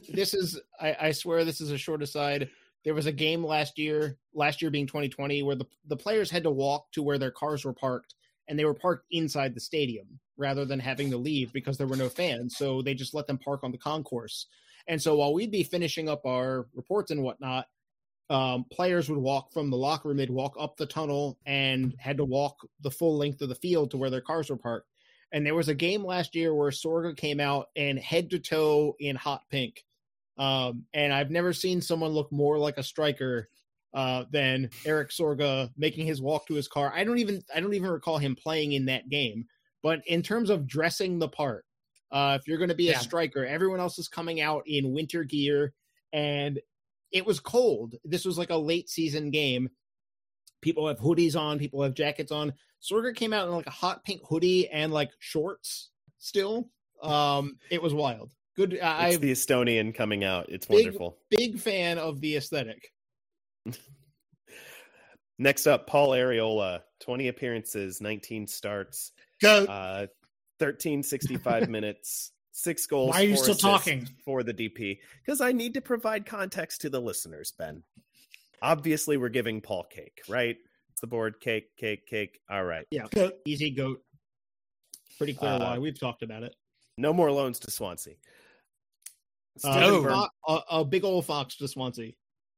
this 0.09 0.33
is, 0.33 0.59
I, 0.79 0.95
I 0.99 1.11
swear, 1.11 1.45
this 1.45 1.61
is 1.61 1.71
a 1.71 1.77
short 1.77 2.01
aside. 2.01 2.49
There 2.85 2.95
was 2.95 3.05
a 3.05 3.11
game 3.11 3.45
last 3.45 3.77
year, 3.77 4.17
last 4.33 4.61
year 4.61 4.71
being 4.71 4.87
2020, 4.87 5.43
where 5.43 5.55
the 5.55 5.65
the 5.85 5.97
players 5.97 6.31
had 6.31 6.43
to 6.43 6.51
walk 6.51 6.91
to 6.93 7.03
where 7.03 7.19
their 7.19 7.31
cars 7.31 7.63
were 7.63 7.73
parked, 7.73 8.15
and 8.49 8.57
they 8.57 8.65
were 8.65 8.73
parked 8.73 9.05
inside 9.11 9.53
the 9.53 9.61
stadium 9.61 10.19
rather 10.35 10.65
than 10.65 10.79
having 10.79 11.11
to 11.11 11.17
leave 11.17 11.53
because 11.53 11.77
there 11.77 11.87
were 11.87 11.95
no 11.95 12.09
fans. 12.09 12.57
So 12.57 12.81
they 12.81 12.95
just 12.95 13.13
let 13.13 13.27
them 13.27 13.37
park 13.37 13.63
on 13.63 13.71
the 13.71 13.77
concourse. 13.77 14.47
And 14.87 15.01
so 15.01 15.15
while 15.15 15.33
we'd 15.33 15.51
be 15.51 15.63
finishing 15.63 16.09
up 16.09 16.25
our 16.25 16.67
reports 16.73 17.11
and 17.11 17.21
whatnot, 17.21 17.67
um, 18.31 18.65
players 18.71 19.09
would 19.09 19.19
walk 19.19 19.53
from 19.53 19.69
the 19.69 19.77
locker 19.77 20.07
room, 20.07 20.17
they'd 20.17 20.29
walk 20.29 20.55
up 20.59 20.77
the 20.77 20.85
tunnel 20.85 21.37
and 21.45 21.95
had 21.99 22.17
to 22.17 22.25
walk 22.25 22.57
the 22.81 22.91
full 22.91 23.17
length 23.17 23.41
of 23.41 23.49
the 23.49 23.55
field 23.55 23.91
to 23.91 23.97
where 23.97 24.09
their 24.09 24.21
cars 24.21 24.49
were 24.49 24.57
parked. 24.57 24.87
And 25.31 25.45
there 25.45 25.55
was 25.55 25.69
a 25.69 25.75
game 25.75 26.03
last 26.03 26.35
year 26.35 26.53
where 26.53 26.71
Sorga 26.71 27.15
came 27.15 27.39
out 27.39 27.69
and 27.75 27.99
head 27.99 28.31
to 28.31 28.39
toe 28.39 28.95
in 28.99 29.15
hot 29.15 29.43
pink. 29.49 29.85
Um, 30.37 30.85
and 30.93 31.13
I've 31.13 31.29
never 31.29 31.53
seen 31.53 31.81
someone 31.81 32.11
look 32.11 32.31
more 32.31 32.57
like 32.57 32.77
a 32.77 32.83
striker 32.83 33.49
uh, 33.93 34.25
than 34.31 34.69
Erik 34.85 35.09
Sorga 35.09 35.69
making 35.77 36.05
his 36.05 36.21
walk 36.21 36.47
to 36.47 36.53
his 36.53 36.67
car. 36.67 36.91
I 36.95 37.03
don't 37.03 37.17
even 37.19 37.41
I 37.53 37.59
don't 37.59 37.73
even 37.73 37.89
recall 37.89 38.17
him 38.17 38.35
playing 38.35 38.73
in 38.73 38.85
that 38.85 39.09
game. 39.09 39.45
But 39.81 40.01
in 40.07 40.21
terms 40.21 40.49
of 40.49 40.67
dressing 40.67 41.19
the 41.19 41.29
part, 41.29 41.65
uh, 42.11 42.37
if 42.39 42.47
you're 42.47 42.57
going 42.57 42.69
to 42.69 42.75
be 42.75 42.85
yeah. 42.85 42.99
a 42.99 43.01
striker, 43.01 43.45
everyone 43.45 43.79
else 43.79 43.97
is 43.97 44.07
coming 44.07 44.41
out 44.41 44.63
in 44.65 44.93
winter 44.93 45.23
gear, 45.23 45.73
and 46.11 46.59
it 47.11 47.25
was 47.25 47.39
cold. 47.39 47.95
This 48.03 48.25
was 48.25 48.37
like 48.37 48.49
a 48.49 48.57
late 48.57 48.89
season 48.89 49.31
game. 49.31 49.69
People 50.61 50.87
have 50.87 50.99
hoodies 50.99 51.39
on, 51.39 51.59
people 51.59 51.81
have 51.83 51.93
jackets 51.93 52.31
on. 52.31 52.53
Sorga 52.81 53.15
came 53.15 53.33
out 53.33 53.47
in 53.47 53.53
like 53.53 53.67
a 53.67 53.71
hot 53.71 54.03
pink 54.03 54.21
hoodie 54.27 54.67
and 54.69 54.91
like 54.91 55.11
shorts 55.19 55.89
still. 56.17 56.69
Um, 57.01 57.57
it 57.69 57.81
was 57.81 57.93
wild. 57.93 58.31
Good. 58.55 58.79
I 58.79 59.15
the 59.15 59.31
Estonian 59.31 59.95
coming 59.95 60.25
out. 60.25 60.47
It's 60.49 60.65
big, 60.65 60.85
wonderful. 60.85 61.17
Big 61.29 61.59
fan 61.59 61.97
of 61.97 62.19
the 62.19 62.35
aesthetic. 62.35 62.91
Next 65.39 65.67
up, 65.67 65.87
Paul 65.87 66.09
Arriola, 66.09 66.81
20 67.01 67.29
appearances, 67.29 68.01
19 68.01 68.47
starts. 68.47 69.11
Go. 69.41 69.63
Uh, 69.63 70.07
1365 70.59 71.69
minutes 71.69 72.31
six 72.59 72.85
goals. 72.85 73.11
Why 73.11 73.21
are 73.21 73.25
you 73.25 73.37
still 73.37 73.55
talking 73.55 74.07
for 74.25 74.43
the 74.43 74.53
DP? 74.53 74.99
Because 75.25 75.41
I 75.41 75.51
need 75.51 75.73
to 75.75 75.81
provide 75.81 76.25
context 76.25 76.81
to 76.81 76.89
the 76.89 76.99
listeners, 76.99 77.53
Ben. 77.57 77.83
Obviously, 78.61 79.17
we're 79.17 79.29
giving 79.29 79.61
Paul 79.61 79.85
cake, 79.85 80.21
right? 80.27 80.57
It's 80.91 81.01
the 81.01 81.07
board 81.07 81.39
cake, 81.39 81.75
cake, 81.77 82.05
cake. 82.05 82.39
All 82.49 82.65
right. 82.65 82.85
Yeah. 82.91 83.05
Easy 83.45 83.71
goat. 83.71 84.01
Pretty 85.17 85.33
clear 85.33 85.51
uh, 85.51 85.59
why. 85.59 85.79
We've 85.79 85.99
talked 85.99 86.23
about 86.23 86.43
it. 86.43 86.55
No 86.97 87.13
more 87.13 87.31
loans 87.31 87.59
to 87.59 87.71
Swansea. 87.71 88.15
Uh, 89.63 90.27
a, 90.47 90.59
a, 90.71 90.85
big 90.85 91.03
old 91.03 91.25
fox 91.25 91.57
to 91.57 91.67
Swansea. 91.67 92.13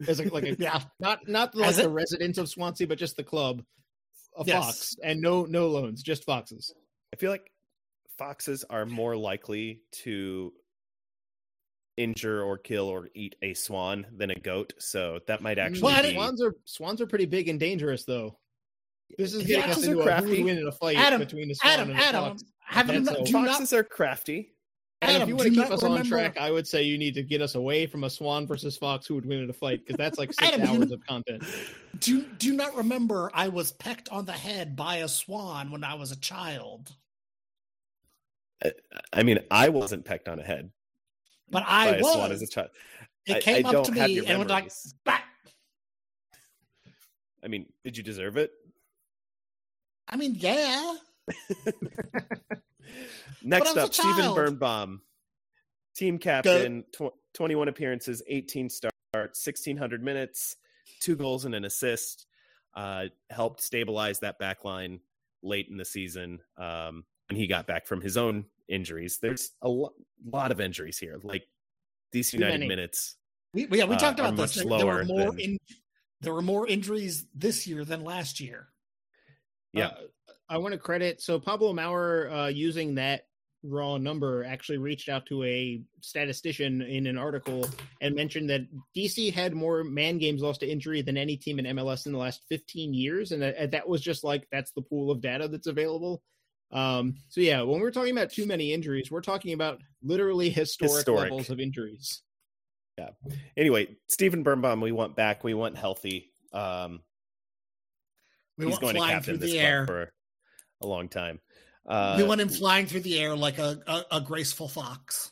As 0.08 0.20
a, 0.20 0.34
like 0.34 0.44
a, 0.44 0.56
yeah, 0.60 0.82
not 1.00 1.28
not 1.28 1.56
like 1.56 1.76
the 1.76 1.90
residents 1.90 2.38
of 2.38 2.50
Swansea, 2.50 2.88
but 2.88 2.98
just 2.98 3.18
the 3.18 3.24
club. 3.24 3.64
A 4.38 4.44
yes. 4.46 4.66
fox 4.66 4.96
and 5.04 5.22
no 5.22 5.44
no 5.44 5.68
loans, 5.68 6.02
just 6.02 6.24
foxes. 6.24 6.74
I 7.14 7.18
feel 7.18 7.32
like 7.32 7.52
foxes 8.18 8.64
are 8.70 8.86
more 8.86 9.16
likely 9.18 9.82
to 10.04 10.54
injure 11.98 12.42
or 12.42 12.58
kill 12.58 12.88
or 12.88 13.10
eat 13.14 13.36
a 13.42 13.54
swan 13.54 14.06
than 14.16 14.32
a 14.32 14.36
goat. 14.36 14.74
So 14.80 15.20
that 15.28 15.42
might 15.42 15.58
mm. 15.58 15.66
actually 15.66 15.94
well, 15.94 16.04
be... 16.04 16.14
swans 16.14 16.42
are 16.42 16.56
swans 16.66 17.02
are 17.02 17.08
pretty 17.08 17.26
big 17.26 17.50
and 17.50 17.60
dangerous 17.60 18.06
though. 18.06 18.38
This 19.18 19.34
is 19.34 19.44
getting 19.44 19.70
us 19.72 19.84
into 19.84 20.00
a 20.00 20.22
who 20.22 20.46
win 20.46 20.58
in 20.58 20.68
a 20.68 20.72
fight 20.72 20.98
Adam, 20.98 21.20
between 21.20 21.50
the 21.50 21.56
swan 21.56 21.74
Adam, 21.74 21.90
and 21.90 22.00
the 22.00 22.04
Adam, 22.04 22.24
fox. 22.24 22.44
Have 22.60 22.90
you 22.94 23.02
not, 23.02 23.28
foxes 23.28 23.72
not... 23.72 23.80
are 23.80 23.84
crafty. 23.84 24.54
Adam, 25.02 25.24
if 25.24 25.28
you 25.30 25.36
want 25.36 25.50
to 25.50 25.56
keep 25.56 25.72
us 25.72 25.82
remember... 25.82 26.00
on 26.00 26.06
track, 26.06 26.38
I 26.38 26.52
would 26.52 26.68
say 26.68 26.84
you 26.84 26.98
need 26.98 27.16
to 27.16 27.24
get 27.24 27.42
us 27.42 27.56
away 27.56 27.88
from 27.88 28.04
a 28.04 28.10
swan 28.10 28.46
versus 28.46 28.78
fox 28.78 29.08
who 29.08 29.16
would 29.16 29.26
win 29.26 29.40
in 29.40 29.50
a 29.50 29.54
fight 29.54 29.80
because 29.80 29.98
that's 29.98 30.20
like 30.20 30.32
six 30.40 30.54
Adam, 30.54 30.62
hours 30.62 30.90
you... 30.90 30.96
of 30.96 31.06
content. 31.06 31.44
Do 32.00 32.24
do 32.38 32.48
you 32.48 32.54
not 32.54 32.76
remember 32.76 33.32
I 33.34 33.48
was 33.48 33.72
pecked 33.72 34.10
on 34.10 34.26
the 34.26 34.32
head 34.32 34.76
by 34.76 34.98
a 34.98 35.08
swan 35.08 35.72
when 35.72 35.84
I 35.84 35.96
was 35.96 36.12
a 36.12 36.20
child? 36.20 36.96
I 39.12 39.24
mean, 39.24 39.40
I 39.50 39.70
wasn't 39.70 40.06
pecked 40.06 40.30
on 40.30 40.40
a 40.40 40.44
head, 40.44 40.72
but 41.50 41.64
I 41.66 42.00
was. 42.00 42.14
Swan 42.14 42.32
as 42.32 42.42
a 42.44 42.48
child. 42.48 42.70
It 43.26 43.44
came 43.44 43.66
I, 43.66 43.72
I 43.72 43.76
up 43.76 43.86
to 43.86 43.92
me 43.92 44.20
and 44.20 44.38
went 44.38 44.50
like, 44.50 44.72
Bah! 45.04 45.18
I 47.44 47.48
mean, 47.48 47.66
did 47.84 47.98
you 47.98 48.04
deserve 48.04 48.38
it? 48.38 48.52
I 50.08 50.16
mean, 50.16 50.36
yeah. 50.38 50.96
Next 53.44 53.78
up, 53.78 53.94
Steven 53.94 54.34
Birnbaum, 54.34 55.02
team 55.96 56.18
captain, 56.18 56.84
tw- 56.94 57.14
21 57.34 57.68
appearances, 57.68 58.22
18 58.28 58.70
starts, 58.70 58.94
1600 59.14 60.04
minutes, 60.04 60.56
two 61.02 61.16
goals 61.16 61.46
and 61.46 61.56
an 61.56 61.66
assist. 61.66 62.28
Uh, 62.74 63.06
helped 63.30 63.62
stabilize 63.62 64.20
that 64.20 64.40
back 64.40 64.64
line 64.64 65.02
late 65.44 65.68
in 65.70 65.76
the 65.76 65.84
season 65.84 66.40
um, 66.58 67.04
when 67.28 67.38
he 67.38 67.46
got 67.46 67.68
back 67.68 67.86
from 67.86 68.00
his 68.00 68.16
own 68.16 68.46
injuries. 68.70 69.20
There's 69.22 69.52
a 69.62 69.68
lo- 69.68 69.94
lot 70.26 70.52
of 70.52 70.62
injuries 70.62 70.98
here. 70.98 71.20
Like 71.22 71.44
DC 72.14 72.34
United 72.34 72.68
minutes. 72.68 73.18
We, 73.54 73.68
yeah, 73.72 73.84
we 73.84 73.96
uh, 73.96 74.00
talked 74.00 74.20
are 74.22 74.28
about 74.28 74.38
this. 74.38 74.56
There, 74.56 74.66
there 74.66 74.86
were 74.86 75.04
more 75.04 75.32
than- 75.32 75.40
in, 75.40 75.58
there 76.22 76.34
were 76.34 76.42
more 76.42 76.66
injuries 76.68 77.26
this 77.36 77.68
year 77.68 77.84
than 77.84 78.04
last 78.04 78.40
year. 78.40 78.70
Yeah. 79.74 79.88
Uh, 79.88 79.94
I 80.52 80.58
want 80.58 80.74
to 80.74 80.78
credit 80.78 81.22
so 81.22 81.40
Pablo 81.40 81.72
Maurer 81.74 82.30
uh, 82.30 82.48
using 82.48 82.96
that 82.96 83.22
raw 83.64 83.98
number 83.98 84.44
actually 84.44 84.80
reached 84.80 85.08
out 85.08 85.26
to 85.28 85.44
a 85.44 85.82
statistician 86.02 86.82
in 86.82 87.08
an 87.08 87.18
article 87.18 87.70
and 88.02 88.16
mentioned 88.16 88.50
that 88.50 88.62
DC 88.96 89.32
had 89.34 89.54
more 89.54 89.84
man 89.84 90.18
games 90.18 90.42
lost 90.42 90.60
to 90.60 90.68
injury 90.70 91.02
than 91.02 91.16
any 91.16 91.38
team 91.38 91.60
in 91.60 91.78
MLS 91.78 92.06
in 92.06 92.12
the 92.12 92.18
last 92.18 92.42
15 92.50 92.94
years, 92.94 93.32
and 93.32 93.42
that, 93.42 93.72
that 93.72 93.88
was 93.88 94.02
just 94.02 94.24
like 94.24 94.48
that's 94.52 94.72
the 94.72 94.82
pool 94.82 95.10
of 95.12 95.22
data 95.22 95.48
that's 95.48 95.68
available. 95.68 96.22
Um, 96.72 97.16
so 97.30 97.40
yeah, 97.42 97.62
when 97.62 97.80
we're 97.82 97.92
talking 97.92 98.12
about 98.12 98.32
too 98.32 98.46
many 98.46 98.74
injuries, 98.74 99.12
we're 99.12 99.22
talking 99.22 99.54
about 99.54 99.80
literally 100.04 100.50
historic, 100.50 100.92
Historic. 100.98 101.30
levels 101.30 101.50
of 101.50 101.60
injuries. 101.60 102.24
Yeah. 102.98 103.10
Anyway, 103.56 103.96
Steven 104.08 104.44
Birnbaum, 104.44 104.82
we 104.82 104.92
want 104.92 105.16
back. 105.16 105.44
We 105.44 105.54
want 105.54 105.78
healthy. 105.78 106.34
Um, 106.52 107.02
We 108.58 108.66
he's 108.66 108.72
want 108.74 108.82
going 108.82 108.94
to 108.96 109.00
flying 109.00 109.14
captain 109.16 109.38
through 109.38 109.48
this 109.48 109.52
the 109.52 109.58
club 109.58 109.66
air. 109.68 109.86
for 109.88 110.14
a 110.82 110.88
long 110.88 111.08
time. 111.08 111.40
Uh, 111.86 112.16
we 112.18 112.24
want 112.24 112.42
him 112.42 112.50
flying 112.50 112.86
through 112.86 113.00
the 113.02 113.20
air 113.20 113.36
like 113.36 113.58
a, 113.58 113.80
a, 113.88 114.18
a 114.18 114.22
graceful 114.22 114.68
fox. 114.68 115.32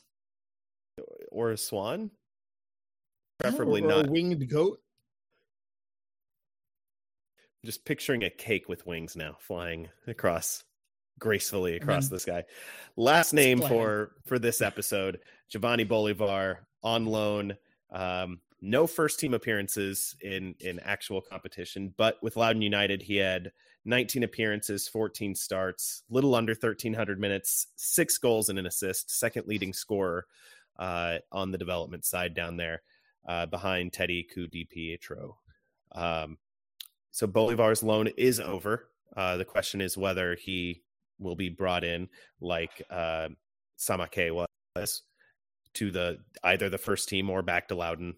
or 1.31 1.51
a 1.51 1.57
swan, 1.57 2.11
preferably 3.39 3.81
or, 3.81 3.85
or 3.85 3.87
not. 3.89 4.07
a 4.07 4.11
winged 4.11 4.49
goat. 4.49 4.79
just 7.65 7.85
picturing 7.85 8.23
a 8.23 8.29
cake 8.29 8.69
with 8.69 8.85
wings 8.87 9.15
now 9.15 9.35
flying 9.39 9.89
across 10.07 10.63
gracefully 11.19 11.75
across 11.75 12.07
then 12.07 12.15
the 12.15 12.19
sky. 12.19 12.43
Last 12.95 13.33
name 13.33 13.57
splitting. 13.59 13.77
for 13.77 14.11
for 14.25 14.39
this 14.39 14.61
episode, 14.61 15.19
Jovanny 15.53 15.87
Bolivar 15.87 16.65
on 16.83 17.05
loan. 17.05 17.57
Um, 17.91 18.39
no 18.61 18.87
first 18.87 19.19
team 19.19 19.33
appearances 19.33 20.15
in 20.21 20.55
in 20.59 20.79
actual 20.79 21.21
competition, 21.21 21.93
but 21.97 22.21
with 22.21 22.37
Loudoun 22.37 22.61
United, 22.61 23.01
he 23.01 23.17
had 23.17 23.51
19 23.85 24.23
appearances, 24.23 24.87
14 24.87 25.35
starts, 25.35 26.03
little 26.09 26.35
under 26.35 26.53
1300 26.53 27.19
minutes, 27.19 27.67
six 27.75 28.17
goals 28.17 28.49
and 28.49 28.59
an 28.59 28.65
assist, 28.65 29.17
second 29.17 29.47
leading 29.47 29.73
scorer 29.73 30.25
uh, 30.77 31.17
on 31.31 31.51
the 31.51 31.57
development 31.57 32.05
side 32.05 32.33
down 32.33 32.57
there, 32.57 32.81
uh, 33.27 33.45
behind 33.45 33.93
Teddy 33.93 34.23
Ku-DiPietro. 34.23 35.35
Um, 35.93 36.37
so 37.11 37.27
Bolivar's 37.27 37.83
loan 37.83 38.07
is 38.17 38.39
over. 38.39 38.89
Uh, 39.15 39.37
the 39.37 39.45
question 39.45 39.81
is 39.81 39.97
whether 39.97 40.35
he 40.35 40.83
will 41.19 41.35
be 41.35 41.49
brought 41.49 41.83
in 41.83 42.07
like 42.39 42.81
uh, 42.89 43.29
Samake 43.77 44.31
was 44.75 45.01
to 45.73 45.91
the 45.91 46.19
either 46.43 46.69
the 46.69 46.77
first 46.77 47.09
team 47.09 47.29
or 47.29 47.41
back 47.41 47.67
to 47.67 47.75
Loudoun 47.75 48.15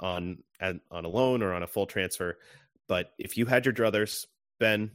on 0.00 0.38
on 0.60 0.80
on 0.90 1.04
a 1.04 1.08
loan 1.08 1.42
or 1.42 1.52
on 1.54 1.62
a 1.62 1.66
full 1.68 1.86
transfer. 1.86 2.38
But 2.88 3.12
if 3.18 3.36
you 3.36 3.46
had 3.46 3.64
your 3.64 3.74
druthers, 3.74 4.26
Ben, 4.60 4.90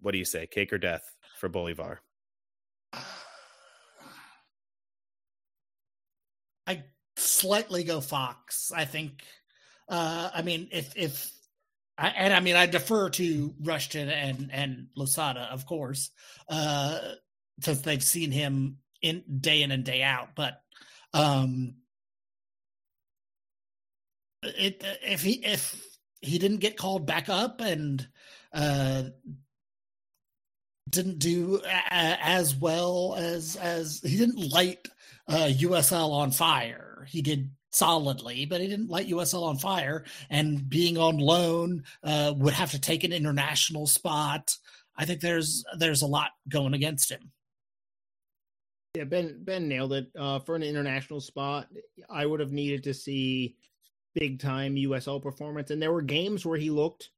what 0.00 0.12
do 0.12 0.18
you 0.18 0.24
say? 0.24 0.46
Cake 0.46 0.72
or 0.72 0.78
death 0.78 1.02
for 1.38 1.48
Bolivar? 1.48 2.00
I 6.66 6.84
slightly 7.16 7.84
go 7.84 8.00
Fox. 8.00 8.72
I 8.74 8.84
think. 8.84 9.24
Uh, 9.88 10.30
I 10.32 10.42
mean, 10.42 10.68
if 10.70 10.96
if 10.96 11.32
I, 11.98 12.08
and 12.08 12.32
I 12.32 12.40
mean, 12.40 12.56
I 12.56 12.66
defer 12.66 13.10
to 13.10 13.54
Rushton 13.62 14.08
and 14.08 14.50
and 14.52 14.86
Losada, 14.96 15.48
of 15.52 15.66
course, 15.66 16.10
uh, 16.48 16.98
since 17.60 17.82
they've 17.82 18.02
seen 18.02 18.30
him 18.30 18.78
in 19.02 19.22
day 19.40 19.62
in 19.62 19.70
and 19.70 19.84
day 19.84 20.02
out. 20.02 20.30
But 20.34 20.62
um, 21.12 21.74
it 24.42 24.84
if 25.02 25.22
he 25.22 25.44
if 25.44 25.84
he 26.20 26.38
didn't 26.38 26.58
get 26.58 26.76
called 26.76 27.06
back 27.06 27.28
up 27.28 27.60
and 27.60 28.06
uh 28.52 29.04
didn't 30.88 31.18
do 31.18 31.60
a- 31.64 31.68
a- 31.68 32.18
as 32.20 32.54
well 32.56 33.14
as 33.16 33.56
as 33.56 34.00
he 34.04 34.16
didn't 34.16 34.50
light 34.50 34.88
uh, 35.28 35.48
USL 35.52 36.10
on 36.10 36.32
fire. 36.32 37.06
He 37.08 37.22
did 37.22 37.50
solidly, 37.70 38.46
but 38.46 38.60
he 38.60 38.66
didn't 38.66 38.90
light 38.90 39.08
USL 39.08 39.44
on 39.44 39.58
fire. 39.58 40.04
And 40.28 40.68
being 40.68 40.98
on 40.98 41.18
loan 41.18 41.84
uh, 42.02 42.34
would 42.36 42.54
have 42.54 42.72
to 42.72 42.80
take 42.80 43.04
an 43.04 43.12
international 43.12 43.86
spot. 43.86 44.56
I 44.96 45.04
think 45.04 45.20
there's 45.20 45.64
there's 45.78 46.02
a 46.02 46.06
lot 46.06 46.30
going 46.48 46.74
against 46.74 47.10
him. 47.10 47.30
Yeah, 48.96 49.04
Ben 49.04 49.44
Ben 49.44 49.68
nailed 49.68 49.92
it. 49.92 50.08
Uh, 50.18 50.40
for 50.40 50.56
an 50.56 50.64
international 50.64 51.20
spot, 51.20 51.68
I 52.08 52.26
would 52.26 52.40
have 52.40 52.50
needed 52.52 52.82
to 52.84 52.94
see 52.94 53.54
big 54.16 54.40
time 54.40 54.74
USL 54.74 55.22
performance, 55.22 55.70
and 55.70 55.80
there 55.80 55.92
were 55.92 56.02
games 56.02 56.44
where 56.44 56.58
he 56.58 56.70
looked 56.70 57.10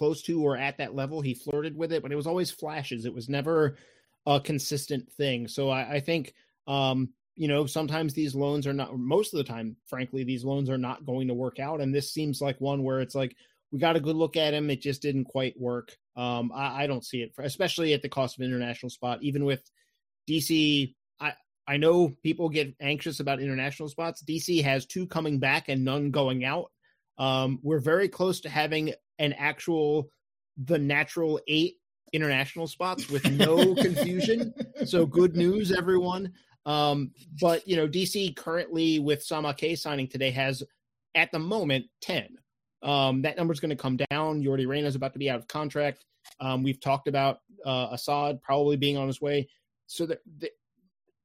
close 0.00 0.22
to 0.22 0.42
or 0.42 0.56
at 0.56 0.78
that 0.78 0.94
level. 0.94 1.20
He 1.20 1.34
flirted 1.34 1.76
with 1.76 1.92
it, 1.92 2.02
but 2.02 2.10
it 2.10 2.16
was 2.16 2.26
always 2.26 2.50
flashes. 2.50 3.04
It 3.04 3.12
was 3.12 3.28
never 3.28 3.76
a 4.24 4.40
consistent 4.40 5.12
thing. 5.12 5.46
So 5.46 5.68
I, 5.68 5.96
I 5.96 6.00
think, 6.00 6.32
um, 6.66 7.10
you 7.36 7.48
know, 7.48 7.66
sometimes 7.66 8.14
these 8.14 8.34
loans 8.34 8.66
are 8.66 8.72
not. 8.72 8.98
Most 8.98 9.34
of 9.34 9.38
the 9.38 9.44
time, 9.44 9.76
frankly, 9.84 10.24
these 10.24 10.42
loans 10.42 10.70
are 10.70 10.78
not 10.78 11.04
going 11.04 11.28
to 11.28 11.34
work 11.34 11.58
out, 11.58 11.82
and 11.82 11.94
this 11.94 12.10
seems 12.10 12.40
like 12.40 12.58
one 12.62 12.82
where 12.82 13.00
it's 13.00 13.14
like 13.14 13.36
we 13.70 13.78
got 13.78 13.96
a 13.96 14.00
good 14.00 14.16
look 14.16 14.38
at 14.38 14.54
him. 14.54 14.70
It 14.70 14.80
just 14.80 15.02
didn't 15.02 15.24
quite 15.26 15.60
work. 15.60 15.94
Um, 16.16 16.50
I, 16.54 16.84
I 16.84 16.86
don't 16.86 17.04
see 17.04 17.20
it, 17.20 17.34
for, 17.34 17.42
especially 17.42 17.92
at 17.92 18.00
the 18.00 18.08
cost 18.08 18.38
of 18.38 18.44
international 18.44 18.88
spot, 18.88 19.22
even 19.22 19.44
with 19.44 19.62
DC, 20.28 20.94
I 21.20 21.34
I 21.66 21.76
know 21.76 22.14
people 22.22 22.48
get 22.48 22.74
anxious 22.80 23.20
about 23.20 23.40
international 23.40 23.90
spots. 23.90 24.24
DC 24.24 24.64
has 24.64 24.86
two 24.86 25.06
coming 25.06 25.38
back 25.38 25.68
and 25.68 25.84
none 25.84 26.10
going 26.10 26.42
out. 26.42 26.70
Um, 27.20 27.60
we're 27.62 27.78
very 27.78 28.08
close 28.08 28.40
to 28.40 28.48
having 28.48 28.92
an 29.20 29.34
actual 29.34 30.10
the 30.64 30.78
natural 30.78 31.40
eight 31.46 31.76
international 32.12 32.66
spots 32.66 33.08
with 33.08 33.30
no 33.30 33.74
confusion. 33.76 34.52
So 34.84 35.06
good 35.06 35.36
news, 35.36 35.70
everyone. 35.70 36.32
Um, 36.66 37.12
but 37.40 37.66
you 37.68 37.76
know, 37.76 37.86
DC 37.86 38.34
currently 38.36 38.98
with 38.98 39.24
Samake 39.24 39.78
signing 39.78 40.08
today 40.08 40.30
has 40.32 40.62
at 41.14 41.30
the 41.30 41.38
moment 41.38 41.86
ten. 42.00 42.36
Um, 42.82 43.22
that 43.22 43.38
is 43.38 43.60
going 43.60 43.70
to 43.70 43.76
come 43.76 43.98
down. 44.10 44.42
Yordy 44.42 44.66
Reyna 44.66 44.88
is 44.88 44.94
about 44.94 45.12
to 45.12 45.18
be 45.18 45.28
out 45.28 45.38
of 45.38 45.46
contract. 45.46 46.06
Um, 46.40 46.62
we've 46.62 46.80
talked 46.80 47.08
about 47.08 47.40
uh, 47.66 47.92
Asad 47.92 48.40
probably 48.42 48.76
being 48.76 48.96
on 48.96 49.06
his 49.06 49.20
way 49.20 49.48
so 49.86 50.06
that 50.06 50.20
the, 50.38 50.50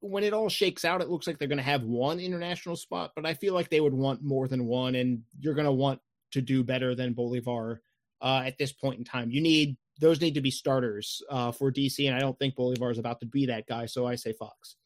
when 0.00 0.24
it 0.24 0.32
all 0.32 0.48
shakes 0.48 0.84
out, 0.84 1.00
it 1.00 1.08
looks 1.08 1.26
like 1.26 1.38
they're 1.38 1.48
going 1.48 1.58
to 1.58 1.64
have 1.64 1.82
one 1.82 2.20
international 2.20 2.76
spot, 2.76 3.12
but 3.16 3.26
I 3.26 3.34
feel 3.34 3.54
like 3.54 3.70
they 3.70 3.80
would 3.80 3.94
want 3.94 4.22
more 4.22 4.48
than 4.48 4.66
one, 4.66 4.94
and 4.94 5.22
you're 5.40 5.54
going 5.54 5.66
to 5.66 5.72
want 5.72 6.00
to 6.32 6.40
do 6.40 6.62
better 6.62 6.94
than 6.94 7.14
Bolivar 7.14 7.80
uh, 8.20 8.42
at 8.44 8.58
this 8.58 8.72
point 8.72 8.98
in 8.98 9.04
time. 9.04 9.30
You 9.30 9.40
need 9.40 9.76
those 10.00 10.20
need 10.20 10.34
to 10.34 10.42
be 10.42 10.50
starters 10.50 11.22
uh, 11.30 11.52
for 11.52 11.72
DC, 11.72 12.06
and 12.06 12.14
I 12.14 12.20
don't 12.20 12.38
think 12.38 12.54
Bolivar 12.54 12.90
is 12.90 12.98
about 12.98 13.20
to 13.20 13.26
be 13.26 13.46
that 13.46 13.66
guy. 13.66 13.86
So 13.86 14.06
I 14.06 14.16
say 14.16 14.32
Fox. 14.32 14.76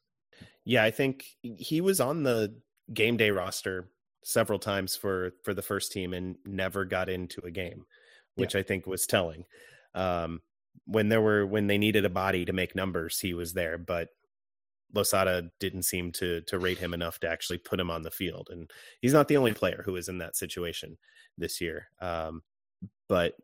Yeah, 0.65 0.85
I 0.85 0.91
think 0.91 1.25
he 1.43 1.81
was 1.81 2.01
on 2.01 2.23
the 2.23 2.55
game 2.93 3.17
day 3.17 3.31
roster 3.31 3.89
several 4.23 4.59
times 4.59 4.97
for 4.97 5.33
for 5.43 5.55
the 5.55 5.63
first 5.63 5.93
team 5.93 6.15
and 6.15 6.37
never 6.45 6.85
got 6.85 7.09
into 7.09 7.41
a 7.43 7.51
game, 7.51 7.87
which 8.37 8.55
I 8.55 8.63
think 8.63 8.87
was 8.87 9.07
telling. 9.07 9.45
Um, 9.95 10.43
when 10.87 11.09
there 11.09 11.21
were 11.21 11.45
when 11.47 11.67
they 11.67 11.79
needed 11.79 12.05
a 12.05 12.11
body 12.11 12.45
to 12.45 12.53
make 12.53 12.77
numbers, 12.77 13.19
he 13.19 13.35
was 13.35 13.55
there, 13.55 13.79
but 13.79 14.09
Losada 14.95 15.51
didn't 15.59 15.85
seem 15.85 16.13
to 16.13 16.41
to 16.43 16.59
rate 16.59 16.79
him 16.79 16.95
enough 16.95 17.21
to 17.21 17.29
actually 17.29 17.59
put 17.59 17.81
him 17.81 17.91
on 17.91 18.03
the 18.03 18.11
field, 18.11 18.49
and 18.51 18.71
he's 19.01 19.13
not 19.13 19.29
the 19.29 19.37
only 19.37 19.53
player 19.53 19.83
who 19.85 19.97
is 19.97 20.09
in 20.09 20.19
that 20.19 20.37
situation 20.37 20.97
this 21.39 21.61
year. 21.61 21.89
Um, 22.01 22.43
but 23.09 23.35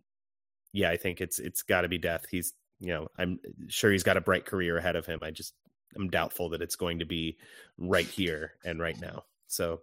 yeah, 0.73 0.91
I 0.91 0.97
think 0.97 1.21
it's 1.21 1.39
it's 1.39 1.63
got 1.63 1.83
to 1.83 1.89
be 1.89 1.99
death. 1.99 2.27
He's 2.31 2.53
you 2.81 2.93
know 2.93 3.09
I'm 3.19 3.39
sure 3.69 3.91
he's 3.93 4.03
got 4.03 4.17
a 4.17 4.23
bright 4.23 4.45
career 4.45 4.79
ahead 4.79 4.97
of 4.97 5.07
him. 5.07 5.21
I 5.23 5.31
just 5.31 5.55
I'm 5.95 6.11
doubtful 6.11 6.51
that 6.51 6.63
it's 6.63 6.77
going 6.77 6.99
to 6.99 7.07
be 7.07 7.39
right 7.79 8.07
here 8.07 8.53
and 8.65 8.81
right 8.81 9.01
now. 9.01 9.25
So 9.47 9.81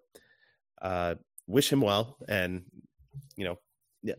uh, 0.81 1.15
wish 1.47 1.71
him 1.71 1.81
well, 1.81 2.17
and 2.27 2.63
you 3.35 3.45
know 3.45 3.57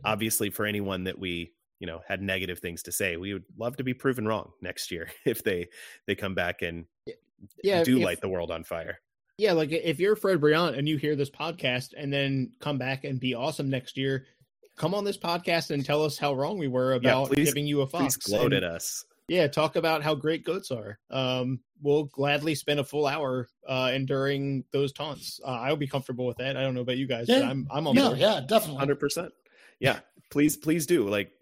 obviously 0.04 0.50
for 0.50 0.64
anyone 0.64 1.04
that 1.04 1.18
we 1.18 1.52
you 1.78 1.86
know 1.86 2.00
had 2.08 2.22
negative 2.22 2.58
things 2.58 2.82
to 2.82 2.92
say 2.92 3.16
we 3.16 3.34
would 3.34 3.44
love 3.58 3.76
to 3.76 3.84
be 3.84 3.92
proven 3.92 4.26
wrong 4.26 4.52
next 4.62 4.90
year 4.90 5.10
if 5.26 5.42
they 5.42 5.68
they 6.06 6.14
come 6.14 6.34
back 6.34 6.62
and 6.62 6.86
Yeah, 7.62 7.82
do 7.84 7.98
if- 7.98 8.04
light 8.04 8.20
the 8.20 8.28
world 8.28 8.50
on 8.50 8.64
fire 8.64 8.98
Yeah, 9.38 9.52
like 9.52 9.72
if 9.72 9.98
you're 10.00 10.16
Fred 10.16 10.40
Brillant 10.40 10.78
and 10.78 10.88
you 10.88 10.96
hear 10.96 11.16
this 11.16 11.30
podcast 11.30 11.90
and 11.96 12.12
then 12.12 12.52
come 12.60 12.78
back 12.78 13.04
and 13.04 13.18
be 13.20 13.34
awesome 13.34 13.68
next 13.70 13.96
year, 13.96 14.26
come 14.76 14.94
on 14.94 15.04
this 15.04 15.18
podcast 15.18 15.70
and 15.70 15.84
tell 15.84 16.04
us 16.04 16.18
how 16.18 16.34
wrong 16.34 16.58
we 16.58 16.68
were 16.68 16.92
about 16.94 17.28
please- 17.28 17.46
giving 17.48 17.66
you 17.66 17.80
a 17.82 17.86
please 17.86 18.14
fox. 18.14 18.16
gloat 18.18 18.52
And- 18.52 18.54
at 18.54 18.64
us 18.64 19.04
Yeah, 19.28 19.46
talk 19.48 19.76
about 19.76 20.02
how 20.02 20.14
great 20.14 20.44
goats 20.44 20.70
are. 20.70 20.98
Um, 21.10 21.60
we'll 21.80 22.04
gladly 22.04 22.54
spend 22.54 22.78
a 22.78 22.84
full 22.84 23.06
hour 23.06 23.48
uh, 23.66 23.90
enduring 23.94 24.64
those 24.70 24.92
taunts. 24.92 25.40
Uh, 25.42 25.48
I'll 25.48 25.76
be 25.76 25.86
comfortable 25.86 26.26
with 26.26 26.36
that. 26.36 26.56
I 26.58 26.62
don't 26.62 26.74
know 26.74 26.82
about 26.82 26.98
you 26.98 27.06
guys, 27.06 27.26
but 27.26 27.42
I'm 27.42 27.66
I'm 27.70 27.86
on 27.86 27.94
No, 27.94 28.08
board. 28.08 28.18
yeah, 28.18 28.40
definitely. 28.46 28.86
100% 28.86 29.30
yeah 29.80 29.98
please 30.30 30.56
please 30.56 30.86
do 30.86 31.08
like 31.08 31.32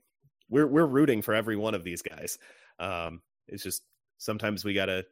we're 0.49 0.67
we're 0.67 0.87
rooting 0.87 1.23
for 1.23 1.35
every 1.35 1.57
one 1.57 1.75
of 1.75 1.83
these 1.85 2.03
guys. 2.03 2.39
Um, 2.79 3.21
it's 3.49 3.63
just 3.65 3.83
sometimes 4.19 4.65
we 4.65 4.75
gotta 4.75 5.05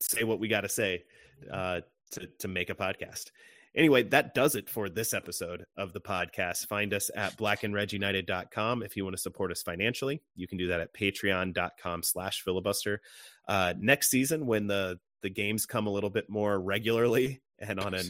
say 0.00 0.24
what 0.24 0.40
we 0.40 0.48
gotta 0.48 0.68
say 0.68 1.04
uh, 1.52 1.80
to 2.12 2.26
to 2.38 2.48
make 2.48 2.70
a 2.70 2.74
podcast. 2.74 3.30
Anyway, 3.74 4.02
that 4.02 4.34
does 4.34 4.54
it 4.54 4.68
for 4.68 4.88
this 4.88 5.12
episode 5.12 5.64
of 5.76 5.92
the 5.92 6.00
podcast. 6.00 6.66
Find 6.66 6.92
us 6.94 7.10
at 7.14 7.36
blackandredunited.com 7.36 8.82
if 8.82 8.96
you 8.96 9.04
want 9.04 9.14
to 9.14 9.22
support 9.22 9.52
us 9.52 9.62
financially. 9.62 10.22
You 10.34 10.48
can 10.48 10.58
do 10.58 10.68
that 10.68 10.80
at 10.80 10.94
patreon.com 10.94 12.02
slash 12.02 12.42
filibuster. 12.42 13.00
Uh, 13.46 13.74
next 13.78 14.10
season, 14.10 14.46
when 14.46 14.66
the 14.66 14.98
the 15.22 15.30
games 15.30 15.66
come 15.66 15.86
a 15.86 15.90
little 15.90 16.10
bit 16.10 16.30
more 16.30 16.58
regularly 16.58 17.42
and 17.58 17.78
on 17.80 17.94
a 17.94 18.02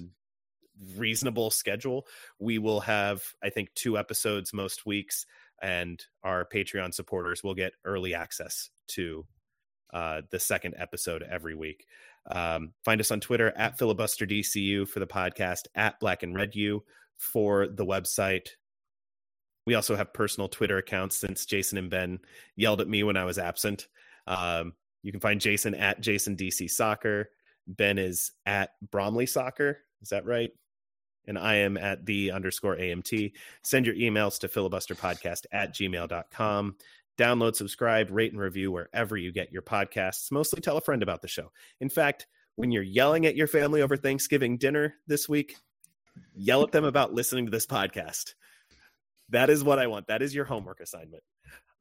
reasonable 0.96 1.50
schedule, 1.50 2.06
we 2.38 2.58
will 2.58 2.80
have, 2.80 3.22
I 3.42 3.50
think, 3.50 3.74
two 3.74 3.98
episodes 3.98 4.52
most 4.52 4.86
weeks, 4.86 5.26
and 5.60 6.02
our 6.22 6.46
Patreon 6.46 6.94
supporters 6.94 7.42
will 7.42 7.54
get 7.54 7.72
early 7.84 8.14
access 8.14 8.70
to 8.88 9.26
uh, 9.92 10.22
the 10.30 10.38
second 10.38 10.74
episode 10.78 11.22
every 11.22 11.54
week. 11.54 11.86
Um, 12.30 12.72
find 12.84 13.00
us 13.00 13.10
on 13.10 13.20
Twitter 13.20 13.52
at 13.56 13.78
filibusterdcu 13.78 14.88
for 14.88 15.00
the 15.00 15.06
podcast, 15.06 15.66
at 15.74 15.98
Black 16.00 16.22
and 16.22 16.34
Red 16.34 16.54
U 16.54 16.84
for 17.16 17.66
the 17.66 17.86
website. 17.86 18.48
We 19.66 19.74
also 19.74 19.96
have 19.96 20.14
personal 20.14 20.48
Twitter 20.48 20.78
accounts 20.78 21.16
since 21.16 21.44
Jason 21.44 21.78
and 21.78 21.90
Ben 21.90 22.20
yelled 22.56 22.80
at 22.80 22.88
me 22.88 23.02
when 23.02 23.16
I 23.16 23.24
was 23.24 23.38
absent. 23.38 23.88
Um, 24.26 24.72
you 25.02 25.12
can 25.12 25.20
find 25.20 25.40
Jason 25.40 25.74
at 25.74 26.00
Jason 26.00 26.36
DC 26.36 26.70
Soccer. 26.70 27.30
Ben 27.66 27.98
is 27.98 28.32
at 28.46 28.70
Bromley 28.90 29.26
Soccer. 29.26 29.78
Is 30.00 30.08
that 30.08 30.24
right? 30.24 30.50
And 31.26 31.38
I 31.38 31.56
am 31.56 31.76
at 31.76 32.06
the 32.06 32.32
underscore 32.32 32.76
AMT. 32.76 33.32
Send 33.62 33.84
your 33.84 33.94
emails 33.94 34.38
to 34.40 34.48
filibusterpodcast 34.48 35.44
at 35.52 35.74
gmail.com. 35.74 36.76
Download, 37.18 37.54
subscribe, 37.54 38.10
rate, 38.10 38.32
and 38.32 38.40
review 38.40 38.70
wherever 38.70 39.16
you 39.16 39.32
get 39.32 39.52
your 39.52 39.62
podcasts. 39.62 40.30
Mostly 40.30 40.60
tell 40.60 40.76
a 40.76 40.80
friend 40.80 41.02
about 41.02 41.20
the 41.20 41.28
show. 41.28 41.50
In 41.80 41.88
fact, 41.88 42.26
when 42.56 42.70
you're 42.70 42.82
yelling 42.82 43.26
at 43.26 43.36
your 43.36 43.48
family 43.48 43.82
over 43.82 43.96
Thanksgiving 43.96 44.56
dinner 44.56 44.94
this 45.06 45.28
week, 45.28 45.56
yell 46.34 46.62
at 46.62 46.72
them 46.72 46.84
about 46.84 47.12
listening 47.12 47.46
to 47.46 47.50
this 47.50 47.66
podcast. 47.66 48.34
That 49.30 49.50
is 49.50 49.64
what 49.64 49.78
I 49.78 49.88
want. 49.88 50.06
That 50.06 50.22
is 50.22 50.34
your 50.34 50.44
homework 50.44 50.80
assignment 50.80 51.22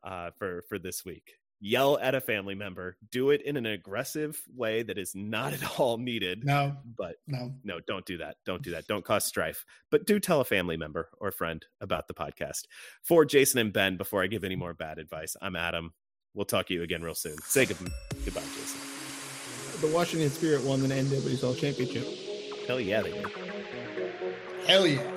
uh, 0.03 0.31
for 0.37 0.63
for 0.67 0.79
this 0.79 1.05
week 1.05 1.35
yell 1.59 1.97
at 1.99 2.13
a 2.13 2.21
family 2.21 2.55
member 2.55 2.97
do 3.09 3.31
it 3.31 3.41
in 3.41 3.57
an 3.57 3.65
aggressive 3.65 4.41
way 4.55 4.83
that 4.83 4.97
is 4.97 5.13
not 5.15 5.53
at 5.53 5.79
all 5.79 5.97
needed 5.97 6.45
no. 6.45 6.75
but 6.97 7.15
no. 7.27 7.51
no 7.63 7.79
don't 7.87 8.05
do 8.05 8.17
that. 8.17 8.37
Don't 8.45 8.61
do 8.61 8.71
that. 8.71 8.87
Don't 8.87 9.03
cause 9.03 9.25
strife. 9.25 9.65
But 9.89 10.05
do 10.05 10.19
tell 10.19 10.41
a 10.41 10.45
family 10.45 10.77
member 10.77 11.09
or 11.19 11.31
friend 11.31 11.65
about 11.81 12.07
the 12.07 12.13
podcast. 12.13 12.65
For 13.01 13.25
jason 13.25 13.59
and 13.59 13.73
ben 13.73 13.97
before 13.97 14.23
i 14.23 14.27
give 14.27 14.43
any 14.43 14.55
more 14.55 14.73
bad 14.73 14.99
advice 14.99 15.35
i'm 15.41 15.55
adam. 15.55 15.93
We'll 16.33 16.45
talk 16.45 16.67
to 16.67 16.73
you 16.73 16.83
again 16.83 17.01
real 17.01 17.15
soon. 17.15 17.37
Say 17.43 17.65
good, 17.65 17.77
goodbye 18.23 18.41
jason. 18.41 18.79
The 19.81 19.87
washington 19.87 20.29
spirit 20.29 20.63
won 20.63 20.81
the 20.81 20.93
nwsl 20.93 21.57
championship. 21.57 22.05
Hell 22.67 22.79
yeah 22.79 23.01
they 23.01 23.11
did. 23.11 23.27
Hell 24.67 24.85
yeah 24.85 25.16